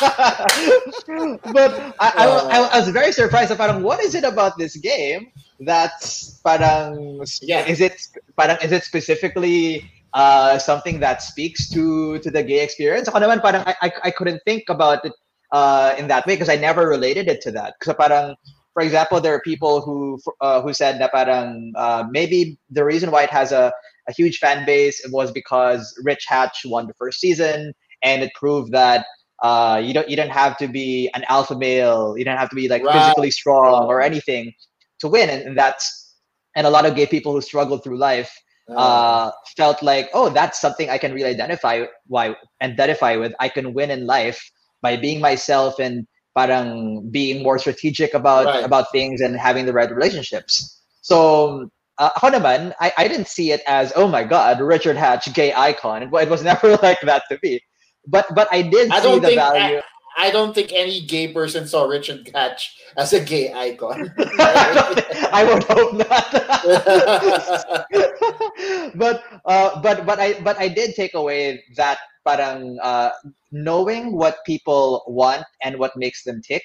but 1.52 1.94
I, 2.00 2.08
I, 2.16 2.24
I, 2.72 2.78
was 2.78 2.88
very 2.88 3.12
surprised. 3.12 3.56
Parang, 3.56 3.82
what 3.82 4.02
is 4.02 4.14
it 4.14 4.24
about 4.24 4.56
this 4.56 4.76
game 4.76 5.28
that's 5.60 6.40
parang 6.40 7.20
Yeah. 7.42 7.66
is 7.68 7.80
it 7.80 8.00
parang 8.36 8.56
is 8.62 8.72
it 8.72 8.84
specifically 8.84 9.84
uh, 10.14 10.58
something 10.58 11.00
that 11.00 11.22
speaks 11.22 11.68
to 11.70 12.18
to 12.20 12.30
the 12.30 12.42
gay 12.42 12.64
experience? 12.64 13.08
Ako 13.08 13.20
naman 13.20 13.42
parang 13.42 13.62
I, 13.66 13.74
I, 13.82 13.92
I 14.04 14.10
couldn't 14.10 14.40
think 14.46 14.64
about 14.68 15.04
it 15.04 15.12
uh, 15.52 15.94
in 15.98 16.08
that 16.08 16.26
way 16.26 16.34
because 16.34 16.48
I 16.48 16.56
never 16.56 16.88
related 16.88 17.28
it 17.28 17.40
to 17.42 17.50
that. 17.52 17.74
Because 17.78 17.94
parang 18.00 18.36
for 18.72 18.82
example, 18.82 19.20
there 19.20 19.34
are 19.34 19.44
people 19.44 19.82
who 19.82 20.16
uh, 20.40 20.62
who 20.62 20.72
said 20.72 21.00
that 21.00 21.12
parang 21.12 21.72
uh, 21.76 22.04
maybe 22.10 22.58
the 22.70 22.84
reason 22.84 23.10
why 23.10 23.24
it 23.24 23.30
has 23.30 23.52
a, 23.52 23.72
a 24.08 24.12
huge 24.12 24.38
fan 24.38 24.64
base 24.64 25.04
was 25.12 25.30
because 25.30 25.92
Rich 26.04 26.24
Hatch 26.24 26.64
won 26.64 26.86
the 26.86 26.94
first 26.94 27.20
season 27.20 27.74
and 28.02 28.22
it 28.22 28.32
proved 28.34 28.72
that 28.72 29.04
uh, 29.42 29.80
you 29.82 29.92
don't 29.94 30.08
you 30.08 30.16
don't 30.16 30.30
have 30.30 30.56
to 30.58 30.68
be 30.68 31.10
an 31.14 31.24
alpha 31.28 31.56
male, 31.56 32.14
you 32.16 32.24
don't 32.24 32.36
have 32.36 32.50
to 32.50 32.56
be 32.56 32.68
like 32.68 32.84
Right. 32.84 32.90
physically 32.90 33.30
strong 33.30 33.86
or 33.88 34.00
anything 34.00 34.52
to 35.00 35.08
win, 35.08 35.28
and, 35.30 35.42
and 35.42 35.58
that's 35.58 36.14
and 36.56 36.66
a 36.66 36.70
lot 36.70 36.86
of 36.86 36.94
gay 36.94 37.06
people 37.06 37.32
who 37.32 37.40
struggled 37.40 37.82
through 37.82 37.98
life 37.98 38.32
uh, 38.76 39.30
felt 39.56 39.82
like, 39.82 40.10
oh, 40.14 40.28
that's 40.30 40.60
something 40.60 40.88
I 40.90 40.98
can 40.98 41.12
really 41.12 41.30
identify 41.30 41.84
why 42.06 42.34
identify 42.62 43.16
with. 43.16 43.32
I 43.40 43.48
can 43.48 43.72
win 43.74 43.90
in 43.90 44.06
life 44.06 44.40
by 44.82 44.96
being 44.96 45.20
myself 45.20 45.78
and 45.78 46.06
parang 46.36 47.08
being 47.10 47.42
more 47.42 47.58
strategic 47.58 48.14
about 48.14 48.48
Right. 48.48 48.62
about 48.62 48.86
things 48.92 49.20
and 49.20 49.36
having 49.36 49.66
the 49.66 49.72
right 49.72 49.90
relationships. 49.90 50.82
So 51.02 51.68
uh, 51.98 52.10
ako 52.16 52.30
naman, 52.38 52.72
I, 52.80 52.92
I 52.98 53.08
didn't 53.08 53.28
see 53.28 53.52
it 53.52 53.62
as 53.66 53.92
oh 53.96 54.08
my 54.08 54.24
god, 54.24 54.60
Richard 54.60 54.96
Hatch, 54.96 55.32
gay 55.34 55.52
icon. 55.54 56.02
It, 56.02 56.10
it 56.12 56.28
was 56.30 56.42
never 56.50 56.76
like 56.82 57.00
that 57.02 57.24
to 57.30 57.38
me. 57.42 57.60
But 58.06 58.34
but 58.34 58.48
I 58.50 58.62
did 58.62 58.90
I 58.90 59.00
see 59.00 59.06
don't 59.06 59.20
the 59.20 59.28
think 59.28 59.40
value. 59.40 59.78
I, 59.78 59.82
I 60.18 60.30
don't 60.30 60.54
think 60.54 60.72
any 60.72 61.00
gay 61.00 61.32
person 61.32 61.66
saw 61.66 61.84
Richard 61.84 62.30
Hatch 62.34 62.76
as 62.96 63.12
a 63.12 63.20
gay 63.20 63.52
icon. 63.52 64.12
I 64.38 65.44
would 65.48 65.64
hope 65.64 65.94
not. 65.94 66.32
but 68.94 69.22
uh, 69.44 69.80
but 69.80 70.06
but 70.06 70.20
I 70.20 70.40
but 70.40 70.58
I 70.58 70.68
did 70.68 70.94
take 70.94 71.14
away 71.14 71.62
that 71.76 71.98
parang 72.26 72.78
uh, 72.82 73.10
knowing 73.52 74.12
what 74.12 74.38
people 74.44 75.04
want 75.06 75.44
and 75.62 75.78
what 75.78 75.96
makes 75.96 76.24
them 76.24 76.42
tick 76.42 76.62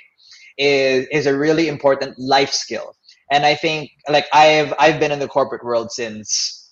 is 0.58 1.08
is 1.12 1.26
a 1.26 1.38
really 1.38 1.68
important 1.68 2.18
life 2.18 2.52
skill. 2.52 2.96
And 3.32 3.46
I 3.46 3.56
think 3.56 3.92
like 4.10 4.28
I've 4.34 4.74
I've 4.80 5.00
been 5.00 5.12
in 5.12 5.20
the 5.20 5.28
corporate 5.28 5.64
world 5.64 5.92
since 5.92 6.65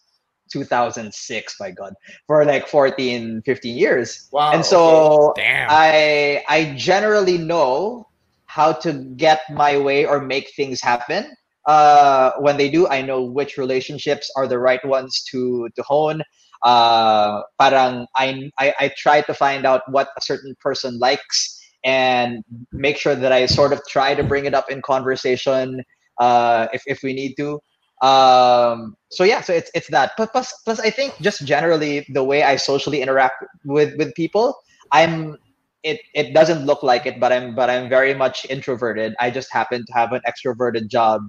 2006 0.53 1.57
by 1.59 1.71
god 1.71 1.93
for 2.27 2.45
like 2.45 2.67
14 2.67 3.41
15 3.43 3.77
years 3.77 4.29
wow. 4.31 4.51
and 4.53 4.63
so 4.63 5.33
Damn. 5.35 5.67
I 5.69 6.43
I 6.47 6.73
generally 6.77 7.37
know 7.37 8.07
how 8.53 8.71
to 8.71 8.93
get 9.17 9.41
my 9.49 9.75
way 9.79 10.05
or 10.05 10.21
make 10.21 10.53
things 10.55 10.79
happen. 10.79 11.25
Uh, 11.65 12.31
when 12.37 12.55
they 12.55 12.69
do, 12.69 12.87
I 12.87 13.01
know 13.01 13.23
which 13.23 13.57
relationships 13.57 14.29
are 14.37 14.47
the 14.47 14.59
right 14.59 14.83
ones 14.85 15.23
to 15.31 15.69
to 15.75 15.81
hone. 15.81 16.21
Uh, 16.61 17.41
parang 17.59 18.05
I, 18.15 18.51
I 18.59 18.67
I 18.79 18.85
try 18.95 19.21
to 19.21 19.33
find 19.33 19.65
out 19.65 19.81
what 19.89 20.09
a 20.17 20.21
certain 20.21 20.53
person 20.61 20.99
likes 20.99 21.59
and 21.83 22.43
make 22.71 22.97
sure 22.97 23.15
that 23.15 23.31
I 23.31 23.47
sort 23.47 23.73
of 23.73 23.81
try 23.89 24.13
to 24.13 24.23
bring 24.23 24.45
it 24.45 24.53
up 24.53 24.69
in 24.69 24.81
conversation 24.83 25.81
uh, 26.19 26.67
if 26.73 26.83
if 26.85 27.01
we 27.01 27.13
need 27.13 27.33
to. 27.41 27.59
Um, 28.03 28.97
so 29.11 29.23
yeah, 29.23 29.41
so 29.41 29.53
it's 29.53 29.71
it's 29.73 29.87
that. 29.89 30.11
But 30.17 30.33
plus 30.33 30.53
plus 30.65 30.79
I 30.79 30.89
think 30.89 31.17
just 31.21 31.45
generally 31.45 32.05
the 32.09 32.23
way 32.23 32.43
I 32.43 32.57
socially 32.57 33.01
interact 33.01 33.45
with 33.65 33.95
with 33.97 34.13
people, 34.15 34.55
I'm 34.91 35.37
it 35.83 36.01
it 36.13 36.33
doesn't 36.33 36.65
look 36.65 36.83
like 36.83 37.05
it, 37.05 37.19
but 37.19 37.31
I'm 37.31 37.55
but 37.55 37.69
I'm 37.69 37.89
very 37.89 38.13
much 38.13 38.45
introverted. 38.49 39.15
I 39.21 39.31
just 39.31 39.51
happen 39.53 39.85
to 39.87 39.93
have 39.93 40.11
an 40.11 40.21
extroverted 40.27 40.89
job. 40.89 41.21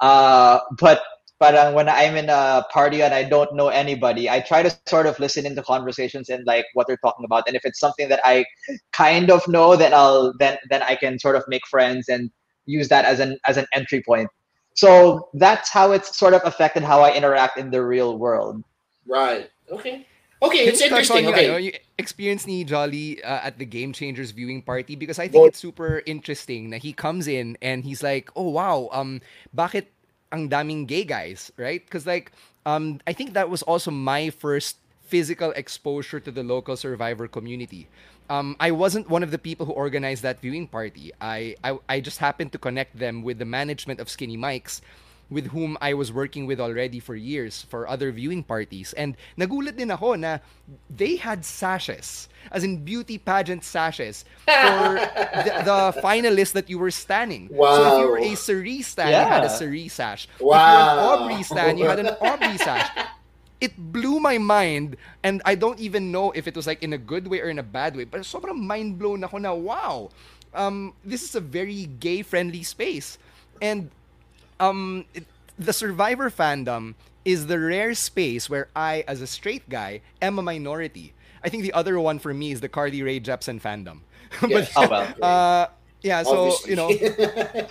Uh, 0.00 0.60
but 0.78 1.02
but 1.40 1.56
uh, 1.56 1.72
when 1.72 1.88
I'm 1.88 2.16
in 2.16 2.28
a 2.30 2.64
party 2.72 3.02
and 3.02 3.12
I 3.12 3.24
don't 3.24 3.52
know 3.56 3.66
anybody, 3.66 4.30
I 4.30 4.40
try 4.40 4.62
to 4.62 4.70
sort 4.86 5.06
of 5.06 5.18
listen 5.18 5.44
into 5.44 5.62
conversations 5.62 6.28
and 6.28 6.46
like 6.46 6.66
what 6.74 6.86
they're 6.86 7.02
talking 7.04 7.24
about. 7.24 7.48
And 7.48 7.56
if 7.56 7.64
it's 7.64 7.80
something 7.80 8.08
that 8.10 8.20
I 8.24 8.44
kind 8.92 9.28
of 9.28 9.46
know, 9.48 9.74
then 9.74 9.92
I'll 9.92 10.32
then 10.38 10.58
then 10.70 10.82
I 10.84 10.94
can 10.94 11.18
sort 11.18 11.34
of 11.34 11.42
make 11.48 11.66
friends 11.66 12.08
and 12.08 12.30
use 12.66 12.88
that 12.90 13.04
as 13.04 13.18
an 13.18 13.38
as 13.46 13.56
an 13.56 13.66
entry 13.74 14.04
point. 14.06 14.28
So 14.74 15.28
that's 15.34 15.70
how 15.70 15.92
it's 15.92 16.16
sort 16.18 16.34
of 16.34 16.40
affected 16.44 16.82
how 16.82 17.02
I 17.02 17.14
interact 17.14 17.58
in 17.58 17.70
the 17.70 17.84
real 17.84 18.16
world. 18.18 18.62
Right. 19.06 19.50
Okay. 19.70 20.06
Okay, 20.42 20.66
it's 20.66 20.80
you 20.82 20.90
on 20.90 20.90
interesting. 20.90 21.24
yung, 21.24 21.32
Okay. 21.34 21.46
ano, 21.46 21.56
yung 21.62 21.78
experience 22.02 22.50
ni 22.50 22.64
Jolly 22.66 23.22
uh, 23.22 23.46
at 23.46 23.62
the 23.62 23.64
Game 23.64 23.92
Changers 23.94 24.32
viewing 24.34 24.58
party 24.60 24.98
because 24.98 25.22
I 25.22 25.30
think 25.30 25.46
Well- 25.46 25.54
it's 25.54 25.62
super 25.62 26.02
interesting 26.04 26.70
that 26.74 26.82
he 26.82 26.90
comes 26.92 27.30
in 27.30 27.54
and 27.62 27.86
he's 27.86 28.02
like, 28.02 28.26
"Oh 28.34 28.50
wow, 28.50 28.90
um 28.90 29.22
bakit 29.54 29.86
ang 30.34 30.50
daming 30.50 30.90
gay 30.90 31.06
guys?" 31.06 31.54
Right? 31.54 31.86
Cuz 31.86 32.10
like 32.10 32.34
um 32.66 32.98
I 33.06 33.14
think 33.14 33.38
that 33.38 33.54
was 33.54 33.62
also 33.62 33.94
my 33.94 34.34
first 34.34 34.81
physical 35.12 35.52
exposure 35.52 36.16
to 36.24 36.32
the 36.32 36.40
local 36.40 36.72
survivor 36.72 37.28
community. 37.28 37.84
Um, 38.32 38.56
I 38.56 38.72
wasn't 38.72 39.12
one 39.12 39.20
of 39.20 39.28
the 39.28 39.36
people 39.36 39.68
who 39.68 39.76
organized 39.76 40.24
that 40.24 40.40
viewing 40.40 40.64
party. 40.64 41.12
I, 41.20 41.52
I 41.60 41.76
I 41.84 41.96
just 42.00 42.16
happened 42.16 42.56
to 42.56 42.58
connect 42.58 42.96
them 42.96 43.20
with 43.20 43.36
the 43.36 43.44
management 43.44 44.00
of 44.00 44.08
Skinny 44.08 44.40
Mike's 44.40 44.80
with 45.32 45.48
whom 45.56 45.80
I 45.80 45.96
was 45.96 46.12
working 46.12 46.44
with 46.44 46.60
already 46.60 47.00
for 47.00 47.16
years 47.16 47.64
for 47.64 47.88
other 47.88 48.12
viewing 48.12 48.44
parties. 48.44 48.92
And 49.00 49.16
nagulat 49.40 49.80
din 49.80 49.88
ako 49.88 50.16
na 50.20 50.44
they 50.92 51.16
had 51.16 51.40
sashes, 51.44 52.28
as 52.52 52.64
in 52.64 52.84
beauty 52.84 53.16
pageant 53.16 53.64
sashes, 53.64 54.28
for 54.44 55.00
the, 55.44 55.52
the 55.68 55.80
finalists 56.04 56.52
that 56.52 56.68
you 56.68 56.76
were 56.76 56.92
standing. 56.92 57.48
So 57.48 57.80
if 57.84 57.96
you 58.00 58.08
were 58.12 58.20
a 58.20 58.32
Wow. 58.32 58.44
Cerise 58.44 58.88
stan, 58.92 59.12
you 59.12 59.24
had 59.28 59.44
a 59.44 59.52
Yeah. 59.52 59.56
Cerise 59.60 59.92
sash. 59.96 60.22
If 60.36 60.40
you 60.44 60.52
were 60.52 60.84
an 60.88 61.00
Aubrey 61.00 61.40
stan, 61.44 61.80
you 61.80 61.88
had 61.88 62.00
an 62.00 62.12
Aubrey 62.28 62.56
sash. 62.60 62.88
It 63.62 63.78
blew 63.78 64.18
my 64.18 64.42
mind, 64.42 64.98
and 65.22 65.38
I 65.46 65.54
don't 65.54 65.78
even 65.78 66.10
know 66.10 66.34
if 66.34 66.50
it 66.50 66.58
was 66.58 66.66
like 66.66 66.82
in 66.82 66.90
a 66.92 66.98
good 66.98 67.30
way 67.30 67.38
or 67.38 67.46
in 67.46 67.62
a 67.62 67.66
bad 67.66 67.94
way. 67.94 68.02
But 68.02 68.26
sobrang 68.26 68.58
mind 68.58 68.98
blown 68.98 69.22
ako 69.22 69.38
na 69.38 69.54
wow, 69.54 70.10
um, 70.50 70.98
this 71.06 71.22
is 71.22 71.38
a 71.38 71.40
very 71.40 71.86
gay 72.02 72.26
friendly 72.26 72.66
space, 72.66 73.22
and 73.62 73.94
um 74.58 75.06
it- 75.14 75.30
the 75.58 75.72
survivor 75.72 76.26
fandom 76.30 76.94
is 77.24 77.46
the 77.46 77.54
rare 77.60 77.94
space 77.94 78.50
where 78.50 78.66
I, 78.74 79.04
as 79.06 79.22
a 79.22 79.30
straight 79.30 79.68
guy, 79.70 80.02
am 80.18 80.38
a 80.38 80.42
minority. 80.42 81.14
I 81.44 81.48
think 81.48 81.62
the 81.62 81.72
other 81.72 82.00
one 82.00 82.18
for 82.18 82.34
me 82.34 82.50
is 82.50 82.58
the 82.60 82.68
Carly 82.68 82.98
Rae 83.02 83.20
Jepsen 83.20 83.62
fandom. 83.62 84.02
Yeah. 84.48 84.66
Oh, 84.74 84.88
well. 84.90 85.06
uh, 85.22 85.66
Yeah, 86.02 86.26
so 86.26 86.34
obviously. 86.34 86.70
you 86.70 86.76
know, 86.76 86.90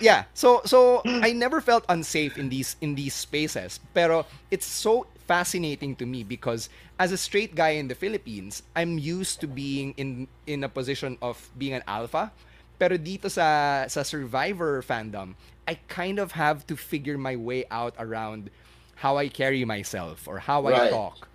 yeah. 0.00 0.24
So 0.32 0.64
so 0.64 1.04
I 1.04 1.36
never 1.36 1.60
felt 1.60 1.84
unsafe 1.92 2.40
in 2.40 2.48
these 2.48 2.80
in 2.80 2.96
these 2.96 3.12
spaces. 3.12 3.76
Pero 3.92 4.24
it's 4.48 4.64
so 4.64 5.04
fascinating 5.26 5.94
to 5.96 6.06
me 6.06 6.22
because 6.22 6.68
as 6.98 7.12
a 7.12 7.16
straight 7.18 7.54
guy 7.54 7.78
in 7.80 7.88
the 7.88 7.94
Philippines, 7.94 8.62
I'm 8.74 8.98
used 8.98 9.40
to 9.40 9.46
being 9.48 9.94
in 9.96 10.26
in 10.46 10.64
a 10.64 10.68
position 10.68 11.18
of 11.22 11.38
being 11.56 11.74
an 11.74 11.82
alpha. 11.86 12.32
Pero 12.78 12.98
dito 12.98 13.30
sa 13.30 13.86
sa 13.86 14.02
Survivor 14.02 14.82
fandom, 14.82 15.34
I 15.66 15.78
kind 15.86 16.18
of 16.18 16.32
have 16.34 16.66
to 16.66 16.74
figure 16.74 17.16
my 17.16 17.36
way 17.38 17.64
out 17.70 17.94
around 17.98 18.50
how 18.98 19.16
I 19.18 19.28
carry 19.30 19.64
myself 19.64 20.26
or 20.26 20.38
how 20.42 20.66
I 20.66 20.72
Right. 20.74 20.90
talk. 20.90 21.28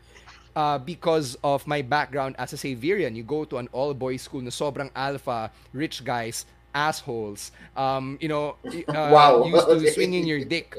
Uh, 0.58 0.78
because 0.82 1.38
of 1.46 1.68
my 1.70 1.82
background 1.86 2.34
as 2.42 2.52
a 2.52 2.58
Xaverian, 2.58 3.14
you 3.16 3.22
go 3.22 3.46
to 3.46 3.58
an 3.62 3.70
all-boys 3.72 4.26
school 4.26 4.42
na 4.42 4.50
sobrang 4.50 4.90
alpha, 4.98 5.54
rich 5.72 6.02
guys, 6.04 6.50
assholes, 6.78 7.50
um, 7.76 8.18
you 8.22 8.30
know, 8.30 8.54
uh, 8.94 9.10
Wow. 9.10 9.44
used 9.50 9.66
to 9.66 9.74
Okay. 9.82 9.90
swinging 9.98 10.30
your 10.30 10.46
dick. 10.46 10.78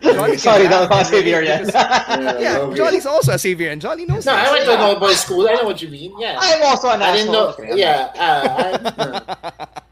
Jolly 0.00 0.40
can 0.40 0.40
Sorry, 0.40 0.66
that 0.72 0.88
was 0.88 1.12
and 1.12 1.12
relate 1.12 1.28
Xaverian. 1.28 1.60
because- 1.68 2.40
Yeah, 2.40 2.64
okay. 2.64 2.76
Jolly's 2.80 3.04
also 3.06 3.32
a 3.32 3.36
Xaverian. 3.36 3.78
Jolly 3.78 4.08
knows 4.08 4.24
No, 4.24 4.32
I 4.32 4.44
this. 4.48 4.52
went 4.52 4.64
to 4.64 4.72
an 4.74 4.80
all 4.80 4.96
boys 4.96 5.20
school. 5.20 5.44
I 5.48 5.60
know 5.60 5.64
what 5.68 5.82
you 5.84 5.90
mean. 5.92 6.16
Yeah. 6.18 6.38
I'm 6.40 6.62
also 6.64 6.88
an 6.88 7.02
I 7.04 7.12
didn't 7.12 7.32
know. 7.32 7.50
asshole. 7.52 7.76
Yeah. 7.76 8.08
Uh, 8.16 9.20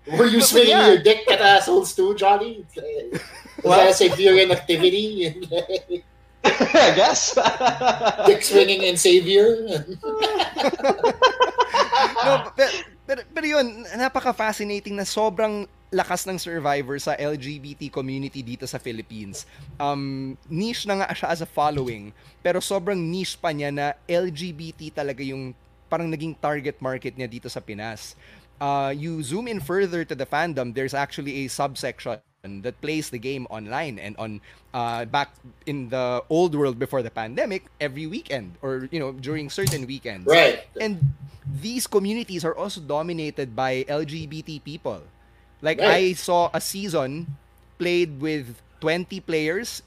I, 0.09 0.17
were 0.17 0.25
you 0.33 0.41
But- 0.41 0.49
but 0.49 0.49
swinging 0.49 0.69
yeah. 0.81 0.89
your 0.89 1.01
dick 1.05 1.29
at 1.31 1.41
assholes 1.45 1.93
too, 1.93 2.15
Johnny? 2.17 2.65
Is 2.77 3.69
What? 3.69 3.77
that 3.77 3.93
a 3.93 4.09
Xaverian 4.09 4.51
activity? 4.51 5.37
I 6.45 6.89
guess. 6.99 7.39
dick 8.27 8.43
swinging 8.43 8.83
and 8.91 8.99
Savior? 8.99 9.63
no, 12.25 12.53
pero, 12.57 12.69
pero, 13.07 13.21
pero 13.35 13.47
yun, 13.47 13.87
napaka-fascinating 13.99 14.95
na 14.95 15.07
sobrang 15.07 15.67
lakas 15.93 16.25
ng 16.25 16.41
survivor 16.41 16.97
sa 16.97 17.13
LGBT 17.21 17.93
community 17.93 18.41
dito 18.41 18.65
sa 18.65 18.81
Philippines. 18.81 19.45
Um, 19.77 20.35
niche 20.49 20.89
na 20.89 21.05
nga 21.05 21.13
siya 21.13 21.29
as 21.29 21.45
a 21.45 21.49
following, 21.49 22.17
pero 22.41 22.65
sobrang 22.65 22.97
niche 22.97 23.37
pa 23.37 23.53
niya 23.53 23.69
na 23.69 23.87
LGBT 24.09 25.05
talaga 25.05 25.21
yung 25.21 25.53
parang 25.93 26.09
naging 26.09 26.33
target 26.41 26.81
market 26.81 27.13
niya 27.21 27.29
dito 27.29 27.53
sa 27.53 27.61
Pinas. 27.61 28.17
Uh, 28.57 28.95
you 28.97 29.21
zoom 29.21 29.45
in 29.45 29.61
further 29.61 30.07
to 30.07 30.17
the 30.17 30.25
fandom, 30.25 30.73
there's 30.73 30.97
actually 30.97 31.45
a 31.45 31.53
subsection 31.53 32.17
that 32.43 32.75
plays 32.83 33.07
the 33.11 33.19
game 33.23 33.47
online 33.55 34.03
and 34.03 34.19
on 34.19 34.41
uh, 34.75 35.05
back 35.07 35.31
in 35.67 35.89
the 35.95 36.19
old 36.29 36.55
world 36.59 36.75
before 36.77 36.99
the 37.01 37.11
pandemic 37.11 37.71
every 37.81 38.07
weekend 38.11 38.59
or 38.63 38.89
you 38.91 38.99
know 38.99 39.13
during 39.15 39.47
certain 39.49 39.87
weekends 39.87 40.27
right. 40.27 40.67
and 40.81 40.99
these 41.63 41.87
communities 41.87 42.45
are 42.45 42.55
also 42.59 42.81
dominated 42.81 43.55
by 43.55 43.85
LGBT 43.87 44.59
people. 44.65 45.03
Like 45.63 45.79
Right. 45.79 46.11
I 46.11 46.13
saw 46.19 46.51
a 46.53 46.61
season 46.61 47.39
played 47.79 48.19
with 48.21 48.59
20 48.81 49.21
players 49.23 49.83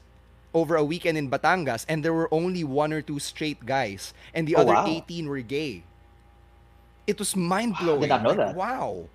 over 0.54 0.76
a 0.76 0.84
weekend 0.84 1.18
in 1.20 1.28
Batangas 1.28 1.84
and 1.90 2.00
there 2.02 2.14
were 2.16 2.32
only 2.32 2.64
one 2.64 2.90
or 2.90 3.02
two 3.02 3.18
straight 3.20 3.66
guys 3.66 4.14
and 4.32 4.48
the 4.48 4.56
Oh, 4.56 4.64
other 4.64 4.72
wow. 4.72 4.88
18 4.88 5.28
were 5.28 5.44
gay. 5.44 5.84
It 7.06 7.18
was 7.20 7.36
mind-blowing. 7.36 8.00
did 8.00 8.08
not 8.08 8.22
know 8.22 8.28
Like, 8.32 8.38
that. 8.38 8.56
Wow. 8.56 9.08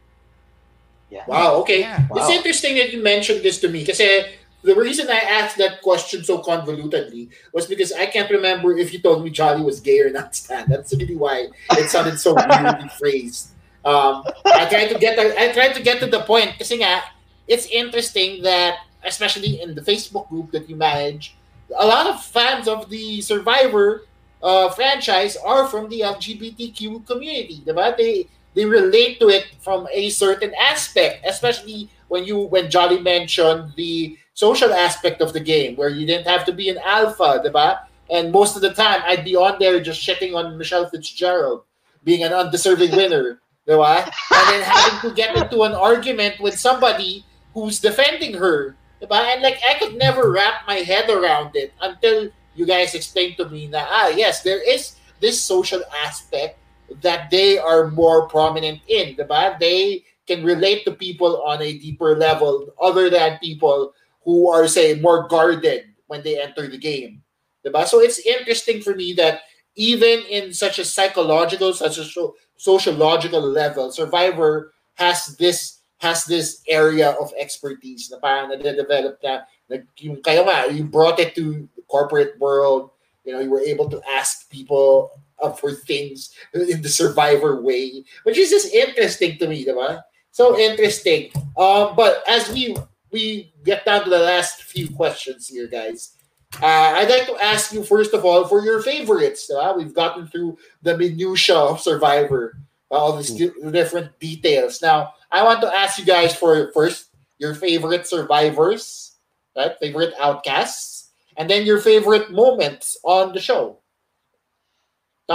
Yeah. 1.11 1.27
Wow, 1.27 1.59
okay. 1.61 1.81
Yeah. 1.83 2.07
It's 2.09 2.29
Wow. 2.29 2.31
interesting 2.31 2.75
that 2.79 2.89
you 2.95 3.03
mentioned 3.03 3.43
this 3.43 3.59
to 3.61 3.67
me 3.69 3.83
kasi 3.85 4.31
the 4.63 4.73
reason 4.73 5.09
I 5.09 5.19
asked 5.41 5.57
that 5.57 5.81
question 5.81 6.23
so 6.23 6.39
convolutedly 6.39 7.29
was 7.51 7.67
because 7.67 7.91
I 7.91 8.05
can't 8.07 8.29
remember 8.31 8.71
if 8.77 8.93
you 8.93 9.01
told 9.01 9.23
me 9.23 9.29
Jolly 9.29 9.61
was 9.61 9.79
gay 9.83 9.99
or 9.99 10.09
not, 10.09 10.35
Stan. 10.35 10.65
That's 10.71 10.93
really 10.95 11.17
why 11.17 11.49
it 11.77 11.89
sounded 11.89 12.17
so 12.17 12.33
weirdly 12.37 12.89
phrased. 12.97 13.51
Um, 13.83 14.23
I 14.45 14.69
tried 14.69 14.89
to 14.93 14.97
get 15.01 15.17
the, 15.17 15.33
I 15.35 15.51
tried 15.51 15.73
to 15.73 15.81
get 15.81 15.99
to 15.99 16.07
the 16.07 16.21
point 16.23 16.53
kasi 16.57 16.77
nga, 16.79 17.01
it's 17.49 17.65
interesting 17.67 18.41
that 18.45 18.85
especially 19.03 19.61
in 19.61 19.73
the 19.73 19.81
Facebook 19.81 20.29
group 20.29 20.53
that 20.53 20.69
you 20.69 20.77
manage, 20.77 21.35
a 21.73 21.85
lot 21.85 22.05
of 22.05 22.21
fans 22.21 22.67
of 22.69 22.89
the 22.93 23.19
Survivor 23.21 24.05
uh, 24.43 24.69
franchise 24.69 25.35
are 25.41 25.65
from 25.65 25.89
the 25.89 26.01
LGBTQ 26.01 27.05
community, 27.07 27.61
diba? 27.65 27.97
They 27.97 28.27
they 28.53 28.65
relate 28.65 29.19
to 29.19 29.29
it 29.29 29.55
from 29.61 29.87
a 29.91 30.09
certain 30.09 30.53
aspect, 30.59 31.23
especially 31.25 31.89
when 32.07 32.25
you 32.25 32.39
when 32.51 32.69
Jolly 32.69 32.99
mentioned 32.99 33.73
the 33.75 34.17
social 34.33 34.73
aspect 34.73 35.21
of 35.21 35.33
the 35.33 35.39
game, 35.39 35.75
where 35.75 35.89
you 35.89 36.05
didn't 36.05 36.27
have 36.27 36.45
to 36.45 36.53
be 36.53 36.69
an 36.69 36.79
alpha, 36.83 37.41
diba? 37.43 37.79
And 38.09 38.31
most 38.31 38.55
of 38.55 38.61
the 38.61 38.73
time, 38.73 39.01
I'd 39.05 39.23
be 39.23 39.35
on 39.35 39.55
there 39.59 39.79
just 39.79 40.01
shitting 40.01 40.35
on 40.35 40.57
Michelle 40.57 40.89
Fitzgerald, 40.89 41.63
being 42.03 42.23
an 42.23 42.33
undeserving 42.33 42.91
winner, 42.91 43.39
diba? 43.67 44.03
And 44.03 44.45
then 44.51 44.63
having 44.63 45.09
to 45.09 45.15
get 45.15 45.35
into 45.37 45.63
an 45.63 45.71
argument 45.71 46.39
with 46.41 46.59
somebody 46.59 47.23
who's 47.53 47.79
defending 47.79 48.33
her, 48.35 48.75
diba? 49.01 49.15
And 49.31 49.41
like 49.41 49.59
I 49.63 49.79
could 49.79 49.95
never 49.95 50.31
wrap 50.31 50.67
my 50.67 50.83
head 50.83 51.09
around 51.09 51.55
it 51.55 51.71
until 51.79 52.29
you 52.55 52.65
guys 52.65 52.95
explained 52.95 53.37
to 53.37 53.47
me 53.47 53.67
that 53.67 53.87
ah 53.89 54.09
yes, 54.09 54.43
there 54.43 54.59
is 54.59 54.95
this 55.21 55.41
social 55.41 55.81
aspect 56.03 56.59
that 57.01 57.31
they 57.31 57.57
are 57.57 57.89
more 57.91 58.27
prominent 58.27 58.81
in, 58.87 59.15
diba? 59.15 59.59
They 59.59 60.03
can 60.27 60.43
relate 60.43 60.85
to 60.85 60.91
people 60.91 61.41
on 61.43 61.61
a 61.61 61.77
deeper 61.77 62.15
level 62.15 62.73
other 62.81 63.09
than 63.09 63.39
people 63.39 63.93
who 64.23 64.49
are 64.49 64.67
say 64.67 64.95
more 64.95 65.27
guarded 65.27 65.85
when 66.07 66.23
they 66.23 66.41
enter 66.41 66.67
the 66.67 66.77
game. 66.77 67.23
Diba? 67.65 67.87
So 67.87 67.99
it's 67.99 68.19
interesting 68.19 68.81
for 68.81 68.95
me 68.95 69.13
that 69.13 69.41
even 69.75 70.23
in 70.29 70.53
such 70.53 70.79
a 70.79 70.85
psychological, 70.85 71.73
such 71.73 71.97
a 71.97 72.03
so- 72.03 72.35
sociological 72.57 73.41
level, 73.41 73.91
Survivor 73.91 74.73
has 74.95 75.35
this 75.37 75.79
has 76.01 76.25
this 76.25 76.61
area 76.67 77.13
of 77.21 77.31
expertise 77.37 78.09
na 78.09 78.17
parang 78.17 78.49
nade-develop 78.49 79.21
na, 79.21 79.45
nag, 79.69 79.85
yung, 80.01 80.17
kayo 80.17 80.41
nga, 80.49 80.65
you 80.73 80.83
brought 80.83 81.21
it 81.21 81.37
to 81.37 81.69
the 81.77 81.85
corporate 81.85 82.33
world, 82.41 82.89
you 83.23 83.31
know, 83.31 83.39
you 83.39 83.53
were 83.53 83.61
able 83.61 83.85
to 83.85 84.01
ask 84.09 84.49
people 84.49 85.13
uh, 85.41 85.51
for 85.51 85.71
things 85.73 86.33
in 86.53 86.81
the 86.81 86.89
survivor 86.89 87.61
way, 87.61 88.03
which 88.23 88.37
is 88.37 88.49
just 88.49 88.73
interesting 88.73 89.37
to 89.37 89.47
me, 89.47 89.65
diba? 89.65 90.01
So 90.31 90.57
interesting. 90.57 91.31
Um, 91.57 91.95
but 91.95 92.23
as 92.27 92.49
we 92.51 92.75
we 93.11 93.53
get 93.65 93.85
down 93.85 94.05
to 94.05 94.09
the 94.09 94.19
last 94.19 94.63
few 94.63 94.89
questions 94.89 95.49
here, 95.49 95.67
guys, 95.67 96.15
uh, 96.61 96.95
I'd 96.95 97.09
like 97.09 97.27
to 97.27 97.43
ask 97.43 97.73
you 97.73 97.83
first 97.83 98.13
of 98.13 98.23
all 98.23 98.47
for 98.47 98.63
your 98.63 98.81
favorites. 98.81 99.51
We've 99.75 99.93
gotten 99.93 100.27
through 100.27 100.57
the 100.81 100.97
minutia 100.97 101.55
of 101.55 101.81
Survivor, 101.81 102.57
uh, 102.89 102.95
all 102.95 103.17
these 103.17 103.31
di- 103.31 103.71
different 103.71 104.17
details. 104.19 104.81
Now, 104.81 105.13
I 105.31 105.43
want 105.43 105.61
to 105.61 105.67
ask 105.67 105.99
you 105.99 106.05
guys 106.05 106.35
for 106.35 106.71
first 106.71 107.07
your 107.39 107.55
favorite 107.55 108.07
survivors, 108.07 109.17
right? 109.55 109.75
Favorite 109.79 110.13
outcasts, 110.19 111.09
and 111.35 111.49
then 111.49 111.65
your 111.65 111.79
favorite 111.79 112.31
moments 112.31 112.97
on 113.03 113.33
the 113.33 113.41
show. 113.41 113.80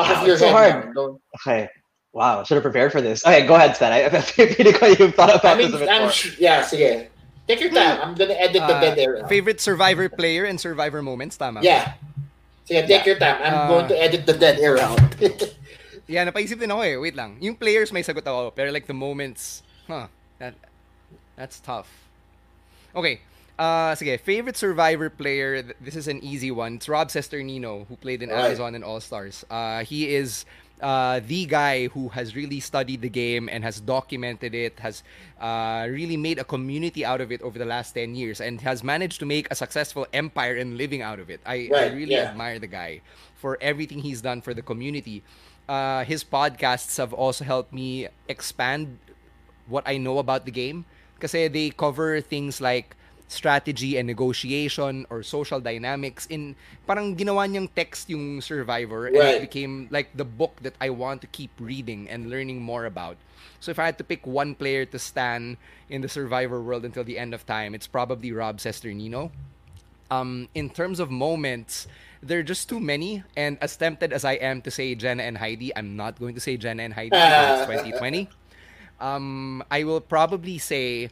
Top 0.04 0.08
Wow, 0.08 0.20
of 0.22 0.26
your 0.28 0.36
so 0.38 0.46
head. 0.52 0.84
hard. 0.84 1.16
Okay. 1.40 1.68
Wow, 2.12 2.44
should 2.44 2.56
have 2.56 2.64
prepared 2.64 2.92
for 2.92 3.00
this. 3.00 3.24
Okay, 3.24 3.46
go 3.46 3.54
ahead, 3.56 3.76
Stan. 3.76 3.92
I, 3.92 4.04
I 4.12 4.20
feel 4.20 4.72
like 4.80 4.98
you've 4.98 5.14
thought 5.14 5.30
I 5.30 5.36
about 5.40 5.56
mean, 5.58 5.68
this 5.72 5.76
a 5.76 5.84
bit 5.84 5.88
I'm 5.92 6.02
more. 6.08 6.10
sh- 6.12 6.36
yeah, 6.40 6.62
sige. 6.64 7.08
Take 7.46 7.60
your 7.60 7.70
time. 7.70 8.00
I'm 8.02 8.14
gonna 8.16 8.34
edit 8.34 8.64
the 8.64 8.74
Uh, 8.76 8.80
dead 8.80 8.98
air. 8.98 9.20
Favorite 9.28 9.60
survivor 9.60 10.08
player 10.08 10.44
and 10.48 10.58
survivor 10.58 11.00
moments, 11.04 11.36
tama? 11.36 11.60
ba? 11.60 11.66
Yeah. 11.66 11.92
Sige, 12.66 12.82
take 12.88 12.88
Yeah. 12.88 13.04
your 13.06 13.18
time. 13.20 13.36
I'm 13.44 13.54
Uh, 13.54 13.68
going 13.68 13.86
to 13.92 13.96
edit 14.00 14.24
the 14.26 14.32
dead 14.34 14.58
air 14.58 14.78
out. 14.80 14.98
Yeah, 16.06 16.22
napaisip 16.22 16.62
din 16.62 16.70
ako 16.70 16.82
eh. 16.86 16.94
Wait 17.02 17.18
lang. 17.18 17.34
Yung 17.42 17.58
players 17.58 17.90
may 17.90 17.98
sagot 17.98 18.22
ako, 18.22 18.54
pero 18.54 18.70
like 18.70 18.86
the 18.86 18.94
moments, 18.94 19.66
huh, 19.90 20.06
that, 20.38 20.54
that's 21.34 21.58
tough. 21.58 21.90
Okay. 22.94 23.18
Uh, 23.58 23.94
sige, 23.96 24.20
favorite 24.20 24.56
Survivor 24.56 25.08
player, 25.08 25.62
this 25.80 25.96
is 25.96 26.08
an 26.08 26.22
easy 26.22 26.50
one. 26.50 26.74
It's 26.74 26.88
Rob 26.88 27.08
Cesternino, 27.08 27.86
who 27.88 27.96
played 27.96 28.22
in 28.22 28.28
Right. 28.28 28.46
Amazon 28.46 28.74
and 28.74 28.84
All-Stars. 28.84 29.44
Uh, 29.48 29.82
he 29.82 30.14
is 30.14 30.44
uh, 30.82 31.20
the 31.24 31.46
guy 31.46 31.88
who 31.88 32.08
has 32.10 32.36
really 32.36 32.60
studied 32.60 33.00
the 33.00 33.08
game 33.08 33.48
and 33.48 33.64
has 33.64 33.80
documented 33.80 34.54
it, 34.54 34.78
has 34.80 35.02
uh, 35.40 35.86
really 35.88 36.18
made 36.18 36.38
a 36.38 36.44
community 36.44 37.02
out 37.04 37.22
of 37.22 37.32
it 37.32 37.40
over 37.40 37.58
the 37.58 37.64
last 37.64 37.92
10 37.92 38.14
years, 38.14 38.42
and 38.42 38.60
has 38.60 38.84
managed 38.84 39.20
to 39.20 39.26
make 39.26 39.48
a 39.50 39.54
successful 39.54 40.06
empire 40.12 40.56
and 40.56 40.76
living 40.76 41.00
out 41.00 41.18
of 41.18 41.30
it. 41.30 41.40
I, 41.46 41.70
I 41.74 41.86
really 41.88 42.12
yeah. 42.12 42.30
admire 42.30 42.58
the 42.58 42.66
guy 42.66 43.00
for 43.36 43.56
everything 43.62 44.00
he's 44.00 44.20
done 44.20 44.42
for 44.42 44.52
the 44.52 44.62
community. 44.62 45.22
Uh, 45.66 46.04
his 46.04 46.22
podcasts 46.22 46.98
have 46.98 47.14
also 47.14 47.44
helped 47.44 47.72
me 47.72 48.08
expand 48.28 48.98
what 49.66 49.82
I 49.86 49.96
know 49.96 50.18
about 50.18 50.44
the 50.44 50.52
game. 50.52 50.84
Because 51.14 51.32
they 51.32 51.70
cover 51.70 52.20
things 52.20 52.60
like 52.60 52.95
strategy 53.28 53.98
and 53.98 54.06
negotiation 54.06 55.04
or 55.10 55.22
social 55.22 55.58
dynamics 55.60 56.26
in 56.30 56.54
parang 56.86 57.16
ginawa 57.18 57.42
niyang 57.50 57.66
text 57.74 58.06
yung 58.08 58.40
survivor 58.40 59.06
and 59.10 59.18
Right. 59.18 59.34
it 59.42 59.50
became 59.50 59.88
like 59.90 60.14
the 60.14 60.24
book 60.24 60.54
that 60.62 60.74
I 60.80 60.90
want 60.90 61.20
to 61.22 61.28
keep 61.28 61.50
reading 61.58 62.06
and 62.08 62.30
learning 62.30 62.62
more 62.62 62.86
about. 62.86 63.16
So 63.58 63.70
if 63.74 63.78
I 63.78 63.86
had 63.86 63.98
to 63.98 64.04
pick 64.06 64.26
one 64.26 64.54
player 64.54 64.86
to 64.86 64.98
stand 64.98 65.56
in 65.90 66.02
the 66.02 66.08
survivor 66.08 66.62
world 66.62 66.84
until 66.84 67.02
the 67.02 67.18
end 67.18 67.34
of 67.34 67.42
time, 67.46 67.74
it's 67.74 67.86
probably 67.90 68.30
Rob 68.30 68.58
Cesternino 68.58 69.30
um, 70.10 70.48
in 70.54 70.70
terms 70.70 71.00
of 71.00 71.10
moments, 71.10 71.86
there 72.22 72.38
are 72.38 72.42
just 72.46 72.68
too 72.68 72.80
many. 72.80 73.24
And 73.36 73.58
as 73.60 73.76
tempted 73.76 74.12
as 74.12 74.24
I 74.24 74.34
am 74.34 74.62
to 74.62 74.70
say 74.70 74.94
Jenna 74.94 75.22
and 75.24 75.38
Heidi, 75.38 75.74
I'm 75.76 75.96
not 75.96 76.18
going 76.18 76.34
to 76.34 76.40
say 76.40 76.56
Jenna 76.56 76.82
and 76.84 76.94
Heidi 76.94 77.10
because 77.16 77.60
it's 77.60 77.70
2020. 77.90 78.28
Um, 79.00 79.62
I 79.70 79.84
will 79.84 80.00
probably 80.00 80.58
say 80.58 81.10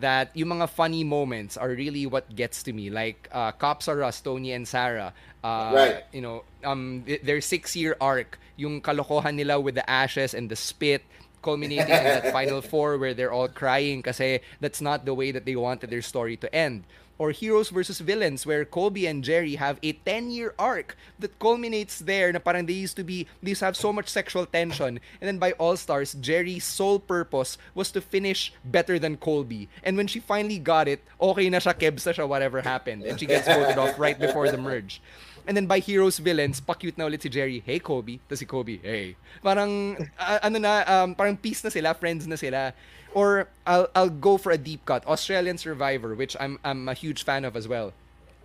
that 0.00 0.30
yung 0.36 0.48
mga 0.60 0.68
funny 0.68 1.04
moments 1.04 1.56
are 1.56 1.70
really 1.70 2.04
what 2.06 2.28
gets 2.36 2.62
to 2.64 2.72
me. 2.72 2.90
Like 2.90 3.28
uh, 3.32 3.52
Cops 3.52 3.88
Are 3.88 4.02
Us, 4.04 4.20
Tony 4.20 4.52
and 4.52 4.68
Sarah. 4.68 5.12
Uh, 5.42 5.72
Right. 5.74 6.04
You 6.12 6.20
know, 6.20 6.44
um, 6.64 7.02
th- 7.06 7.22
their 7.22 7.40
six-year 7.40 7.96
arc, 8.00 8.38
yung 8.56 8.80
kalokohan 8.80 9.34
nila 9.34 9.60
with 9.60 9.74
the 9.74 9.88
ashes 9.88 10.34
and 10.34 10.50
the 10.50 10.56
spit, 10.56 11.02
culminating 11.42 11.86
in 11.86 12.04
that 12.04 12.32
final 12.36 12.60
four 12.60 12.98
where 12.98 13.14
they're 13.14 13.32
all 13.32 13.48
crying 13.48 14.02
kasi 14.02 14.40
that's 14.60 14.80
not 14.82 15.06
the 15.06 15.14
way 15.14 15.30
that 15.30 15.46
they 15.46 15.54
wanted 15.54 15.88
their 15.90 16.02
story 16.02 16.36
to 16.36 16.50
end. 16.54 16.82
Or 17.18 17.30
Heroes 17.30 17.70
versus 17.70 18.00
Villains 18.00 18.44
where 18.44 18.64
Colby 18.64 19.06
and 19.06 19.24
Jerry 19.24 19.56
have 19.56 19.78
a 19.82 19.94
10-year 20.04 20.54
arc 20.58 20.96
that 21.18 21.38
culminates 21.38 22.00
there 22.00 22.32
na 22.32 22.38
parang 22.38 22.66
they 22.66 22.76
used 22.76 22.96
to 22.96 23.04
be, 23.04 23.26
they 23.42 23.54
have 23.54 23.76
so 23.76 23.92
much 23.92 24.08
sexual 24.08 24.44
tension. 24.44 25.00
And 25.20 25.26
then 25.26 25.38
by 25.38 25.52
All 25.52 25.76
Stars, 25.76 26.14
Jerry's 26.14 26.64
sole 26.64 26.98
purpose 26.98 27.56
was 27.74 27.90
to 27.92 28.00
finish 28.00 28.52
better 28.64 28.98
than 28.98 29.16
Colby. 29.16 29.68
And 29.82 29.96
when 29.96 30.06
she 30.06 30.20
finally 30.20 30.58
got 30.58 30.88
it, 30.88 31.00
okay 31.20 31.48
na 31.48 31.58
siya, 31.58 31.74
kebs 31.74 32.04
na 32.04 32.12
siya, 32.12 32.28
whatever 32.28 32.60
happened. 32.60 33.04
And 33.04 33.18
she 33.18 33.26
gets 33.26 33.48
voted 33.48 33.78
off 33.78 33.98
right 33.98 34.18
before 34.18 34.50
the 34.50 34.58
merge. 34.58 35.00
And 35.46 35.56
then 35.56 35.66
by 35.70 35.78
heroes, 35.78 36.18
villains, 36.18 36.58
pa-cute 36.58 36.98
na 36.98 37.06
ulit 37.06 37.22
si 37.22 37.30
Jerry, 37.30 37.62
hey 37.62 37.78
Kobe, 37.78 38.18
tapos 38.26 38.42
si 38.42 38.46
Kobe, 38.50 38.82
hey. 38.82 39.14
Parang, 39.46 39.94
ah, 40.18 40.42
ano 40.42 40.58
na, 40.58 40.82
um, 40.82 41.14
parang 41.14 41.38
peace 41.38 41.62
na 41.62 41.70
sila, 41.70 41.94
friends 41.94 42.26
na 42.26 42.34
sila. 42.34 42.74
Or, 43.16 43.48
I'll, 43.66 43.88
I'll 43.96 44.10
go 44.10 44.36
for 44.36 44.52
a 44.52 44.58
deep 44.58 44.84
cut, 44.84 45.06
Australian 45.06 45.56
Survivor, 45.56 46.14
which 46.14 46.36
I'm, 46.38 46.60
I'm 46.62 46.86
a 46.86 46.92
huge 46.92 47.24
fan 47.24 47.46
of 47.46 47.56
as 47.56 47.66
well. 47.66 47.94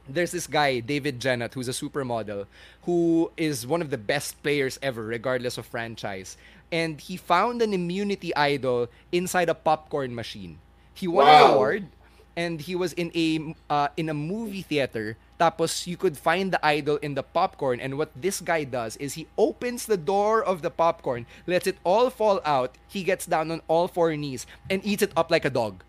There's 0.08 0.32
this 0.32 0.48
guy, 0.48 0.80
David 0.80 1.20
Genat, 1.20 1.54
who's 1.54 1.68
a 1.68 1.76
supermodel, 1.76 2.48
who 2.84 3.32
is 3.36 3.68
one 3.68 3.82
of 3.82 3.90
the 3.90 3.98
best 3.98 4.42
players 4.42 4.80
ever, 4.82 5.04
regardless 5.04 5.58
of 5.58 5.66
franchise. 5.66 6.38
And 6.72 7.02
he 7.02 7.18
found 7.18 7.62
an 7.62 7.74
immunity 7.74 8.34
idol 8.34 8.88
inside 9.12 9.50
a 9.50 9.56
popcorn 9.56 10.16
machine. 10.16 10.58
He 10.94 11.06
won 11.06 11.28
an 11.28 11.52
award, 11.52 11.88
and 12.36 12.62
he 12.62 12.76
was 12.76 12.94
in 12.94 13.12
a 13.16 13.56
uh, 13.70 13.88
in 13.98 14.10
a 14.10 14.14
movie 14.14 14.62
theater 14.62 15.18
tapos 15.40 15.88
you 15.88 15.98
could 15.98 16.18
find 16.18 16.54
the 16.54 16.62
idol 16.66 16.98
in 17.02 17.16
the 17.16 17.24
popcorn 17.24 17.80
and 17.80 17.98
what 17.98 18.10
this 18.16 18.40
guy 18.42 18.64
does 18.64 18.96
is 18.98 19.14
he 19.14 19.28
opens 19.38 19.86
the 19.86 19.98
door 19.98 20.44
of 20.44 20.62
the 20.62 20.70
popcorn 20.70 21.26
lets 21.48 21.66
it 21.68 21.78
all 21.84 22.10
fall 22.10 22.40
out 22.46 22.78
he 22.88 23.04
gets 23.04 23.26
down 23.26 23.52
on 23.52 23.62
all 23.68 23.88
four 23.88 24.16
knees 24.16 24.46
and 24.70 24.84
eats 24.86 25.02
it 25.02 25.12
up 25.18 25.32
like 25.32 25.44
a 25.46 25.50
dog 25.50 25.84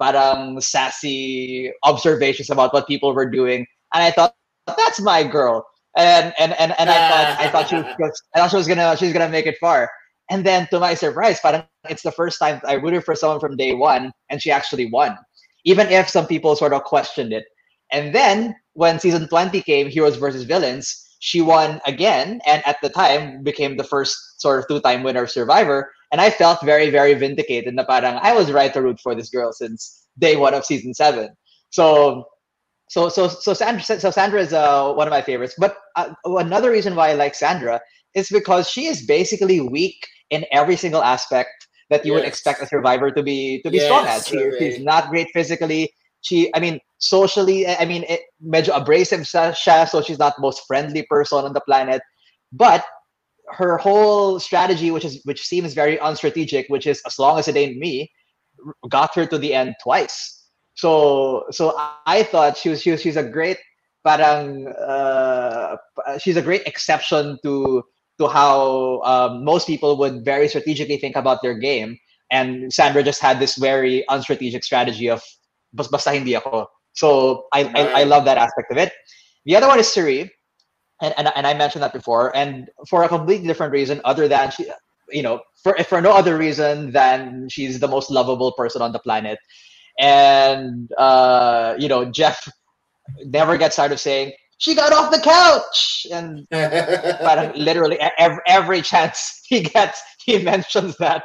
parang 0.00 0.60
sassy 0.60 1.72
observations 1.82 2.50
about 2.50 2.72
what 2.72 2.86
people 2.86 3.14
were 3.14 3.30
doing, 3.30 3.66
and 3.94 4.02
I 4.02 4.10
thought 4.10 4.34
that's 4.66 5.00
my 5.00 5.22
girl, 5.22 5.66
and 5.96 6.34
and 6.38 6.52
and, 6.58 6.74
and 6.78 6.90
I 6.90 7.08
thought 7.08 7.40
I 7.40 7.48
thought 7.50 7.68
she 7.68 7.76
was 7.76 8.22
I 8.34 8.38
thought 8.38 8.50
she 8.50 8.56
was 8.56 8.68
gonna 8.68 8.96
she 8.96 9.04
was 9.06 9.12
gonna 9.12 9.28
make 9.28 9.46
it 9.46 9.56
far, 9.60 9.90
and 10.30 10.44
then 10.44 10.66
to 10.70 10.80
my 10.80 10.94
surprise, 10.94 11.40
parang 11.40 11.64
it's 11.88 12.02
the 12.02 12.12
first 12.12 12.38
time 12.38 12.60
I 12.66 12.74
rooted 12.74 13.04
for 13.04 13.14
someone 13.14 13.40
from 13.40 13.56
day 13.56 13.74
one, 13.74 14.12
and 14.30 14.42
she 14.42 14.50
actually 14.50 14.90
won, 14.90 15.16
even 15.64 15.88
if 15.88 16.08
some 16.08 16.26
people 16.26 16.56
sort 16.56 16.72
of 16.72 16.84
questioned 16.84 17.32
it, 17.32 17.44
and 17.92 18.14
then 18.14 18.54
when 18.74 18.98
season 18.98 19.28
twenty 19.28 19.62
came, 19.62 19.88
Heroes 19.88 20.16
versus 20.16 20.44
Villains. 20.44 21.04
She 21.20 21.40
won 21.40 21.80
again, 21.84 22.38
and 22.46 22.62
at 22.64 22.76
the 22.80 22.88
time 22.88 23.42
became 23.42 23.76
the 23.76 23.82
first 23.82 24.40
sort 24.40 24.60
of 24.60 24.68
two-time 24.68 25.02
winner 25.02 25.24
of 25.24 25.32
Survivor. 25.32 25.90
And 26.12 26.20
I 26.20 26.30
felt 26.30 26.62
very, 26.62 26.90
very 26.90 27.14
vindicated. 27.14 27.74
Na 27.74 27.82
parang 27.82 28.20
I 28.22 28.32
was 28.38 28.54
right 28.54 28.72
to 28.72 28.80
root 28.80 29.00
for 29.02 29.16
this 29.16 29.28
girl 29.28 29.50
since 29.50 30.06
day 30.16 30.36
one 30.36 30.54
of 30.54 30.64
season 30.64 30.94
seven. 30.94 31.34
So, 31.70 32.22
so, 32.88 33.08
so, 33.08 33.28
so 33.28 33.52
Sandra, 33.54 33.82
so 33.82 34.10
Sandra 34.10 34.40
is 34.40 34.52
uh, 34.52 34.92
one 34.92 35.06
of 35.06 35.10
my 35.10 35.22
favorites. 35.22 35.54
But 35.58 35.76
uh, 35.96 36.14
another 36.24 36.70
reason 36.70 36.94
why 36.94 37.10
I 37.10 37.14
like 37.14 37.34
Sandra 37.34 37.80
is 38.14 38.28
because 38.30 38.68
she 38.68 38.86
is 38.86 39.04
basically 39.06 39.60
weak 39.60 40.06
in 40.30 40.44
every 40.52 40.76
single 40.76 41.02
aspect 41.02 41.50
that 41.90 42.04
you 42.04 42.12
would 42.12 42.24
expect 42.24 42.62
a 42.62 42.66
survivor 42.66 43.10
to 43.10 43.22
be 43.22 43.62
to 43.62 43.70
be 43.70 43.78
strong 43.78 44.06
at. 44.06 44.26
She, 44.26 44.36
right. 44.36 44.54
she's 44.58 44.80
not 44.80 45.08
great 45.08 45.28
physically. 45.32 45.90
She, 46.20 46.52
I 46.54 46.60
mean, 46.60 46.80
socially, 46.98 47.66
I 47.66 47.76
I 47.80 47.84
mean, 47.84 48.04
it, 48.08 48.20
medyo 48.44 48.76
abrasive 48.76 49.20
siya, 49.20 49.88
so 49.88 50.02
she's 50.02 50.18
not 50.18 50.36
the 50.36 50.42
most 50.42 50.62
friendly 50.66 51.04
person 51.08 51.44
on 51.44 51.52
the 51.52 51.60
planet. 51.60 52.02
But 52.52 52.84
her 53.52 53.78
whole 53.78 54.38
strategy, 54.40 54.90
which 54.90 55.04
is 55.04 55.20
which 55.24 55.42
seems 55.46 55.74
very 55.74 55.96
unstrategic, 55.98 56.66
which 56.68 56.86
is 56.86 57.00
as 57.06 57.18
long 57.18 57.38
as 57.38 57.48
it 57.48 57.56
ain't 57.56 57.78
me, 57.78 58.10
got 58.88 59.14
her 59.14 59.26
to 59.26 59.38
the 59.38 59.54
end 59.54 59.74
twice. 59.82 60.37
So 60.78 61.44
so 61.50 61.74
I 62.06 62.22
thought 62.22 62.56
she 62.56 62.70
was 62.70 62.80
she 62.80 62.94
was 62.94 63.02
she's 63.02 63.18
a 63.18 63.26
great 63.26 63.58
parang 64.06 64.70
uh, 64.70 65.76
she's 66.22 66.38
a 66.38 66.42
great 66.42 66.62
exception 66.70 67.38
to 67.42 67.82
to 68.22 68.28
how 68.30 69.02
um, 69.02 69.44
most 69.44 69.66
people 69.66 69.98
would 69.98 70.24
very 70.24 70.46
strategically 70.46 70.96
think 70.96 71.16
about 71.16 71.42
their 71.42 71.58
game. 71.58 71.98
And 72.30 72.72
Sandra 72.72 73.02
just 73.02 73.20
had 73.20 73.40
this 73.40 73.56
very 73.56 74.04
unstrategic 74.08 74.62
strategy 74.62 75.10
of 75.10 75.22
bas 75.74 75.88
basta 75.88 76.14
hindi 76.14 76.36
ako. 76.36 76.70
So 76.92 77.46
I, 77.54 77.66
I, 77.74 77.82
I 78.00 78.04
love 78.04 78.24
that 78.26 78.38
aspect 78.38 78.70
of 78.70 78.78
it. 78.78 78.92
The 79.46 79.56
other 79.56 79.66
one 79.66 79.78
is 79.78 79.90
Cirie 79.90 80.30
and, 81.00 81.14
and 81.16 81.30
and 81.34 81.46
I 81.46 81.54
mentioned 81.54 81.82
that 81.82 81.92
before, 81.92 82.34
and 82.36 82.70
for 82.88 83.02
a 83.02 83.08
completely 83.08 83.46
different 83.46 83.72
reason, 83.72 84.00
other 84.04 84.28
than 84.28 84.50
she, 84.50 84.66
you 85.10 85.22
know, 85.22 85.40
for 85.62 85.74
for 85.84 86.00
no 86.00 86.12
other 86.12 86.36
reason 86.36 86.92
than 86.92 87.48
she's 87.48 87.78
the 87.78 87.88
most 87.88 88.10
lovable 88.10 88.52
person 88.52 88.82
on 88.82 88.92
the 88.92 88.98
planet, 88.98 89.38
and 89.98 90.90
uh, 90.98 91.74
you 91.78 91.88
know, 91.88 92.04
Jeff 92.04 92.48
never 93.24 93.56
gets 93.56 93.76
tired 93.76 93.92
of 93.92 94.00
saying 94.00 94.32
she 94.58 94.74
got 94.74 94.92
off 94.92 95.12
the 95.12 95.20
couch, 95.20 96.06
and 96.12 96.46
parang 96.50 97.52
literally 97.54 97.98
every, 98.18 98.40
every 98.46 98.82
chance 98.82 99.40
he 99.46 99.60
gets, 99.62 100.02
he 100.24 100.42
mentions 100.42 100.96
that. 100.96 101.24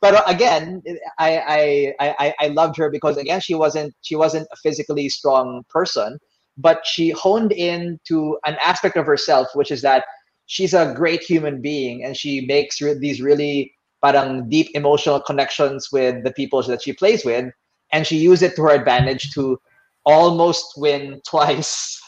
but 0.00 0.22
again, 0.30 0.82
I, 1.18 1.94
I 2.00 2.14
I 2.18 2.34
I 2.40 2.48
loved 2.48 2.76
her 2.76 2.90
because 2.90 3.16
again 3.16 3.40
she 3.40 3.54
wasn't 3.54 3.94
she 4.02 4.16
wasn't 4.16 4.48
a 4.52 4.56
physically 4.56 5.08
strong 5.08 5.64
person, 5.68 6.18
but 6.56 6.84
she 6.84 7.10
honed 7.10 7.52
in 7.52 8.00
to 8.08 8.38
an 8.44 8.56
aspect 8.64 8.96
of 8.96 9.06
herself, 9.06 9.48
which 9.54 9.70
is 9.70 9.82
that 9.82 10.04
she's 10.46 10.74
a 10.74 10.92
great 10.94 11.22
human 11.22 11.60
being 11.62 12.04
and 12.04 12.16
she 12.16 12.44
makes 12.46 12.80
re- 12.80 12.98
these 12.98 13.20
really 13.22 13.72
parang 14.02 14.48
deep 14.48 14.68
emotional 14.74 15.20
connections 15.20 15.88
with 15.92 16.24
the 16.24 16.32
people 16.32 16.62
that 16.62 16.82
she 16.82 16.92
plays 16.92 17.24
with, 17.24 17.52
and 17.92 18.06
she 18.06 18.16
used 18.16 18.42
it 18.42 18.56
to 18.56 18.62
her 18.62 18.70
advantage 18.70 19.32
to 19.34 19.58
almost 20.04 20.72
win 20.76 21.20
twice, 21.28 22.00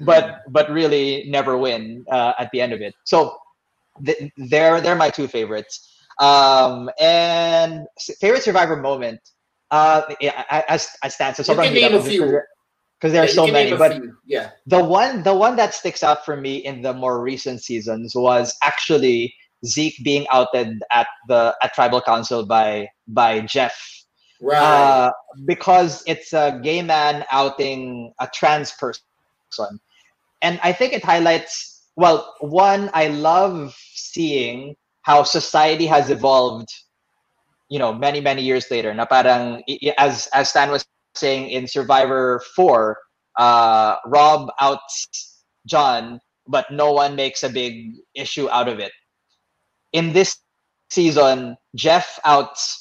but 0.00 0.40
but 0.48 0.70
really 0.70 1.24
never 1.28 1.56
win 1.56 2.04
uh, 2.10 2.32
at 2.38 2.50
the 2.52 2.60
end 2.60 2.72
of 2.72 2.80
it. 2.80 2.94
So 3.04 3.36
th- 4.04 4.30
they're 4.36 4.80
they're 4.80 4.96
my 4.96 5.10
two 5.10 5.28
favorites. 5.28 5.86
Um, 6.20 6.90
and 7.00 7.86
favorite 8.20 8.42
Survivor 8.42 8.76
moment. 8.76 9.20
Uh, 9.70 10.02
yeah, 10.20 10.44
I- 10.50 10.64
as 10.68 10.88
as 11.02 11.14
stands. 11.14 11.44
So 11.44 11.52
You 11.52 11.58
can 11.60 11.72
name 11.74 11.94
a 11.94 12.02
few. 12.02 12.40
because 12.98 13.12
there 13.12 13.22
are 13.22 13.26
Yeah, 13.26 13.32
so 13.32 13.46
many. 13.46 13.74
But 13.76 13.92
few. 13.92 14.16
yeah. 14.26 14.50
the 14.66 14.82
one 14.84 15.22
the 15.22 15.34
one 15.34 15.56
that 15.56 15.74
sticks 15.74 16.02
out 16.02 16.24
for 16.24 16.36
me 16.36 16.56
in 16.56 16.82
the 16.82 16.92
more 16.92 17.22
recent 17.22 17.62
seasons 17.62 18.14
was 18.14 18.54
actually 18.62 19.32
Zeke 19.64 19.96
being 20.04 20.26
outed 20.32 20.82
at 20.90 21.06
the 21.28 21.54
at 21.62 21.72
tribal 21.74 22.00
council 22.02 22.44
by 22.44 22.88
by 23.08 23.40
Jeff 23.42 23.74
Right. 24.40 24.58
uh, 24.62 25.12
because 25.44 26.02
it's 26.06 26.32
a 26.32 26.58
gay 26.62 26.82
man 26.82 27.24
outing 27.30 28.12
a 28.20 28.28
trans 28.32 28.72
person. 28.72 29.02
And 30.42 30.58
I 30.62 30.72
think 30.72 30.92
it 30.92 31.04
highlights, 31.04 31.88
well, 31.96 32.34
one, 32.40 32.90
I 32.94 33.08
love 33.08 33.76
seeing 33.94 34.76
how 35.02 35.22
society 35.22 35.86
has 35.86 36.10
evolved, 36.10 36.68
you 37.68 37.78
know, 37.78 37.92
many, 37.92 38.20
many 38.20 38.42
years 38.42 38.70
later. 38.70 38.94
Na 38.94 39.04
parang, 39.04 39.62
as, 39.98 40.28
as 40.32 40.50
Stan 40.50 40.70
was 40.70 40.84
saying 41.14 41.50
in 41.50 41.66
Survivor 41.66 42.40
4, 42.56 42.98
uh, 43.36 43.96
Rob 44.06 44.50
outs 44.60 45.42
John, 45.66 46.20
but 46.46 46.70
no 46.70 46.92
one 46.92 47.14
makes 47.14 47.42
a 47.42 47.48
big 47.48 47.92
issue 48.14 48.48
out 48.48 48.68
of 48.68 48.78
it. 48.78 48.92
In 49.92 50.12
this 50.12 50.38
season, 50.90 51.56
Jeff 51.74 52.18
outs 52.24 52.79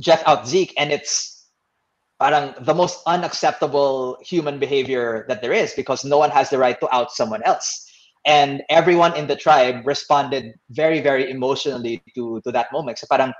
Jeff 0.00 0.22
out 0.26 0.46
Zeke, 0.46 0.74
and 0.78 0.92
it's 0.92 1.48
parang 2.18 2.54
the 2.64 2.74
most 2.74 3.00
unacceptable 3.06 4.16
human 4.24 4.58
behavior 4.58 5.24
that 5.28 5.42
there 5.42 5.52
is 5.52 5.74
because 5.74 6.04
no 6.04 6.18
one 6.18 6.30
has 6.30 6.48
the 6.50 6.58
right 6.58 6.80
to 6.80 6.88
out 6.94 7.12
someone 7.12 7.42
else. 7.44 7.84
and 8.26 8.62
everyone 8.68 9.16
in 9.16 9.28
the 9.28 9.36
tribe 9.36 9.86
responded 9.86 10.52
very 10.70 11.00
very 11.00 11.30
emotionally 11.30 12.02
to 12.14 12.42
to 12.44 12.50
that 12.52 12.70
moment. 12.72 12.98
So 12.98 13.06
parang 13.08 13.32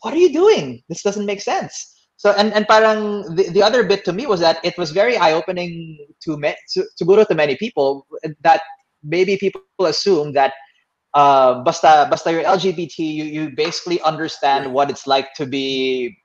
what 0.00 0.14
are 0.14 0.22
you 0.22 0.32
doing? 0.32 0.82
This 0.88 1.02
doesn't 1.02 1.26
make 1.26 1.42
sense. 1.42 1.74
So 2.16 2.30
and 2.38 2.54
and 2.54 2.66
parang 2.66 3.34
the, 3.34 3.50
the 3.50 3.62
other 3.62 3.82
bit 3.82 4.04
to 4.06 4.12
me 4.12 4.26
was 4.26 4.40
that 4.40 4.62
it 4.62 4.78
was 4.78 4.92
very 4.92 5.18
eye 5.18 5.32
opening 5.32 5.98
to 6.22 6.38
me 6.38 6.54
to, 6.72 6.86
to 6.98 7.24
to 7.26 7.34
many 7.34 7.56
people 7.56 8.06
that 8.40 8.62
maybe 9.02 9.36
people 9.36 9.62
assume 9.80 10.32
that 10.32 10.54
uh, 11.14 11.62
basta 11.62 12.06
basta 12.10 12.32
you're 12.32 12.44
LGBT, 12.44 12.98
you 12.98 13.24
you 13.24 13.50
basically 13.54 14.00
understand 14.02 14.72
what 14.72 14.90
it's 14.90 15.06
like 15.06 15.34
to 15.34 15.46
be 15.46 16.16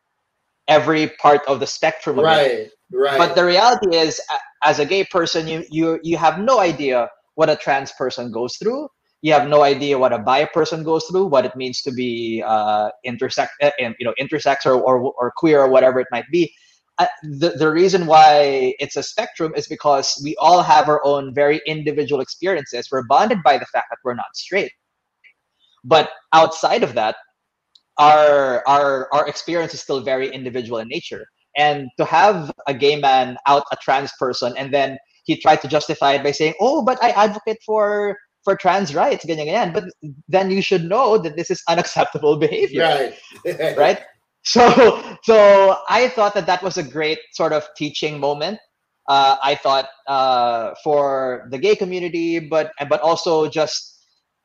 every 0.67 1.09
part 1.21 1.41
of 1.47 1.59
the 1.59 1.67
spectrum. 1.67 2.19
Of 2.19 2.25
right, 2.25 2.51
it. 2.51 2.71
right. 2.91 3.17
But 3.17 3.35
the 3.35 3.45
reality 3.45 3.95
is, 3.95 4.21
as 4.63 4.79
a 4.79 4.85
gay 4.85 5.03
person, 5.03 5.47
you 5.47 5.65
you 5.69 5.99
you 6.03 6.17
have 6.17 6.39
no 6.39 6.59
idea 6.59 7.09
what 7.35 7.49
a 7.49 7.55
trans 7.55 7.91
person 7.91 8.31
goes 8.31 8.57
through. 8.57 8.87
You 9.21 9.33
have 9.33 9.49
no 9.49 9.63
idea 9.63 9.97
what 9.97 10.13
a 10.13 10.19
bi 10.19 10.45
person 10.45 10.83
goes 10.83 11.03
through, 11.05 11.25
what 11.27 11.43
it 11.45 11.55
means 11.55 11.81
to 11.81 11.91
be 11.91 12.43
uh, 12.45 12.89
intersex, 13.05 13.47
uh, 13.61 13.71
you 13.79 14.05
know, 14.05 14.13
intersex 14.21 14.65
or, 14.65 14.73
or 14.79 15.11
or 15.19 15.33
queer 15.35 15.61
or 15.61 15.69
whatever 15.69 15.99
it 15.99 16.07
might 16.11 16.29
be. 16.31 16.53
Uh, 16.99 17.05
the, 17.23 17.49
the 17.51 17.69
reason 17.69 18.07
why 18.07 18.73
it's 18.79 18.95
a 18.95 19.03
spectrum 19.03 19.53
is 19.55 19.67
because 19.67 20.19
we 20.23 20.35
all 20.37 20.63
have 20.63 20.89
our 20.89 20.99
own 21.05 21.33
very 21.33 21.61
individual 21.67 22.21
experiences. 22.21 22.89
We're 22.91 23.05
bonded 23.05 23.43
by 23.43 23.59
the 23.59 23.67
fact 23.67 23.87
that 23.91 23.99
we're 24.03 24.15
not 24.15 24.33
straight. 24.33 24.71
But 25.83 26.09
outside 26.33 26.83
of 26.83 26.93
that, 26.95 27.15
our 27.97 28.63
our 28.67 29.09
our 29.13 29.27
experience 29.27 29.73
is 29.73 29.81
still 29.81 30.01
very 30.01 30.29
individual 30.29 30.79
in 30.79 30.87
nature. 30.87 31.25
And 31.57 31.89
to 31.97 32.05
have 32.05 32.51
a 32.67 32.73
gay 32.73 32.99
man 32.99 33.37
out 33.47 33.63
a 33.71 33.77
trans 33.81 34.11
person 34.19 34.53
and 34.57 34.71
then 34.71 34.97
he 35.23 35.35
tried 35.41 35.61
to 35.61 35.67
justify 35.67 36.13
it 36.13 36.23
by 36.23 36.31
saying, 36.31 36.53
"Oh, 36.61 36.83
but 36.85 37.03
I 37.03 37.09
advocate 37.09 37.57
for 37.65 38.15
for 38.47 38.55
trans 38.55 38.95
rights, 38.95 39.25
ganyan, 39.25 39.45
ganyan. 39.51 39.73
But 39.73 39.91
then 40.29 40.49
you 40.49 40.61
should 40.61 40.85
know 40.85 41.17
that 41.17 41.35
this 41.35 41.51
is 41.51 41.61
unacceptable 41.67 42.37
behavior. 42.45 43.11
Right. 43.43 43.75
right? 43.77 43.99
So, 44.43 44.63
so 45.23 45.75
I 45.89 46.07
thought 46.07 46.33
that 46.35 46.45
that 46.47 46.63
was 46.63 46.77
a 46.77 46.83
great 46.83 47.19
sort 47.33 47.51
of 47.51 47.67
teaching 47.75 48.21
moment. 48.21 48.59
Uh, 49.09 49.35
I 49.43 49.55
thought 49.55 49.89
uh, 50.07 50.75
for 50.81 51.47
the 51.51 51.57
gay 51.57 51.75
community, 51.75 52.39
but 52.39 52.71
but 52.87 53.01
also 53.01 53.49
just 53.49 53.96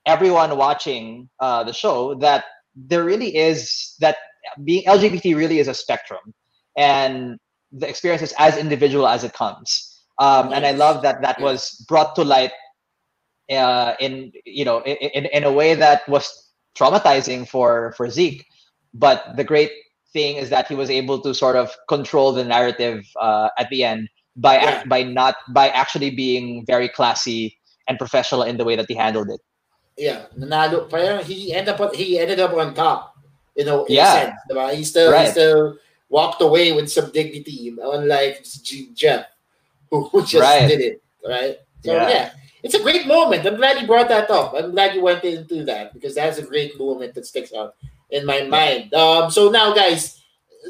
everyone 0.06 0.56
watching 0.56 1.28
uh, 1.40 1.64
the 1.64 1.72
show 1.72 2.14
that 2.16 2.44
there 2.74 3.04
really 3.04 3.36
is 3.36 3.94
that 4.00 4.16
being 4.64 4.84
LGBT 4.84 5.36
really 5.36 5.58
is 5.58 5.68
a 5.68 5.74
spectrum, 5.74 6.34
and 6.76 7.38
the 7.72 7.88
experience 7.88 8.22
is 8.22 8.34
as 8.38 8.56
individual 8.56 9.06
as 9.06 9.24
it 9.24 9.32
comes. 9.32 9.88
Um, 10.18 10.52
and 10.52 10.66
I 10.66 10.72
love 10.72 11.02
that 11.02 11.22
that 11.22 11.40
was 11.40 11.70
brought 11.88 12.14
to 12.16 12.24
light 12.24 12.52
uh, 13.50 13.94
in 14.00 14.32
you 14.44 14.64
know 14.64 14.82
in, 14.84 15.26
in 15.26 15.44
a 15.44 15.52
way 15.52 15.74
that 15.74 16.08
was 16.08 16.28
traumatizing 16.76 17.48
for 17.48 17.92
for 17.96 18.08
Zeke. 18.10 18.44
But 18.94 19.36
the 19.36 19.44
great 19.44 19.72
thing 20.12 20.36
is 20.36 20.50
that 20.50 20.66
he 20.68 20.74
was 20.74 20.90
able 20.90 21.20
to 21.22 21.34
sort 21.34 21.56
of 21.56 21.74
control 21.88 22.32
the 22.32 22.44
narrative 22.44 23.04
uh, 23.20 23.48
at 23.58 23.68
the 23.70 23.84
end 23.84 24.08
by 24.36 24.58
Yeah. 24.60 24.82
by 24.86 25.02
not 25.02 25.36
by 25.54 25.68
actually 25.70 26.10
being 26.10 26.64
very 26.66 26.88
classy 26.88 27.58
and 27.88 27.98
professional 27.98 28.42
in 28.42 28.56
the 28.56 28.64
way 28.64 28.76
that 28.76 28.86
he 28.88 28.94
handled 28.94 29.28
it. 29.30 29.40
Yeah, 29.96 30.26
nanalo. 30.38 30.88
Parang 30.88 31.24
he 31.24 31.52
ended 31.52 31.74
up 31.80 31.94
he 31.94 32.18
ended 32.18 32.40
up 32.40 32.52
on 32.54 32.74
top. 32.74 33.16
You 33.54 33.64
know, 33.66 33.84
in 33.84 33.94
Yeah. 33.96 34.14
a 34.14 34.20
sense, 34.26 34.40
diba? 34.50 34.74
He 34.74 34.84
still 34.84 35.12
he 35.18 35.26
still 35.30 35.76
walked 36.08 36.40
away 36.40 36.72
with 36.72 36.90
some 36.90 37.10
dignity, 37.12 37.74
unlike 37.82 38.44
Jeff, 38.94 39.26
who 39.90 40.08
who 40.08 40.20
just 40.26 40.40
Right. 40.42 40.66
did 40.68 40.80
it. 40.80 41.02
Right. 41.26 41.58
So 41.84 41.92
yeah. 41.94 42.08
Yeah. 42.08 42.30
It's 42.62 42.74
a 42.74 42.82
great 42.82 43.06
moment. 43.08 43.44
I'm 43.44 43.56
glad 43.56 43.80
you 43.80 43.86
brought 43.88 44.08
that 44.08 44.30
up. 44.30 44.54
I'm 44.54 44.70
glad 44.70 44.94
you 44.94 45.02
went 45.02 45.24
into 45.24 45.64
that 45.64 45.92
because 45.92 46.14
that's 46.14 46.38
a 46.38 46.46
great 46.46 46.78
moment 46.78 47.12
that 47.14 47.26
sticks 47.26 47.52
out 47.52 47.74
in 48.10 48.24
my 48.24 48.42
mind. 48.46 48.94
Um, 48.94 49.30
so 49.32 49.50
now, 49.50 49.74
guys, 49.74 50.22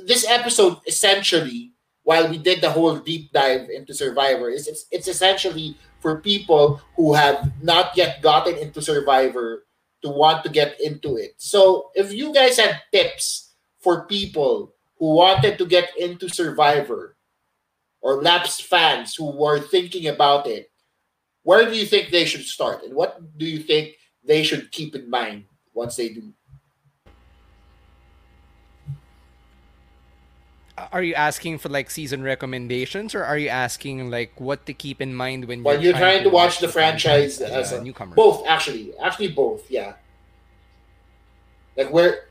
this 0.07 0.25
episode 0.27 0.79
essentially, 0.87 1.73
while 2.03 2.27
we 2.29 2.39
did 2.39 2.62
the 2.62 2.70
whole 2.70 2.97
deep 2.97 3.31
dive 3.31 3.68
into 3.68 3.93
Survivor, 3.93 4.49
is 4.49 4.66
it's, 4.68 4.87
it's 4.91 5.07
essentially 5.07 5.77
for 6.03 6.21
people 6.21 6.83
who 6.97 7.15
have 7.15 7.53
not 7.63 7.97
yet 7.97 8.21
gotten 8.21 8.59
into 8.59 8.83
Survivor 8.83 9.65
to 10.03 10.11
want 10.11 10.43
to 10.43 10.51
get 10.51 10.79
into 10.81 11.17
it. 11.17 11.35
So 11.39 11.91
if 11.95 12.13
you 12.13 12.35
guys 12.35 12.59
had 12.59 12.83
tips 12.93 13.55
for 13.79 14.05
people 14.07 14.75
who 14.99 15.15
wanted 15.15 15.57
to 15.59 15.67
get 15.67 15.97
into 15.97 16.29
Survivor 16.29 17.17
or 18.01 18.21
lapsed 18.21 18.65
fans 18.65 19.15
who 19.15 19.31
were 19.31 19.61
thinking 19.61 20.09
about 20.09 20.49
it, 20.49 20.71
where 21.45 21.65
do 21.65 21.77
you 21.77 21.87
think 21.87 22.11
they 22.11 22.25
should 22.25 22.45
start 22.45 22.83
and 22.83 22.95
what 22.95 23.39
do 23.39 23.47
you 23.47 23.61
think 23.61 23.95
they 24.25 24.43
should 24.43 24.71
keep 24.73 24.95
in 24.95 25.09
mind 25.09 25.45
once 25.73 25.97
they 25.97 26.09
do? 26.09 26.33
Are 30.91 31.03
you 31.03 31.14
asking 31.14 31.59
for 31.59 31.68
like 31.68 31.91
season 31.91 32.22
recommendations, 32.22 33.14
or 33.14 33.22
are 33.24 33.39
you 33.39 33.49
asking 33.49 34.11
like 34.11 34.33
what 34.41 34.66
to 34.66 34.74
keep 34.74 35.01
in 35.01 35.14
mind 35.14 35.45
when 35.47 35.59
you? 35.61 35.64
Well, 35.64 35.80
you're 35.83 35.93
trying 35.93 36.24
to 36.24 36.30
watch 36.30 36.59
the 36.59 36.68
franchise 36.68 37.41
as 37.41 37.51
as 37.53 37.72
a 37.72 37.85
newcomer? 37.85 38.16
Both, 38.16 38.47
actually. 38.49 38.93
Actually, 38.99 39.28
both, 39.33 39.70
yeah. 39.70 39.95
Like, 41.76 41.93
where. 41.93 42.28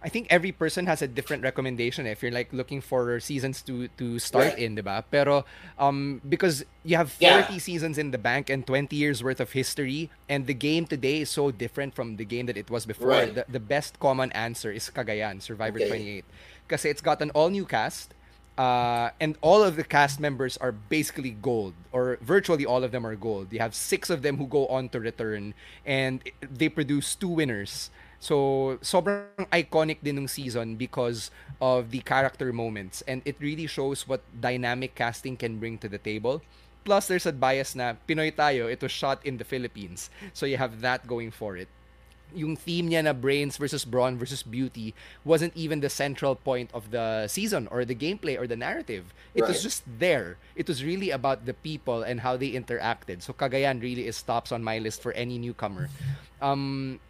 I 0.00 0.08
think 0.08 0.28
every 0.30 0.52
person 0.52 0.86
has 0.86 1.02
a 1.02 1.08
different 1.10 1.42
recommendation 1.42 2.06
if 2.06 2.22
you're 2.22 2.30
like 2.30 2.52
looking 2.54 2.78
for 2.80 3.18
seasons 3.18 3.66
to 3.66 3.90
to 3.98 4.20
start 4.22 4.54
Right. 4.54 4.58
in, 4.70 4.78
diba? 4.78 5.02
Pero 5.10 5.42
um 5.74 6.22
because 6.22 6.62
you 6.86 6.94
have 6.94 7.10
40 7.10 7.26
Yeah. 7.26 7.58
seasons 7.58 7.98
in 7.98 8.14
the 8.14 8.18
bank 8.22 8.46
and 8.46 8.62
20 8.62 8.94
years 8.94 9.26
worth 9.26 9.42
of 9.42 9.50
history 9.58 10.06
and 10.30 10.46
the 10.46 10.54
game 10.54 10.86
today 10.86 11.26
is 11.26 11.34
so 11.34 11.50
different 11.50 11.98
from 11.98 12.14
the 12.14 12.22
game 12.22 12.46
that 12.46 12.54
it 12.54 12.70
was 12.70 12.86
before. 12.86 13.10
Right. 13.10 13.34
The, 13.34 13.42
the 13.50 13.58
best 13.58 13.98
common 13.98 14.30
answer 14.38 14.70
is 14.70 14.86
Cagayan, 14.86 15.42
Survivor 15.42 15.82
Okay. 15.82 15.90
28. 15.90 16.24
Kasi 16.68 16.88
it's 16.88 17.00
got 17.00 17.20
an 17.20 17.30
all 17.30 17.50
new 17.50 17.64
cast. 17.64 18.14
Uh, 18.58 19.10
and 19.20 19.38
all 19.40 19.62
of 19.62 19.76
the 19.76 19.84
cast 19.84 20.18
members 20.18 20.56
are 20.56 20.72
basically 20.72 21.30
gold, 21.30 21.74
or 21.92 22.18
virtually 22.20 22.66
all 22.66 22.82
of 22.82 22.90
them 22.90 23.06
are 23.06 23.14
gold. 23.14 23.52
You 23.52 23.60
have 23.60 23.72
six 23.72 24.10
of 24.10 24.22
them 24.22 24.36
who 24.36 24.48
go 24.48 24.66
on 24.66 24.88
to 24.90 24.98
return, 24.98 25.54
and 25.86 26.18
they 26.42 26.68
produce 26.68 27.14
two 27.14 27.28
winners. 27.28 27.90
So, 28.18 28.82
sobrang 28.82 29.46
iconic 29.54 30.02
din 30.02 30.18
ng 30.18 30.26
season 30.26 30.74
because 30.74 31.30
of 31.62 31.94
the 31.94 32.02
character 32.02 32.52
moments. 32.52 32.98
And 33.06 33.22
it 33.24 33.38
really 33.38 33.70
shows 33.70 34.10
what 34.10 34.26
dynamic 34.34 34.96
casting 34.98 35.36
can 35.38 35.62
bring 35.62 35.78
to 35.78 35.88
the 35.88 35.98
table. 36.02 36.42
Plus, 36.82 37.06
there's 37.06 37.26
a 37.26 37.32
bias 37.32 37.76
na 37.78 37.94
Pinoy 38.10 38.34
tayo, 38.34 38.66
it 38.66 38.82
was 38.82 38.90
shot 38.90 39.22
in 39.24 39.38
the 39.38 39.46
Philippines. 39.46 40.10
So, 40.34 40.46
you 40.46 40.56
have 40.56 40.80
that 40.80 41.06
going 41.06 41.30
for 41.30 41.56
it. 41.56 41.68
Yung 42.34 42.56
theme 42.56 42.90
niya 42.90 43.04
na 43.04 43.12
brains 43.12 43.56
versus 43.56 43.84
brawn 43.84 44.18
versus 44.18 44.42
beauty 44.42 44.94
wasn't 45.24 45.56
even 45.56 45.80
the 45.80 45.88
central 45.88 46.34
point 46.36 46.70
of 46.74 46.90
the 46.90 47.26
season 47.28 47.68
or 47.70 47.84
the 47.84 47.94
gameplay 47.94 48.38
or 48.38 48.46
the 48.46 48.56
narrative. 48.56 49.14
It 49.34 49.46
was 49.46 49.62
just 49.62 49.82
there. 49.86 50.36
It 50.56 50.68
was 50.68 50.84
really 50.84 51.10
about 51.10 51.46
the 51.46 51.54
people 51.54 52.02
and 52.02 52.20
how 52.20 52.36
they 52.36 52.52
interacted. 52.52 53.22
So, 53.22 53.32
Cagayan 53.32 53.80
really 53.80 54.06
is 54.06 54.20
tops 54.22 54.52
on 54.52 54.62
my 54.62 54.78
list 54.78 55.00
for 55.00 55.12
any 55.12 55.38
newcomer. 55.38 55.88
Um, 56.42 57.00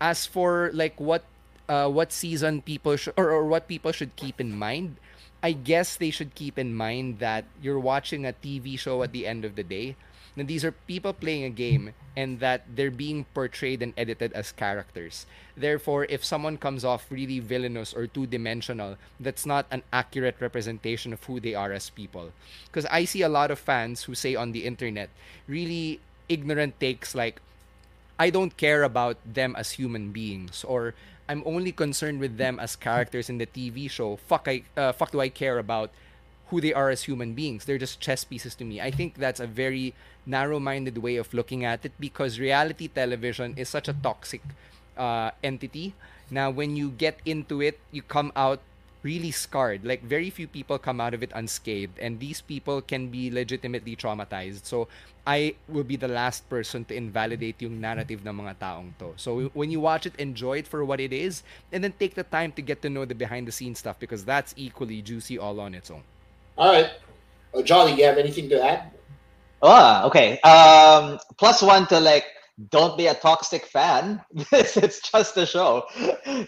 as 0.00 0.26
for 0.26 0.70
like 0.74 0.98
what 1.00 1.24
uh, 1.68 1.88
what 1.88 2.12
season 2.12 2.62
people 2.62 2.96
should 2.96 3.14
or, 3.16 3.30
or 3.30 3.44
what 3.46 3.68
people 3.68 3.92
should 3.92 4.14
keep 4.16 4.40
in 4.40 4.56
mind 4.56 4.96
i 5.42 5.52
guess 5.52 5.96
they 5.96 6.10
should 6.10 6.34
keep 6.34 6.58
in 6.58 6.74
mind 6.74 7.18
that 7.18 7.44
you're 7.60 7.80
watching 7.80 8.24
a 8.24 8.32
tv 8.32 8.78
show 8.78 9.02
at 9.02 9.12
the 9.12 9.26
end 9.26 9.44
of 9.44 9.56
the 9.56 9.64
day 9.64 9.96
and 10.36 10.48
these 10.48 10.64
are 10.64 10.72
people 10.72 11.12
playing 11.12 11.44
a 11.44 11.50
game 11.50 11.92
and 12.16 12.40
that 12.40 12.64
they're 12.74 12.90
being 12.90 13.24
portrayed 13.34 13.82
and 13.82 13.92
edited 13.96 14.32
as 14.32 14.52
characters 14.52 15.26
therefore 15.56 16.04
if 16.08 16.24
someone 16.24 16.56
comes 16.56 16.84
off 16.84 17.10
really 17.10 17.40
villainous 17.40 17.92
or 17.94 18.06
two-dimensional 18.06 18.96
that's 19.20 19.46
not 19.46 19.66
an 19.70 19.82
accurate 19.92 20.36
representation 20.40 21.12
of 21.12 21.22
who 21.24 21.40
they 21.40 21.54
are 21.54 21.72
as 21.72 21.90
people 21.90 22.32
because 22.66 22.86
i 22.86 23.04
see 23.04 23.22
a 23.22 23.28
lot 23.28 23.50
of 23.50 23.58
fans 23.58 24.04
who 24.04 24.14
say 24.14 24.34
on 24.34 24.52
the 24.52 24.64
internet 24.64 25.08
really 25.48 26.00
ignorant 26.28 26.78
takes 26.80 27.14
like 27.14 27.40
I 28.18 28.30
don't 28.30 28.56
care 28.56 28.82
about 28.82 29.18
them 29.24 29.54
as 29.56 29.72
human 29.72 30.10
beings 30.10 30.64
or 30.64 30.94
I'm 31.28 31.42
only 31.44 31.72
concerned 31.72 32.20
with 32.20 32.38
them 32.38 32.58
as 32.58 32.76
characters 32.76 33.28
in 33.28 33.38
the 33.38 33.46
TV 33.46 33.90
show. 33.90 34.16
Fuck 34.16 34.48
I 34.48 34.62
uh, 34.76 34.92
fuck 34.92 35.10
do 35.10 35.20
I 35.20 35.28
care 35.28 35.58
about 35.58 35.90
who 36.48 36.60
they 36.60 36.72
are 36.72 36.90
as 36.90 37.04
human 37.04 37.34
beings? 37.34 37.64
They're 37.64 37.78
just 37.78 38.00
chess 38.00 38.24
pieces 38.24 38.54
to 38.56 38.64
me. 38.64 38.80
I 38.80 38.90
think 38.90 39.16
that's 39.16 39.40
a 39.40 39.46
very 39.46 39.94
narrow-minded 40.26 40.98
way 40.98 41.16
of 41.16 41.32
looking 41.34 41.64
at 41.64 41.84
it 41.84 41.92
because 41.98 42.38
reality 42.38 42.88
television 42.88 43.54
is 43.56 43.68
such 43.68 43.88
a 43.88 43.94
toxic 43.94 44.42
uh, 44.96 45.30
entity. 45.42 45.94
Now 46.30 46.50
when 46.50 46.76
you 46.76 46.90
get 46.90 47.18
into 47.24 47.60
it, 47.60 47.78
you 47.90 48.02
come 48.02 48.32
out 48.34 48.60
really 49.02 49.30
scarred. 49.30 49.84
Like 49.84 50.02
very 50.02 50.30
few 50.30 50.48
people 50.48 50.78
come 50.78 51.00
out 51.00 51.14
of 51.14 51.22
it 51.22 51.30
unscathed, 51.34 51.98
and 51.98 52.18
these 52.18 52.40
people 52.40 52.82
can 52.82 53.08
be 53.08 53.30
legitimately 53.30 53.94
traumatized. 53.94 54.66
So 54.66 54.88
I 55.26 55.54
will 55.68 55.84
be 55.84 55.94
the 55.94 56.10
last 56.10 56.48
person 56.50 56.84
to 56.86 56.94
invalidate 56.94 57.62
yung 57.62 57.80
narrative 57.80 58.26
ng 58.26 58.34
mga 58.34 58.58
taong 58.58 58.98
to. 58.98 59.14
So 59.16 59.50
when 59.54 59.70
you 59.70 59.78
watch 59.78 60.06
it, 60.06 60.14
enjoy 60.18 60.58
it 60.58 60.66
for 60.66 60.84
what 60.84 60.98
it 60.98 61.12
is, 61.12 61.42
and 61.70 61.82
then 61.82 61.94
take 61.98 62.14
the 62.14 62.26
time 62.26 62.50
to 62.58 62.62
get 62.62 62.82
to 62.82 62.90
know 62.90 63.04
the 63.04 63.14
behind 63.14 63.46
the 63.46 63.54
scenes 63.54 63.78
stuff 63.78 63.98
because 63.98 64.24
that's 64.26 64.54
equally 64.56 65.02
juicy 65.02 65.38
all 65.38 65.58
on 65.62 65.74
its 65.74 65.90
own. 65.90 66.02
All 66.56 66.72
right. 66.72 66.90
Oh, 67.54 67.62
Jolly, 67.62 67.92
you 67.92 68.04
have 68.04 68.18
anything 68.18 68.48
to 68.50 68.62
add? 68.62 68.90
Oh, 69.62 70.06
okay. 70.06 70.40
Um, 70.40 71.18
plus 71.38 71.62
one 71.62 71.86
to 71.88 72.00
like 72.00 72.24
don't 72.70 72.96
be 72.96 73.06
a 73.06 73.14
toxic 73.14 73.66
fan. 73.66 74.22
it's 74.52 75.00
just 75.00 75.36
a 75.36 75.44
show. 75.44 75.84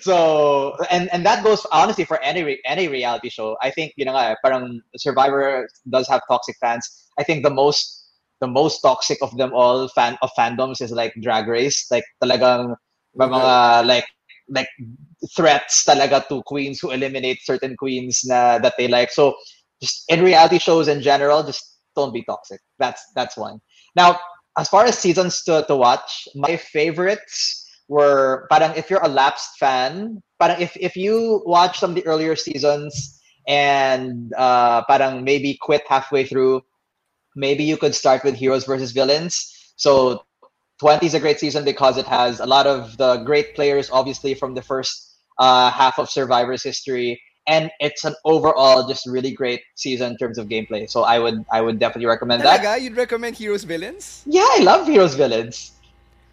So 0.01 0.77
and 0.91 1.13
and 1.13 1.25
that 1.27 1.45
goes 1.45 1.67
honestly 1.73 2.05
for 2.05 2.21
any 2.23 2.59
any 2.65 2.89
reality 2.89 3.29
show. 3.29 3.57
I 3.63 3.71
think 3.71 3.93
you 3.97 4.05
know, 4.05 4.15
uh, 4.15 4.35
parang 4.43 4.81
Survivor 4.97 5.69
does 5.89 6.09
have 6.09 6.23
toxic 6.29 6.57
fans. 6.61 6.89
I 7.19 7.25
think 7.25 7.45
the 7.45 7.51
most 7.51 8.07
the 8.41 8.49
most 8.49 8.81
toxic 8.81 9.19
of 9.21 9.37
them 9.37 9.53
all 9.53 9.89
fan 9.89 10.17
of 10.23 10.31
fandoms 10.39 10.81
is 10.81 10.93
like 10.93 11.13
Drag 11.21 11.47
Race. 11.47 11.87
Like 11.91 12.05
talagang 12.23 12.77
mm-hmm. 12.77 13.21
mga 13.21 13.87
like 13.87 14.07
like 14.49 14.69
threats 15.37 15.85
talaga 15.85 16.27
to 16.29 16.43
queens 16.45 16.81
who 16.81 16.91
eliminate 16.91 17.45
certain 17.45 17.77
queens 17.77 18.23
na 18.25 18.59
that 18.59 18.75
they 18.79 18.89
like. 18.89 19.11
So 19.11 19.37
just 19.81 20.05
in 20.09 20.23
reality 20.23 20.59
shows 20.59 20.89
in 20.89 21.01
general, 21.03 21.43
just 21.43 21.79
don't 21.95 22.13
be 22.13 22.23
toxic. 22.25 22.61
That's 22.79 23.03
that's 23.15 23.37
one. 23.37 23.61
Now 23.97 24.19
as 24.59 24.69
far 24.69 24.85
as 24.85 24.99
seasons 24.99 25.43
to, 25.45 25.65
to 25.69 25.77
watch, 25.77 26.29
my 26.35 26.57
favorites 26.57 27.65
were 27.89 28.47
parang 28.51 28.77
if 28.77 28.91
you're 28.91 29.03
a 29.05 29.09
lapsed 29.09 29.57
fan, 29.59 30.21
parang 30.41 30.61
if, 30.61 30.77
if 30.77 30.97
you 30.97 31.43
watch 31.47 31.79
some 31.79 31.91
of 31.91 31.97
the 31.97 32.07
earlier 32.07 32.35
seasons 32.35 33.21
and 33.47 34.33
uh, 34.37 34.83
parang 34.85 35.25
maybe 35.25 35.57
quit 35.61 35.83
halfway 35.89 36.25
through, 36.25 36.61
maybe 37.37 37.63
you 37.63 37.77
could 37.77 37.95
start 37.95 38.25
with 38.25 38.35
Heroes 38.35 38.65
versus 38.65 38.91
Villains. 38.93 39.73
So 39.77 40.25
20 40.81 41.07
is 41.07 41.15
a 41.15 41.21
great 41.21 41.39
season 41.39 41.65
because 41.65 41.97
it 41.97 42.07
has 42.07 42.41
a 42.41 42.47
lot 42.47 42.67
of 42.67 42.97
the 42.99 43.19
great 43.19 43.55
players, 43.55 43.91
obviously, 43.91 44.35
from 44.35 44.55
the 44.55 44.63
first 44.63 45.17
uh, 45.39 45.71
half 45.71 45.99
of 45.99 46.11
Survivor's 46.11 46.63
history 46.63 47.21
and 47.49 47.71
it's 47.81 48.05
an 48.05 48.15
overall 48.25 48.87
just 48.87 49.07
really 49.07 49.33
great 49.33 49.63
season 49.75 50.13
in 50.13 50.17
terms 50.19 50.39
of 50.39 50.47
gameplay. 50.49 50.89
So 50.89 51.03
I 51.03 51.19
would 51.19 51.45
I 51.51 51.61
would 51.61 51.79
definitely 51.79 52.07
recommend 52.07 52.43
Talaga? 52.43 52.63
that. 52.63 52.83
You'd 52.83 52.97
recommend 52.97 53.37
Heroes 53.37 53.65
Villains? 53.65 54.23
Yeah, 54.27 54.47
I 54.47 54.61
love 54.63 54.87
Heroes 54.87 55.15
Villains. 55.15 55.73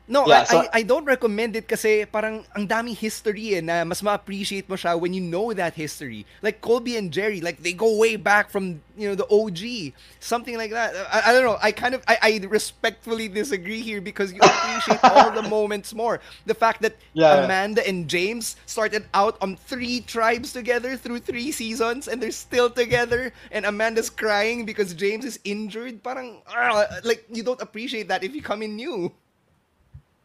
No, 0.07 0.27
yeah, 0.27 0.41
I, 0.41 0.43
so, 0.43 0.57
I, 0.59 0.69
I 0.73 0.81
don't 0.83 1.05
recommend 1.05 1.55
it 1.55 1.67
kasi 1.67 2.05
parang 2.05 2.45
ang 2.53 2.67
dami 2.67 2.93
history 2.93 3.57
eh, 3.57 3.61
na 3.61 3.81
mas 3.83 4.05
ma-appreciate 4.05 4.69
mo 4.69 4.77
siya 4.77 4.93
when 4.93 5.17
you 5.17 5.21
know 5.21 5.49
that 5.53 5.73
history. 5.73 6.29
Like 6.45 6.61
Colby 6.61 6.95
and 6.95 7.09
Jerri, 7.09 7.41
like 7.41 7.63
they 7.63 7.73
go 7.73 7.97
way 7.97 8.15
back 8.15 8.53
from, 8.53 8.81
you 8.95 9.09
know, 9.09 9.17
the 9.17 9.25
OG. 9.25 9.97
Something 10.21 10.57
like 10.57 10.69
that. 10.69 10.93
I, 11.09 11.29
I 11.29 11.33
don't 11.33 11.41
know. 11.41 11.57
I 11.57 11.71
kind 11.71 11.95
of, 11.97 12.03
I, 12.07 12.17
I 12.21 12.31
respectfully 12.45 13.27
disagree 13.27 13.81
here 13.81 13.99
because 13.99 14.31
you 14.31 14.41
appreciate 14.45 15.01
all 15.09 15.31
the 15.31 15.41
moments 15.41 15.93
more. 15.93 16.21
The 16.45 16.53
fact 16.53 16.83
that 16.83 16.93
yeah. 17.13 17.41
Amanda 17.41 17.81
and 17.81 18.07
James 18.07 18.57
started 18.67 19.09
out 19.15 19.41
on 19.41 19.57
three 19.57 20.01
tribes 20.01 20.53
together 20.53 20.97
through 20.97 21.25
three 21.25 21.51
seasons 21.51 22.07
and 22.07 22.21
they're 22.21 22.29
still 22.29 22.69
together 22.69 23.33
and 23.49 23.65
Amanda's 23.65 24.11
crying 24.11 24.65
because 24.65 24.93
James 24.93 25.25
is 25.25 25.39
injured. 25.43 26.03
Parang, 26.03 26.45
uh, 26.45 26.85
like, 27.03 27.25
you 27.33 27.41
don't 27.41 27.61
appreciate 27.61 28.07
that 28.09 28.23
if 28.23 28.35
you 28.35 28.43
come 28.43 28.61
in 28.61 28.75
new 28.75 29.11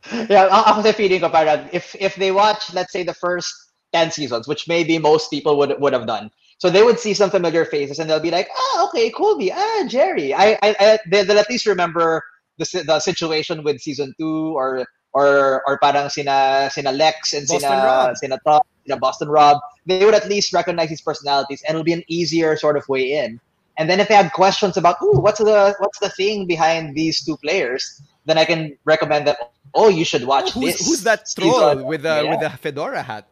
yeah, 0.31 0.49
ako 0.49 0.83
sa 0.83 0.93
feeling 0.93 1.21
ko 1.21 1.29
parang 1.29 1.69
if 1.73 1.93
if 2.01 2.17
they 2.17 2.33
watch 2.33 2.73
let's 2.73 2.93
say 2.93 3.05
the 3.05 3.15
first 3.15 3.53
10 3.93 4.11
seasons, 4.11 4.49
which 4.49 4.69
maybe 4.69 4.99
most 4.99 5.31
people 5.31 5.59
would 5.59 5.77
would 5.81 5.93
have 5.93 6.07
done. 6.07 6.31
So 6.59 6.69
they 6.69 6.83
would 6.83 7.01
see 7.01 7.15
some 7.15 7.31
familiar 7.31 7.65
faces 7.65 7.99
and 7.99 8.09
they'll 8.09 8.21
be 8.21 8.31
like, 8.31 8.49
"Ah, 8.53 8.85
okay, 8.89 9.11
Colby, 9.11 9.53
ah, 9.53 9.85
Jerri." 9.89 10.33
I 10.37 10.57
I, 10.63 10.69
I 10.79 10.99
they'll 11.09 11.39
at 11.39 11.51
least 11.51 11.67
remember 11.67 12.23
the 12.59 12.65
the 12.87 13.01
situation 13.01 13.65
with 13.65 13.81
season 13.81 14.15
2 14.19 14.57
or 14.57 14.85
or 15.13 15.63
or 15.67 15.79
parang 15.81 16.09
sina 16.09 16.71
sina 16.73 16.93
Lex 16.93 17.33
and 17.33 17.49
Boston 17.49 17.69
sina 17.69 17.85
Rob. 17.85 18.17
sina 18.17 18.39
Tom, 18.47 18.61
sina 18.87 18.97
Boston 18.97 19.29
Rob. 19.29 19.57
They 19.87 20.05
would 20.05 20.15
at 20.15 20.29
least 20.29 20.53
recognize 20.53 20.89
these 20.89 21.03
personalities 21.03 21.65
and 21.67 21.75
it'll 21.75 21.85
be 21.85 21.97
an 21.97 22.05
easier 22.09 22.57
sort 22.57 22.77
of 22.77 22.89
way 22.89 23.13
in. 23.13 23.41
And 23.77 23.89
then 23.89 23.99
if 23.99 24.09
they 24.09 24.15
had 24.15 24.33
questions 24.37 24.77
about, 24.77 25.01
"Ooh, 25.03 25.21
what's 25.21 25.41
the 25.41 25.75
what's 25.81 25.99
the 25.99 26.13
thing 26.13 26.47
behind 26.47 26.95
these 26.95 27.25
two 27.25 27.37
players?" 27.41 28.01
then 28.27 28.39
I 28.39 28.45
can 28.45 28.77
recommend 28.85 29.27
that 29.27 29.39
oh, 29.75 29.89
you 29.89 30.05
should 30.05 30.25
watch 30.25 30.53
who's, 30.53 30.79
this. 30.79 30.87
Who's 30.87 31.03
that 31.05 31.29
troll 31.37 31.85
with 31.85 32.03
the 32.03 32.23
yeah. 32.25 32.31
with 32.31 32.41
the 32.41 32.51
fedora 32.51 33.03
hat? 33.03 33.27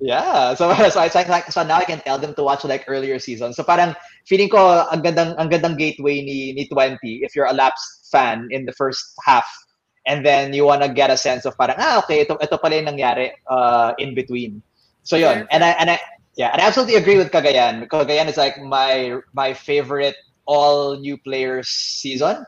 Yeah, 0.00 0.54
so 0.54 0.72
so 0.90 1.02
it's 1.02 1.14
like, 1.14 1.28
like 1.28 1.50
so 1.52 1.62
now 1.62 1.76
I 1.76 1.84
can 1.84 2.00
tell 2.00 2.18
them 2.18 2.34
to 2.34 2.42
watch 2.42 2.64
like 2.64 2.84
earlier 2.86 3.18
seasons. 3.18 3.56
So 3.56 3.64
parang 3.64 3.94
feeling 4.26 4.48
ko 4.48 4.86
ang 4.90 5.02
gandang 5.02 5.34
ang 5.38 5.48
gandang 5.48 5.78
gateway 5.78 6.20
ni 6.20 6.52
ni 6.52 6.68
20 6.68 6.98
if 7.24 7.34
you're 7.34 7.48
a 7.48 7.54
lapsed 7.54 8.08
fan 8.10 8.48
in 8.50 8.66
the 8.66 8.72
first 8.72 9.14
half 9.24 9.46
and 10.06 10.24
then 10.24 10.52
you 10.52 10.64
want 10.64 10.82
to 10.82 10.88
get 10.88 11.10
a 11.10 11.16
sense 11.16 11.44
of 11.44 11.56
parang 11.56 11.76
ah 11.78 11.98
okay 12.04 12.22
ito 12.22 12.36
ito 12.38 12.56
pala 12.58 12.76
yung 12.76 12.92
nangyari 12.92 13.32
uh, 13.48 13.92
in 13.98 14.14
between. 14.14 14.62
So 15.02 15.16
yun. 15.16 15.46
And 15.50 15.64
I 15.64 15.70
and 15.80 15.90
I 15.90 15.98
yeah, 16.36 16.52
and 16.52 16.60
I 16.60 16.66
absolutely 16.66 16.96
agree 16.96 17.16
with 17.16 17.32
Cagayan. 17.32 17.88
Kagayan 17.88 18.28
is 18.28 18.36
like 18.36 18.60
my 18.60 19.16
my 19.32 19.54
favorite 19.54 20.16
all 20.44 20.96
new 21.00 21.16
players 21.16 21.68
season. 21.68 22.44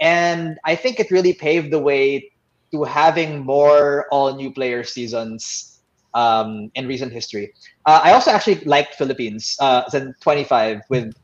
And 0.00 0.58
I 0.64 0.74
think 0.74 0.98
it 0.98 1.10
really 1.10 1.32
paved 1.32 1.70
the 1.70 1.78
way 1.78 2.31
to 2.72 2.84
having 2.84 3.44
more 3.44 4.06
all 4.10 4.34
new 4.34 4.52
player 4.52 4.82
seasons 4.84 5.80
um, 6.14 6.70
in 6.74 6.86
recent 6.86 7.12
history. 7.12 7.52
Uh, 7.86 8.00
I 8.02 8.12
also 8.12 8.30
actually 8.30 8.60
liked 8.64 8.94
Philippines 8.94 9.56
uh, 9.60 9.88
25 10.20 10.80
with 10.88 11.14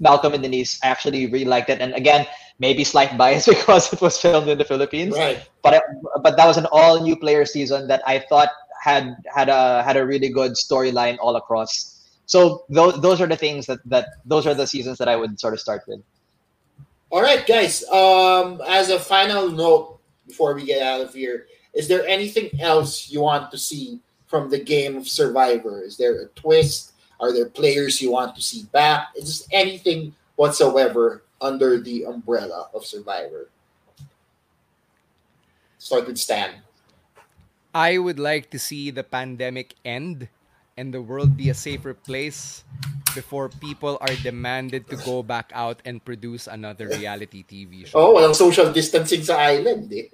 Malcolm 0.00 0.34
and 0.34 0.42
Denise. 0.42 0.78
I 0.82 0.88
actually 0.88 1.26
really 1.26 1.44
liked 1.44 1.70
it. 1.70 1.80
And 1.80 1.94
again, 1.94 2.26
maybe 2.58 2.84
slight 2.84 3.16
bias 3.16 3.46
because 3.48 3.92
it 3.92 4.00
was 4.00 4.18
filmed 4.18 4.48
in 4.48 4.58
the 4.58 4.64
Philippines. 4.64 5.16
Right. 5.16 5.42
But 5.62 5.74
it, 5.74 5.82
but 6.22 6.36
that 6.36 6.46
was 6.46 6.56
an 6.56 6.66
all 6.70 7.02
new 7.02 7.16
player 7.16 7.44
season 7.44 7.88
that 7.88 8.02
I 8.06 8.20
thought 8.20 8.50
had 8.82 9.16
had 9.34 9.48
a 9.48 9.82
had 9.82 9.96
a 9.96 10.06
really 10.06 10.28
good 10.28 10.52
storyline 10.52 11.18
all 11.20 11.36
across. 11.36 12.06
So 12.26 12.64
those 12.68 13.00
those 13.00 13.20
are 13.20 13.26
the 13.26 13.36
things 13.36 13.66
that 13.66 13.80
that 13.86 14.08
those 14.24 14.46
are 14.46 14.54
the 14.54 14.66
seasons 14.66 14.98
that 14.98 15.08
I 15.08 15.16
would 15.16 15.40
sort 15.40 15.54
of 15.54 15.60
start 15.60 15.82
with. 15.88 16.00
All 17.10 17.22
right, 17.22 17.46
guys. 17.46 17.84
Um, 17.88 18.60
as 18.66 18.90
a 18.90 18.98
final 18.98 19.50
note, 19.50 19.97
before 20.28 20.54
we 20.54 20.64
get 20.64 20.82
out 20.82 21.00
of 21.00 21.14
here. 21.14 21.46
Is 21.74 21.88
there 21.88 22.06
anything 22.06 22.60
else 22.60 23.10
you 23.10 23.20
want 23.20 23.50
to 23.50 23.58
see 23.58 23.98
from 24.28 24.50
the 24.50 24.60
game 24.60 24.96
of 24.96 25.08
Survivor? 25.08 25.82
Is 25.82 25.96
there 25.96 26.22
a 26.22 26.26
twist? 26.36 26.92
Are 27.18 27.32
there 27.32 27.48
players 27.48 28.00
you 28.00 28.12
want 28.12 28.36
to 28.36 28.42
see 28.42 28.64
back? 28.70 29.08
Is 29.16 29.46
there 29.46 29.60
anything 29.60 30.14
whatsoever 30.36 31.24
under 31.40 31.80
the 31.80 32.04
umbrella 32.04 32.68
of 32.74 32.84
Survivor? 32.84 33.48
Start 35.78 36.06
with 36.06 36.18
Stan. 36.18 36.62
I 37.74 37.98
would 37.98 38.18
like 38.18 38.50
to 38.50 38.58
see 38.58 38.90
the 38.90 39.04
pandemic 39.04 39.74
end 39.84 40.28
and 40.78 40.94
the 40.94 41.02
world 41.02 41.34
be 41.34 41.50
a 41.50 41.58
safer 41.58 41.92
place 41.92 42.62
before 43.18 43.50
people 43.58 43.98
are 44.00 44.14
demanded 44.22 44.86
to 44.86 44.96
go 45.02 45.26
back 45.26 45.50
out 45.52 45.82
and 45.82 45.98
produce 46.06 46.46
another 46.46 46.86
reality 46.86 47.42
TV 47.42 47.82
show. 47.82 47.98
Oh, 47.98 48.14
walang 48.14 48.38
social 48.38 48.70
distancing 48.70 49.26
sa 49.26 49.42
island 49.42 49.90
eh. 49.90 50.06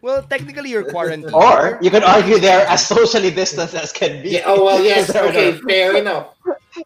Well, 0.00 0.22
technically 0.24 0.70
you're 0.72 0.88
quarantined. 0.88 1.34
Or 1.34 1.76
you 1.82 1.90
could 1.90 2.06
argue 2.06 2.38
they're 2.38 2.64
as 2.66 2.86
socially 2.86 3.30
distanced 3.34 3.74
as 3.74 3.92
can 3.92 4.22
be. 4.24 4.40
Yeah, 4.40 4.48
oh 4.48 4.64
well, 4.64 4.80
yes. 4.90 5.12
okay, 5.12 5.52
fair 5.60 6.00
enough. 6.00 6.32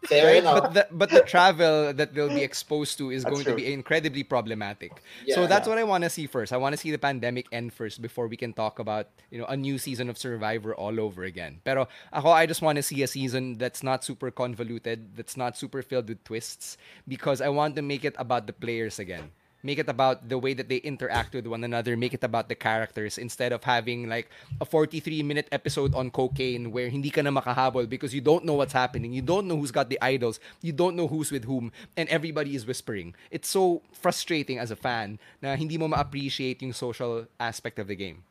Fair 0.05 0.27
right? 0.27 0.37
enough. 0.37 0.61
But 0.61 0.73
the, 0.73 0.87
but 0.91 1.09
the 1.09 1.21
travel 1.21 1.93
that 1.93 2.13
they'll 2.13 2.29
be 2.29 2.41
exposed 2.43 2.97
to 2.97 3.11
is 3.11 3.23
that's 3.23 3.33
going 3.33 3.45
true. 3.45 3.53
to 3.53 3.57
be 3.57 3.71
incredibly 3.71 4.23
problematic. 4.23 5.01
Yeah, 5.25 5.35
so 5.35 5.47
that's 5.47 5.67
yeah. 5.67 5.75
what 5.75 5.79
I 5.79 5.83
want 5.83 6.03
to 6.03 6.09
see 6.09 6.27
first. 6.27 6.53
I 6.53 6.57
want 6.57 6.73
to 6.73 6.77
see 6.77 6.91
the 6.91 6.97
pandemic 6.97 7.47
end 7.51 7.73
first 7.73 8.01
before 8.01 8.27
we 8.27 8.37
can 8.37 8.53
talk 8.53 8.79
about 8.79 9.09
you 9.31 9.39
know 9.39 9.45
a 9.45 9.57
new 9.57 9.77
season 9.77 10.09
of 10.09 10.17
Survivor 10.17 10.75
all 10.75 10.99
over 10.99 11.23
again. 11.23 11.61
Pero 11.63 11.87
ako, 12.11 12.31
I 12.31 12.45
just 12.45 12.61
want 12.61 12.77
to 12.77 12.83
see 12.83 13.03
a 13.03 13.07
season 13.07 13.57
that's 13.57 13.83
not 13.83 14.03
super 14.03 14.31
convoluted, 14.31 15.15
that's 15.15 15.37
not 15.37 15.57
super 15.57 15.81
filled 15.81 16.09
with 16.09 16.23
twists, 16.23 16.77
because 17.07 17.41
I 17.41 17.49
want 17.49 17.75
to 17.75 17.81
make 17.81 18.05
it 18.05 18.15
about 18.17 18.47
the 18.47 18.53
players 18.53 18.99
again 18.99 19.31
make 19.63 19.79
it 19.79 19.87
about 19.87 20.27
the 20.27 20.37
way 20.37 20.53
that 20.53 20.67
they 20.67 20.77
interact 20.83 21.33
with 21.33 21.47
one 21.47 21.63
another 21.63 21.95
make 21.95 22.13
it 22.13 22.23
about 22.23 22.49
the 22.49 22.55
characters 22.55 23.17
instead 23.17 23.51
of 23.51 23.63
having 23.63 24.07
like 24.07 24.29
a 24.59 24.65
43 24.65 25.23
minute 25.23 25.47
episode 25.51 25.95
on 25.95 26.11
cocaine 26.11 26.71
where 26.71 26.89
hindi 26.89 27.09
ka 27.09 27.21
na 27.21 27.31
makahabol 27.31 27.87
because 27.87 28.13
you 28.13 28.21
don't 28.21 28.45
know 28.45 28.53
what's 28.53 28.73
happening. 28.73 29.13
You 29.13 29.21
don't 29.21 29.47
know 29.47 29.57
who's 29.57 29.71
got 29.71 29.89
the 29.89 29.99
idols. 30.01 30.39
You 30.61 30.71
don't 30.73 30.95
know 30.95 31.07
who's 31.07 31.31
with 31.31 31.45
whom. 31.45 31.71
And 31.95 32.09
everybody 32.09 32.55
is 32.55 32.67
whispering. 32.67 33.15
It's 33.31 33.47
so 33.47 33.81
frustrating 33.91 34.59
as 34.59 34.69
a 34.69 34.75
fan 34.75 35.19
na 35.41 35.55
hindi 35.55 35.77
mo 35.77 35.87
ma-appreciate 35.87 36.61
yung 36.61 36.73
social 36.73 37.27
aspect 37.39 37.79
of 37.79 37.87
the 37.87 37.95
game. 37.95 38.23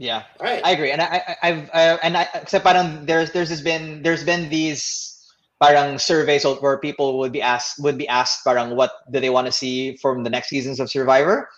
Yeah, 0.00 0.24
right. 0.40 0.64
I 0.64 0.72
agree, 0.72 0.92
and 0.92 1.02
I, 1.02 1.36
I, 1.42 1.46
have 1.52 1.70
uh, 1.76 1.98
and 2.02 2.16
I, 2.16 2.26
except 2.32 2.64
parang 2.64 3.04
there's 3.04 3.32
there's 3.32 3.52
been 3.60 4.00
there's 4.00 4.24
been 4.24 4.48
these 4.48 5.09
parang 5.60 5.98
surveys 5.98 6.44
where 6.44 6.78
people 6.78 7.18
would 7.18 7.32
be 7.32 7.42
asked 7.42 7.78
would 7.78 7.98
be 7.98 8.08
asked 8.08 8.42
parang 8.44 8.74
what 8.74 8.92
do 9.12 9.20
they 9.20 9.30
want 9.30 9.46
to 9.46 9.52
see 9.52 9.96
from 9.96 10.24
the 10.24 10.30
next 10.30 10.48
seasons 10.48 10.80
of 10.80 10.90
Survivor. 10.90 11.48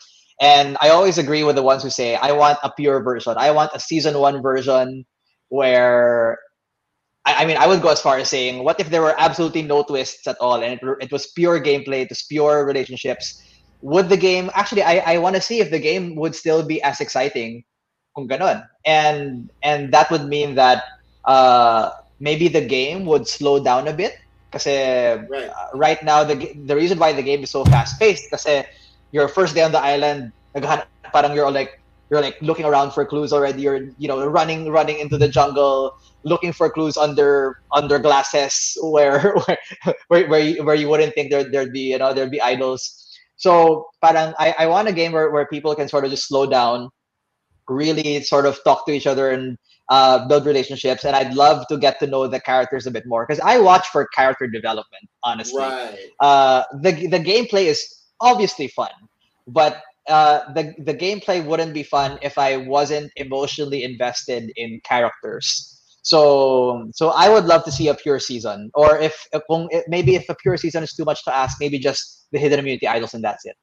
And 0.40 0.76
I 0.80 0.90
always 0.90 1.18
agree 1.18 1.44
with 1.44 1.54
the 1.54 1.62
ones 1.62 1.82
who 1.82 1.90
say 1.90 2.16
I 2.16 2.32
want 2.32 2.58
a 2.64 2.72
pure 2.74 3.00
version. 3.00 3.34
I 3.38 3.52
want 3.52 3.70
a 3.74 3.80
season 3.80 4.18
one 4.18 4.42
version 4.42 5.06
where 5.48 6.38
I, 7.24 7.44
I 7.44 7.46
mean 7.46 7.56
I 7.56 7.68
would 7.68 7.80
go 7.80 7.90
as 7.90 8.02
far 8.02 8.18
as 8.18 8.28
saying 8.28 8.64
what 8.64 8.80
if 8.80 8.90
there 8.90 9.02
were 9.02 9.14
absolutely 9.18 9.62
no 9.62 9.84
twists 9.84 10.26
at 10.26 10.36
all 10.40 10.62
and 10.62 10.74
it, 10.74 10.80
it 11.00 11.12
was 11.12 11.30
pure 11.30 11.60
gameplay, 11.62 12.02
it 12.02 12.10
was 12.10 12.24
pure 12.24 12.66
relationships. 12.66 13.40
Would 13.82 14.08
the 14.08 14.16
game 14.16 14.50
actually 14.54 14.82
I, 14.82 15.14
I 15.14 15.18
want 15.18 15.36
to 15.36 15.42
see 15.42 15.60
if 15.60 15.70
the 15.70 15.78
game 15.78 16.16
would 16.16 16.34
still 16.34 16.66
be 16.66 16.82
as 16.82 17.00
exciting 17.00 17.62
kung 18.16 18.26
ganon. 18.26 18.66
And 18.84 19.50
and 19.62 19.94
that 19.94 20.10
would 20.10 20.26
mean 20.26 20.56
that 20.56 20.82
uh 21.24 22.01
maybe 22.22 22.46
the 22.46 22.62
game 22.62 23.04
would 23.04 23.26
slow 23.26 23.58
down 23.58 23.88
a 23.88 23.92
bit. 23.92 24.16
Because 24.46 24.66
right. 24.66 25.50
Uh, 25.50 25.68
right 25.74 26.00
now, 26.04 26.22
the 26.22 26.36
the 26.68 26.76
reason 26.76 26.98
why 26.98 27.12
the 27.12 27.24
game 27.24 27.42
is 27.42 27.50
so 27.50 27.64
fast 27.64 27.98
paced, 27.98 28.30
because 28.30 28.46
your 29.10 29.26
first 29.26 29.54
day 29.56 29.62
on 29.64 29.72
the 29.72 29.80
island, 29.80 30.30
parang 30.54 31.34
you're 31.34 31.50
like 31.50 31.80
you're 32.12 32.20
like 32.20 32.36
looking 32.44 32.68
around 32.68 32.92
for 32.92 33.04
clues 33.08 33.32
already. 33.32 33.62
You're 33.64 33.88
you 33.96 34.08
know 34.08 34.20
running 34.28 34.68
running 34.68 35.00
into 35.00 35.16
the 35.16 35.26
jungle, 35.26 35.96
looking 36.22 36.52
for 36.52 36.68
clues 36.68 37.00
under 37.00 37.64
under 37.72 37.98
glasses 37.98 38.76
where 38.84 39.32
where 39.48 39.58
where, 40.08 40.28
where, 40.28 40.40
you, 40.40 40.64
where 40.64 40.76
you 40.76 40.88
wouldn't 40.88 41.16
think 41.16 41.32
there 41.32 41.48
there'd 41.48 41.72
be 41.72 41.96
you 41.96 41.98
know 41.98 42.12
there'd 42.12 42.30
be 42.30 42.40
idols. 42.40 43.08
So 43.40 43.88
parang 44.04 44.36
I, 44.38 44.54
I 44.58 44.66
want 44.68 44.86
a 44.86 44.92
game 44.92 45.12
where, 45.12 45.30
where 45.32 45.48
people 45.48 45.74
can 45.74 45.88
sort 45.88 46.04
of 46.04 46.12
just 46.12 46.28
slow 46.28 46.44
down, 46.44 46.90
really 47.68 48.22
sort 48.22 48.44
of 48.44 48.62
talk 48.62 48.84
to 48.86 48.92
each 48.92 49.08
other 49.08 49.30
and 49.32 49.56
uh, 49.88 50.26
build 50.28 50.46
relationships. 50.46 51.04
And 51.04 51.14
I'd 51.14 51.34
love 51.34 51.66
to 51.68 51.76
get 51.76 51.98
to 52.00 52.06
know 52.06 52.26
the 52.26 52.40
characters 52.40 52.86
a 52.86 52.90
bit 52.90 53.04
more 53.06 53.26
because 53.26 53.40
I 53.40 53.58
watch 53.58 53.86
for 53.88 54.06
character 54.14 54.46
development. 54.46 55.08
Honestly, 55.24 55.62
right. 55.62 55.98
uh, 56.20 56.64
the 56.80 57.08
the 57.08 57.18
gameplay 57.18 57.66
is 57.66 57.80
obviously 58.20 58.68
fun, 58.68 58.90
but 59.46 59.82
uh, 60.08 60.52
the 60.52 60.74
the 60.78 60.94
gameplay 60.94 61.44
wouldn't 61.44 61.74
be 61.74 61.82
fun 61.82 62.18
if 62.22 62.38
I 62.38 62.56
wasn't 62.56 63.12
emotionally 63.16 63.84
invested 63.84 64.52
in 64.56 64.80
characters. 64.84 65.68
So 66.02 66.88
so 66.92 67.10
I 67.10 67.28
would 67.28 67.44
love 67.44 67.64
to 67.64 67.72
see 67.72 67.88
a 67.88 67.94
pure 67.94 68.18
season, 68.18 68.70
or 68.74 68.98
if, 68.98 69.14
if 69.32 69.42
maybe 69.88 70.16
if 70.16 70.28
a 70.28 70.34
pure 70.34 70.56
season 70.56 70.82
is 70.82 70.92
too 70.94 71.04
much 71.04 71.24
to 71.24 71.34
ask, 71.34 71.58
maybe 71.60 71.78
just 71.78 72.26
the 72.32 72.38
hidden 72.38 72.58
immunity 72.58 72.88
idols 72.88 73.14
and 73.14 73.22
that's 73.22 73.44
it. 73.44 73.56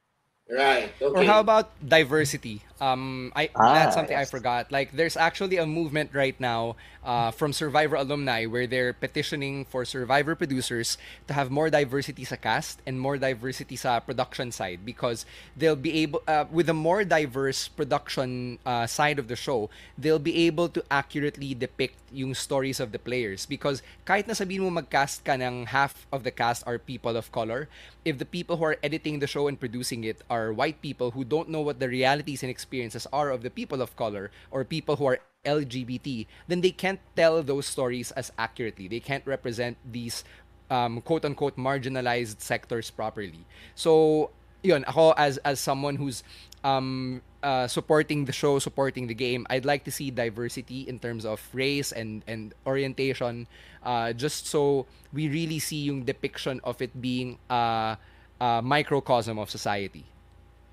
Right. 0.50 0.92
Okay. 1.02 1.20
Or 1.20 1.24
how 1.24 1.42
about 1.42 1.70
diversity? 1.86 2.62
Um, 2.82 3.32
I 3.36 3.50
ah, 3.56 3.74
that's 3.74 3.96
something 3.96 4.18
yes. 4.18 4.28
I 4.28 4.32
forgot. 4.32 4.72
Like, 4.72 4.92
there's 4.94 5.18
actually 5.18 5.58
a 5.58 5.66
movement 5.66 6.12
right 6.14 6.40
now 6.40 6.76
uh, 7.04 7.32
from 7.32 7.54
Survivor 7.54 7.96
alumni 7.96 8.46
where 8.46 8.68
they're 8.68 8.94
petitioning 8.94 9.66
for 9.66 9.84
Survivor 9.84 10.36
producers 10.36 10.98
to 11.28 11.34
have 11.34 11.52
more 11.52 11.70
diversity 11.70 12.24
sa 12.24 12.36
cast 12.36 12.80
and 12.86 13.00
more 13.00 13.18
diversity 13.18 13.76
sa 13.76 14.00
production 14.00 14.52
side 14.52 14.86
because 14.86 15.26
they'll 15.56 15.76
be 15.76 16.00
able, 16.04 16.24
uh, 16.28 16.46
with 16.52 16.70
a 16.70 16.74
more 16.74 17.04
diverse 17.04 17.68
production 17.68 18.60
uh, 18.66 18.88
side 18.88 19.20
of 19.20 19.28
the 19.28 19.36
show, 19.36 19.70
they'll 19.98 20.20
be 20.20 20.48
able 20.48 20.70
to 20.70 20.84
accurately 20.90 21.54
depict 21.54 22.00
yung 22.12 22.34
stories 22.34 22.80
of 22.80 22.92
the 22.92 23.00
players. 23.00 23.46
Because 23.46 23.84
kahit 24.06 24.28
na 24.28 24.34
sabihin 24.34 24.62
mo 24.62 24.70
mag-cast 24.72 25.24
ka 25.24 25.34
ng 25.36 25.68
half 25.68 26.08
of 26.12 26.24
the 26.24 26.32
cast 26.32 26.64
are 26.66 26.80
people 26.80 27.16
of 27.16 27.32
color, 27.32 27.68
if 28.06 28.18
the 28.18 28.26
people 28.26 28.58
who 28.58 28.66
are 28.66 28.78
editing 28.82 29.20
the 29.20 29.28
show 29.28 29.48
and 29.48 29.60
producing 29.60 30.04
it 30.04 30.24
are 30.30 30.52
white 30.52 30.82
people 30.82 31.12
who 31.12 31.24
don't 31.24 31.50
know 31.50 31.62
what 31.62 31.80
the 31.80 31.88
realities 31.88 32.42
and 32.42 32.50
experiences 32.50 32.69
are 33.12 33.30
of 33.30 33.42
the 33.42 33.50
people 33.50 33.82
of 33.82 33.96
color 33.96 34.32
or 34.52 34.64
people 34.64 34.96
who 34.96 35.06
are 35.06 35.20
LGBT, 35.46 36.28
then 36.48 36.62
they 36.62 36.72
can't 36.72 37.00
tell 37.16 37.42
those 37.42 37.66
stories 37.66 38.12
as 38.12 38.32
accurately. 38.38 38.88
They 38.88 39.00
can't 39.00 39.26
represent 39.26 39.78
these 39.86 40.24
um, 40.70 41.02
quote 41.02 41.26
unquote 41.26 41.58
marginalized 41.58 42.42
sectors 42.42 42.90
properly. 42.90 43.46
So, 43.76 44.32
yun, 44.64 44.84
ako 44.88 45.12
as 45.18 45.38
as 45.48 45.60
someone 45.60 45.96
who's 45.96 46.24
um, 46.64 47.22
uh, 47.44 47.68
supporting 47.68 48.26
the 48.26 48.34
show, 48.34 48.60
supporting 48.60 49.08
the 49.08 49.14
game, 49.14 49.48
I'd 49.50 49.66
like 49.66 49.84
to 49.86 49.92
see 49.92 50.12
diversity 50.12 50.88
in 50.88 51.00
terms 51.00 51.26
of 51.26 51.42
race 51.54 51.92
and 51.92 52.24
and 52.28 52.54
orientation, 52.66 53.48
uh, 53.84 54.14
just 54.14 54.48
so 54.48 54.86
we 55.14 55.28
really 55.30 55.60
see 55.60 55.90
yung 55.90 56.04
depiction 56.04 56.60
of 56.64 56.82
it 56.82 56.94
being 57.02 57.40
a, 57.50 57.98
a 58.40 58.62
microcosm 58.62 59.40
of 59.40 59.50
society. 59.50 60.06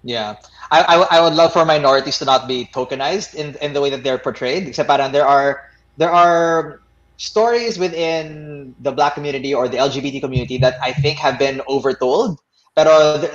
Yeah, 0.07 0.37
I, 0.71 0.83
I, 0.83 1.19
I 1.19 1.21
would 1.21 1.35
love 1.35 1.53
for 1.53 1.65
minorities 1.65 2.19
to 2.19 2.25
not 2.25 2.47
be 2.47 2.71
tokenized 2.73 3.35
in 3.35 3.57
in 3.59 3.73
the 3.73 3.81
way 3.81 3.91
that 3.91 4.05
they're 4.05 4.23
portrayed. 4.23 4.69
Except 4.69 4.87
parang 4.89 5.11
there 5.11 5.27
are 5.27 5.67
there 5.99 6.15
are 6.15 6.81
stories 7.19 7.77
within 7.77 8.73
the 8.79 8.93
black 8.93 9.15
community 9.15 9.53
or 9.53 9.67
the 9.67 9.79
LGBT 9.79 10.21
community 10.21 10.59
that 10.59 10.79
I 10.81 10.93
think 10.93 11.19
have 11.19 11.41
been 11.41 11.59
overtold. 11.67 12.39
But 12.77 12.87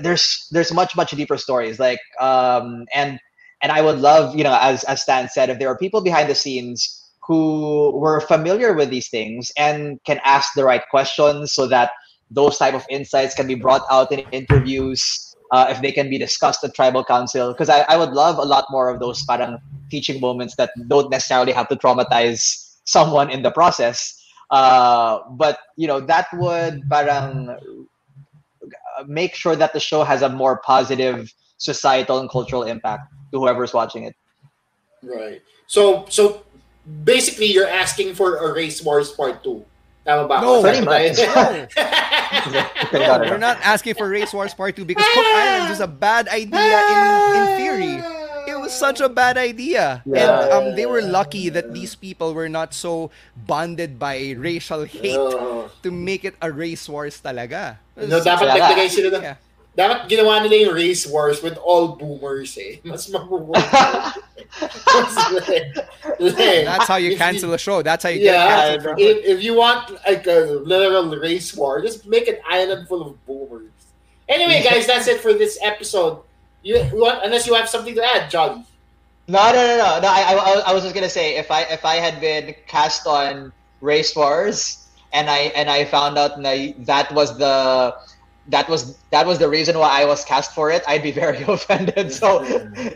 there's 0.01 0.47
there's 0.51 0.71
much 0.71 0.95
much 0.95 1.11
deeper 1.11 1.35
stories 1.35 1.75
like 1.77 1.99
um 2.23 2.87
and 2.95 3.19
and 3.61 3.71
I 3.75 3.81
would 3.83 3.99
love 3.99 4.31
you 4.39 4.45
know 4.47 4.55
as 4.55 4.85
as 4.87 5.03
Stan 5.03 5.27
said 5.27 5.49
if 5.51 5.59
there 5.59 5.67
are 5.67 5.77
people 5.77 5.99
behind 5.99 6.29
the 6.29 6.39
scenes 6.39 6.79
who 7.27 7.91
were 7.99 8.21
familiar 8.21 8.71
with 8.71 8.89
these 8.89 9.09
things 9.11 9.51
and 9.57 9.99
can 10.07 10.23
ask 10.23 10.53
the 10.55 10.63
right 10.63 10.87
questions 10.89 11.51
so 11.51 11.67
that 11.67 11.91
those 12.31 12.57
type 12.57 12.73
of 12.73 12.87
insights 12.89 13.35
can 13.35 13.45
be 13.45 13.55
brought 13.59 13.83
out 13.91 14.07
in 14.11 14.23
interviews 14.31 15.30
uh, 15.51 15.67
if 15.69 15.81
they 15.81 15.91
can 15.91 16.09
be 16.09 16.17
discussed 16.17 16.63
at 16.63 16.73
tribal 16.73 17.03
council 17.03 17.51
because 17.51 17.69
I, 17.69 17.81
I 17.81 17.97
would 17.97 18.11
love 18.11 18.37
a 18.37 18.43
lot 18.43 18.65
more 18.69 18.89
of 18.89 18.99
those 18.99 19.23
parang 19.25 19.59
teaching 19.89 20.19
moments 20.21 20.55
that 20.55 20.71
don't 20.87 21.11
necessarily 21.11 21.51
have 21.51 21.67
to 21.67 21.75
traumatize 21.75 22.79
someone 22.85 23.29
in 23.29 23.43
the 23.43 23.51
process. 23.51 24.17
Uh, 24.49 25.19
but 25.31 25.59
you 25.77 25.87
know 25.87 25.99
that 25.99 26.27
would 26.33 26.83
parang 26.89 27.55
make 29.07 29.35
sure 29.35 29.55
that 29.55 29.73
the 29.73 29.79
show 29.79 30.03
has 30.03 30.21
a 30.21 30.29
more 30.29 30.61
positive 30.65 31.33
societal 31.57 32.19
and 32.19 32.29
cultural 32.29 32.63
impact 32.63 33.11
to 33.31 33.39
whoever's 33.39 33.73
watching 33.73 34.03
it. 34.03 34.15
Right. 35.03 35.41
So 35.67 36.05
so 36.09 36.43
basically 37.03 37.47
you're 37.47 37.67
asking 37.67 38.15
for 38.15 38.37
a 38.37 38.53
race 38.53 38.81
wars 38.81 39.11
part 39.11 39.43
two. 39.43 39.65
Tama 40.05 40.27
ba? 40.27 40.41
No, 40.41 40.61
pretty 40.61 40.81
much. 40.83 41.19
no. 42.49 43.19
we're 43.29 43.37
not 43.37 43.57
asking 43.61 43.95
for 43.95 44.09
Race 44.09 44.33
Wars 44.33 44.53
Part 44.53 44.75
2 44.75 44.85
because 44.85 45.05
Cook 45.13 45.25
Islands 45.25 45.71
is 45.71 45.81
a 45.81 45.87
bad 45.87 46.27
idea 46.27 46.77
in, 46.81 46.99
in 47.37 47.45
theory. 47.57 47.95
It 48.47 48.59
was 48.59 48.73
such 48.73 48.99
a 48.99 49.09
bad 49.09 49.37
idea. 49.37 50.01
Yeah. 50.05 50.41
And 50.41 50.51
um, 50.51 50.65
they 50.75 50.85
were 50.85 51.01
lucky 51.01 51.49
that 51.49 51.73
these 51.73 51.95
people 51.95 52.33
were 52.33 52.49
not 52.49 52.73
so 52.73 53.11
bonded 53.35 53.99
by 53.99 54.33
racial 54.37 54.83
hate 54.83 55.17
uh, 55.17 55.69
to 55.83 55.91
make 55.91 56.25
it 56.25 56.35
a 56.41 56.51
race 56.51 56.89
wars 56.89 57.21
talaga. 57.21 57.77
No, 57.95 58.17
dapat 58.17 58.49
naglagay 58.49 58.89
sila 58.89 59.09
na, 59.13 59.19
yeah. 59.21 59.37
Dapat 59.77 60.11
ginawa 60.11 60.43
nila 60.43 60.67
yung 60.67 60.75
race 60.75 61.07
wars 61.07 61.39
with 61.39 61.55
all 61.63 61.95
boomers 61.95 62.57
eh. 62.59 62.79
Mas 62.87 63.07
mabubuhay. 63.07 63.63
That's 66.19 66.87
how 66.87 66.97
you 66.99 67.15
cancel 67.15 67.53
a 67.53 67.57
show. 67.57 67.81
That's 67.81 68.03
how 68.03 68.11
you 68.11 68.19
yeah, 68.19 68.77
get 68.77 68.99
if, 68.99 69.39
if 69.39 69.43
you 69.43 69.55
want 69.55 69.91
like 70.03 70.27
a 70.27 70.59
literal 70.67 71.15
race 71.15 71.55
war, 71.55 71.81
just 71.81 72.05
make 72.05 72.27
an 72.27 72.37
island 72.47 72.87
full 72.87 73.01
of 73.01 73.25
boomers. 73.25 73.71
Anyway, 74.27 74.63
guys, 74.63 74.87
that's 74.87 75.07
it 75.07 75.19
for 75.19 75.33
this 75.33 75.59
episode. 75.61 76.19
You, 76.63 76.79
want, 76.93 77.19
unless 77.23 77.47
you 77.47 77.53
have 77.55 77.67
something 77.67 77.95
to 77.95 78.03
add, 78.03 78.29
Jolly. 78.29 78.63
No, 79.27 79.51
no, 79.51 79.53
no, 79.53 79.77
no. 79.77 79.99
no 79.99 80.07
I, 80.07 80.35
I, 80.35 80.63
I 80.67 80.73
was 80.73 80.83
just 80.83 80.95
gonna 80.95 81.09
say 81.09 81.37
if 81.37 81.49
I 81.51 81.63
if 81.63 81.85
I 81.85 81.95
had 81.95 82.19
been 82.19 82.55
cast 82.67 83.07
on 83.07 83.51
Race 83.79 84.15
Wars 84.15 84.87
and 85.13 85.29
I 85.29 85.51
and 85.55 85.69
I 85.69 85.85
found 85.85 86.17
out 86.17 86.41
that 86.41 86.85
that 86.85 87.11
was 87.13 87.37
the 87.37 87.95
that 88.47 88.67
was 88.67 88.97
that 89.11 89.25
was 89.25 89.39
the 89.39 89.47
reason 89.47 89.77
why 89.77 90.01
I 90.01 90.05
was 90.05 90.25
cast 90.25 90.53
for 90.53 90.71
it, 90.71 90.83
I'd 90.87 91.03
be 91.03 91.11
very 91.11 91.41
offended. 91.47 92.11
So, 92.11 92.43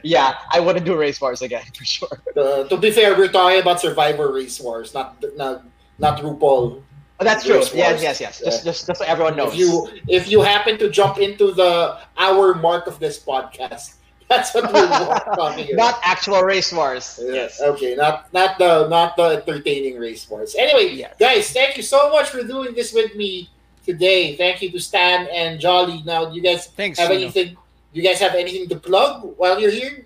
yeah, 0.03 0.35
I 0.49 0.59
wouldn't 0.59 0.85
do 0.85 0.97
Race 0.97 1.21
Wars 1.21 1.41
again 1.41 1.65
for 1.73 1.85
sure. 1.85 2.21
Uh, 2.35 2.63
to 2.65 2.77
be 2.77 2.91
fair, 2.91 3.17
we're 3.17 3.31
talking 3.31 3.61
about 3.61 3.79
Survivor 3.79 4.31
Race 4.33 4.59
Wars, 4.59 4.93
not 4.93 5.23
not 5.35 5.63
not 5.99 6.21
RuPaul. 6.21 6.81
Oh, 7.17 7.23
that's 7.23 7.45
true. 7.45 7.63
Yes, 7.73 8.01
yes, 8.01 8.19
yes. 8.19 8.41
Yeah. 8.43 8.49
Just, 8.49 8.65
just, 8.65 8.87
just 8.87 8.99
so 8.99 9.05
everyone 9.05 9.37
knows. 9.37 9.53
If 9.53 9.59
you 9.59 9.89
if 10.07 10.29
you 10.29 10.41
happen 10.41 10.77
to 10.79 10.89
jump 10.89 11.17
into 11.19 11.53
the 11.53 11.97
hour 12.17 12.55
mark 12.55 12.87
of 12.87 12.99
this 12.99 13.19
podcast, 13.19 13.95
that's 14.29 14.53
what 14.53 14.73
we're 14.73 14.87
talking 15.35 15.73
about. 15.73 15.93
Not 15.93 15.99
actual 16.03 16.41
race 16.41 16.73
wars. 16.73 17.19
Yes. 17.23 17.61
Okay. 17.61 17.95
Not 17.95 18.33
not 18.33 18.57
the 18.57 18.89
not 18.89 19.15
the 19.15 19.39
entertaining 19.39 19.97
race 19.97 20.27
wars. 20.29 20.55
Anyway, 20.57 20.95
yes. 20.95 21.15
guys, 21.17 21.51
thank 21.51 21.77
you 21.77 21.83
so 21.83 22.09
much 22.11 22.29
for 22.29 22.43
doing 22.43 22.73
this 22.75 22.91
with 22.91 23.15
me 23.15 23.49
today. 23.85 24.35
Thank 24.35 24.61
you 24.61 24.71
to 24.71 24.79
Stan 24.79 25.27
and 25.31 25.59
Jolly. 25.59 26.01
Now, 26.03 26.25
do 26.25 26.35
you 26.35 26.41
guys 26.41 26.67
Thanks, 26.67 26.99
have 26.99 27.11
anything? 27.11 27.55
Do 27.55 28.01
you 28.01 28.03
guys 28.03 28.19
have 28.19 28.35
anything 28.35 28.67
to 28.69 28.75
plug 28.75 29.37
while 29.37 29.59
you're 29.59 29.71
here? 29.71 30.05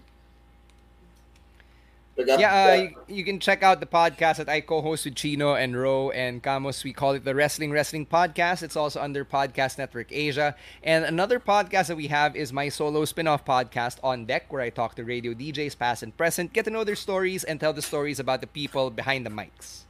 Yeah, 2.28 2.70
uh, 2.70 2.74
you, 3.08 3.16
you, 3.16 3.24
can 3.24 3.40
check 3.40 3.64
out 3.64 3.80
the 3.80 3.86
podcast 3.86 4.38
that 4.38 4.50
I 4.50 4.60
co-host 4.60 5.06
with 5.06 5.16
Chino 5.16 5.54
and 5.54 5.76
Ro 5.76 6.10
and 6.12 6.44
Camus. 6.44 6.84
We 6.84 6.92
call 6.92 7.14
it 7.14 7.24
the 7.24 7.34
Wrestling 7.34 7.72
Wrestling 7.72 8.06
Podcast. 8.06 8.62
It's 8.62 8.76
also 8.76 9.02
under 9.02 9.24
Podcast 9.24 9.78
Network 9.78 10.12
Asia. 10.12 10.54
And 10.84 11.06
another 11.06 11.40
podcast 11.40 11.88
that 11.88 11.96
we 11.96 12.08
have 12.08 12.36
is 12.36 12.52
my 12.52 12.68
solo 12.68 13.06
spin-off 13.06 13.46
podcast 13.46 14.00
on 14.04 14.26
deck, 14.26 14.52
where 14.52 14.62
I 14.62 14.70
talk 14.70 14.96
to 14.96 15.06
radio 15.06 15.34
DJs 15.34 15.80
past 15.80 16.04
and 16.04 16.16
present, 16.16 16.52
get 16.52 16.66
to 16.66 16.72
know 16.72 16.84
their 16.84 16.96
stories, 16.96 17.46
and 17.46 17.58
tell 17.58 17.72
the 17.72 17.82
stories 17.82 18.20
about 18.20 18.42
the 18.42 18.48
people 18.48 18.90
behind 18.90 19.26
the 19.26 19.30
mics. 19.30 19.86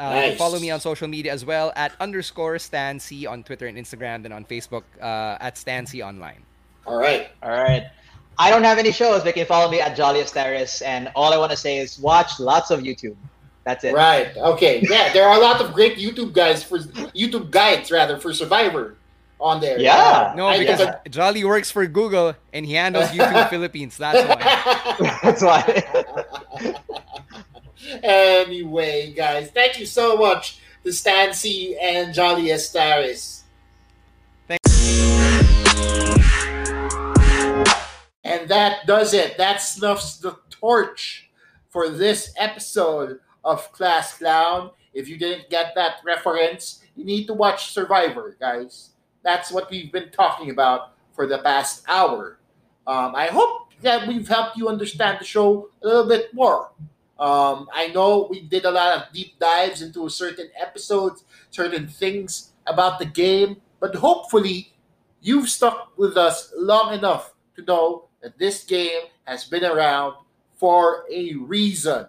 Uh, 0.00 0.14
nice. 0.14 0.38
Follow 0.38 0.58
me 0.58 0.70
on 0.70 0.80
social 0.80 1.06
media 1.06 1.30
as 1.30 1.44
well 1.44 1.72
at 1.76 1.92
underscore 2.00 2.58
Stancy 2.58 3.26
on 3.26 3.42
Twitter 3.42 3.66
and 3.66 3.76
Instagram, 3.76 4.22
then 4.22 4.32
on 4.32 4.46
Facebook 4.46 4.84
uh, 5.00 5.36
at 5.40 5.58
Stancy 5.58 6.02
Online. 6.02 6.42
All 6.86 6.96
right. 6.96 7.28
All 7.42 7.50
right. 7.50 7.86
I 8.38 8.48
don't 8.48 8.64
have 8.64 8.78
any 8.78 8.92
shows, 8.92 9.20
but 9.20 9.26
you 9.28 9.32
can 9.34 9.46
follow 9.46 9.70
me 9.70 9.78
at 9.78 9.94
Jolly 9.94 10.20
Estaris. 10.20 10.80
And 10.80 11.12
all 11.14 11.34
I 11.34 11.36
want 11.36 11.50
to 11.50 11.56
say 11.56 11.76
is 11.76 11.98
watch 11.98 12.40
lots 12.40 12.70
of 12.70 12.80
YouTube. 12.80 13.16
That's 13.64 13.84
it. 13.84 13.92
Right. 13.92 14.34
Okay. 14.38 14.80
Yeah, 14.88 15.12
there 15.12 15.28
are 15.28 15.36
a 15.36 15.40
lot 15.40 15.60
of 15.60 15.74
great 15.74 15.98
YouTube 15.98 16.32
guys 16.32 16.64
for 16.64 16.78
YouTube 16.78 17.50
guides 17.50 17.90
rather 17.90 18.16
for 18.16 18.32
Survivor 18.32 18.96
on 19.38 19.60
there. 19.60 19.78
Yeah. 19.78 20.32
Uh, 20.32 20.34
no, 20.34 20.58
because 20.58 20.80
Jolly 21.10 21.44
works 21.44 21.70
for 21.70 21.86
Google 21.86 22.34
and 22.54 22.64
he 22.64 22.72
handles 22.72 23.08
YouTube 23.10 23.50
Philippines. 23.54 23.98
That's 23.98 24.26
why. 24.26 25.18
That's 25.22 25.42
why. 25.42 26.69
anyway, 28.02 29.12
guys, 29.12 29.50
thank 29.50 29.78
you 29.78 29.86
so 29.86 30.16
much 30.16 30.60
to 30.84 30.92
Stan 30.92 31.34
Sy 31.34 31.74
and 31.80 32.14
Jolly 32.14 32.46
Estaris. 32.46 33.42
And 38.22 38.48
that 38.48 38.86
does 38.86 39.12
it. 39.12 39.36
That 39.38 39.60
snuffs 39.60 40.18
the 40.18 40.36
torch 40.50 41.30
for 41.68 41.88
this 41.88 42.32
episode 42.36 43.18
of 43.44 43.72
Class 43.72 44.18
Clown. 44.18 44.70
If 44.94 45.08
you 45.08 45.18
didn't 45.18 45.50
get 45.50 45.74
that 45.74 45.96
reference, 46.04 46.80
you 46.96 47.04
need 47.04 47.26
to 47.26 47.34
watch 47.34 47.72
Survivor, 47.72 48.36
guys. 48.38 48.90
That's 49.22 49.50
what 49.50 49.70
we've 49.70 49.92
been 49.92 50.10
talking 50.10 50.50
about 50.50 50.92
for 51.12 51.26
the 51.26 51.38
past 51.38 51.84
hour. 51.88 52.38
Um, 52.86 53.14
I 53.14 53.26
hope 53.26 53.72
that 53.82 54.06
we've 54.06 54.26
helped 54.26 54.56
you 54.56 54.68
understand 54.68 55.18
the 55.20 55.24
show 55.24 55.68
a 55.82 55.86
little 55.86 56.08
bit 56.08 56.32
more. 56.34 56.70
Um, 57.20 57.68
I 57.74 57.88
know 57.88 58.28
we 58.30 58.40
did 58.40 58.64
a 58.64 58.70
lot 58.70 58.96
of 58.96 59.12
deep 59.12 59.38
dives 59.38 59.82
into 59.82 60.08
certain 60.08 60.48
episodes, 60.58 61.24
certain 61.50 61.86
things 61.86 62.52
about 62.66 62.98
the 62.98 63.04
game, 63.04 63.60
but 63.78 63.94
hopefully 63.94 64.72
you've 65.20 65.50
stuck 65.50 65.92
with 65.98 66.16
us 66.16 66.50
long 66.56 66.94
enough 66.94 67.34
to 67.56 67.62
know 67.62 68.08
that 68.22 68.38
this 68.38 68.64
game 68.64 69.02
has 69.24 69.44
been 69.44 69.64
around 69.64 70.14
for 70.56 71.04
a 71.12 71.34
reason. 71.34 72.06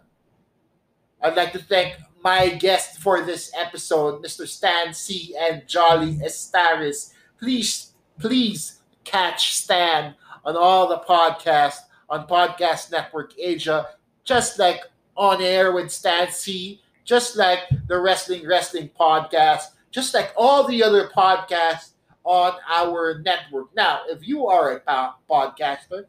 I'd 1.21 1.35
like 1.35 1.51
to 1.53 1.59
thank 1.59 1.97
my 2.23 2.49
guests 2.49 2.97
for 2.97 3.21
this 3.21 3.51
episode, 3.57 4.23
Mr. 4.23 4.47
Stan 4.47 4.93
Sy 4.93 5.33
and 5.38 5.67
Jolly 5.67 6.19
Estaris. 6.23 7.13
Please, 7.38 7.91
please 8.17 8.79
catch 9.03 9.55
Stan 9.55 10.15
on 10.45 10.55
all 10.55 10.88
the 10.88 10.99
podcasts 10.99 11.79
on 12.09 12.27
Podcast 12.27 12.91
Network 12.91 13.33
Asia, 13.38 13.88
just 14.23 14.59
like 14.59 14.81
on 15.22 15.39
air 15.39 15.72
with 15.72 15.91
Stan 15.91 16.31
Sy, 16.31 16.80
just 17.06 17.35
like 17.35 17.60
the 17.88 17.99
Wrestling 17.99 18.48
Wrestling 18.48 18.89
podcast, 18.99 19.65
just 19.91 20.15
like 20.15 20.34
all 20.35 20.68
the 20.68 20.81
other 20.81 21.10
podcasts 21.15 21.91
on 22.23 22.53
our 22.68 23.22
network. 23.23 23.68
Now, 23.76 24.02
if 24.10 24.27
you 24.27 24.48
are 24.48 24.81
a 24.88 25.14
podcaster 25.30 26.06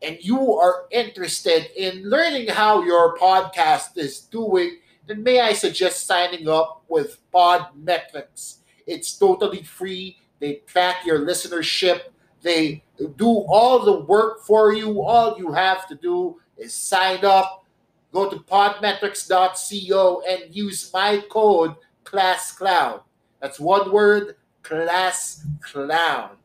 and 0.00 0.16
you 0.22 0.54
are 0.54 0.86
interested 0.90 1.68
in 1.76 2.08
learning 2.08 2.48
how 2.48 2.82
your 2.82 3.18
podcast 3.18 3.98
is 3.98 4.20
doing, 4.20 4.78
then 5.06 5.22
may 5.22 5.40
I 5.40 5.52
suggest 5.52 6.06
signing 6.06 6.48
up 6.48 6.84
with 6.88 7.18
Podmetrics. 7.34 8.60
It's 8.86 9.12
totally 9.18 9.62
free. 9.62 10.16
They 10.40 10.62
track 10.66 11.04
your 11.04 11.20
listenership. 11.20 12.00
They 12.40 12.82
do 12.96 13.28
all 13.28 13.84
the 13.84 14.00
work 14.00 14.40
for 14.40 14.72
you. 14.72 15.02
All 15.02 15.36
you 15.38 15.52
have 15.52 15.86
to 15.88 15.94
do 15.96 16.40
is 16.56 16.72
sign 16.72 17.26
up, 17.26 17.61
go 18.12 18.28
to 18.28 18.36
podmetrics.co 18.36 20.22
and 20.28 20.54
use 20.54 20.90
my 20.92 21.24
code 21.28 21.74
ClassClown. 22.04 23.00
That's 23.40 23.58
one 23.58 23.90
word, 23.90 24.36
Class 24.62 25.44
Clown. 25.60 26.36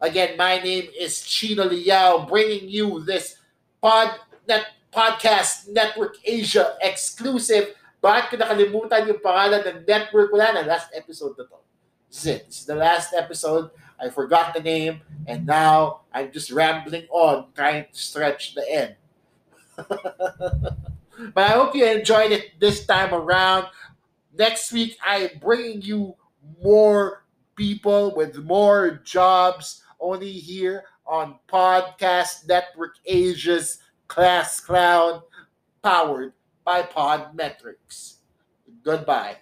Again, 0.00 0.36
my 0.36 0.60
name 0.60 0.88
is 0.98 1.22
Chino 1.22 1.64
Liao, 1.64 2.26
bringing 2.26 2.68
you 2.68 3.02
this 3.02 3.36
pod 3.80 4.20
net, 4.46 4.66
podcast 4.92 5.68
Network 5.68 6.16
Asia 6.24 6.76
exclusive. 6.82 7.74
Bakit 8.04 8.24
ko 8.30 8.36
nakalimutan 8.36 9.08
yung 9.08 9.24
pangalan 9.24 9.64
ng 9.64 9.78
network? 9.88 10.28
Wala 10.28 10.60
na, 10.60 10.68
last 10.68 10.92
episode 10.92 11.34
na 11.40 11.48
to. 11.48 11.56
This 12.12 12.20
is 12.20 12.26
it. 12.28 12.40
This 12.46 12.58
is 12.60 12.66
the 12.68 12.76
last 12.76 13.16
episode. 13.16 13.72
I 13.96 14.12
forgot 14.12 14.52
the 14.52 14.60
name, 14.60 15.00
and 15.24 15.48
now 15.48 16.04
I'm 16.12 16.28
just 16.30 16.52
rambling 16.52 17.08
on, 17.08 17.48
trying 17.56 17.88
to 17.88 17.96
stretch 17.96 18.54
the 18.54 18.62
end. 18.68 19.00
But 19.76 20.76
I 21.36 21.48
hope 21.48 21.74
you 21.74 21.86
enjoyed 21.86 22.32
it 22.32 22.58
this 22.60 22.86
time 22.86 23.14
around. 23.14 23.66
Next 24.36 24.72
week, 24.72 24.96
I 25.06 25.18
am 25.18 25.38
bringing 25.40 25.82
you 25.82 26.16
more 26.62 27.24
people 27.56 28.14
with 28.16 28.36
more 28.38 29.00
jobs 29.04 29.82
only 30.00 30.32
here 30.32 30.84
on 31.06 31.38
Podcast 31.48 32.48
Network 32.48 32.96
Asia's 33.06 33.78
Class 34.08 34.60
Clown, 34.60 35.22
powered 35.82 36.32
by 36.64 36.82
Podmetrics. 36.82 38.16
Goodbye. 38.82 39.36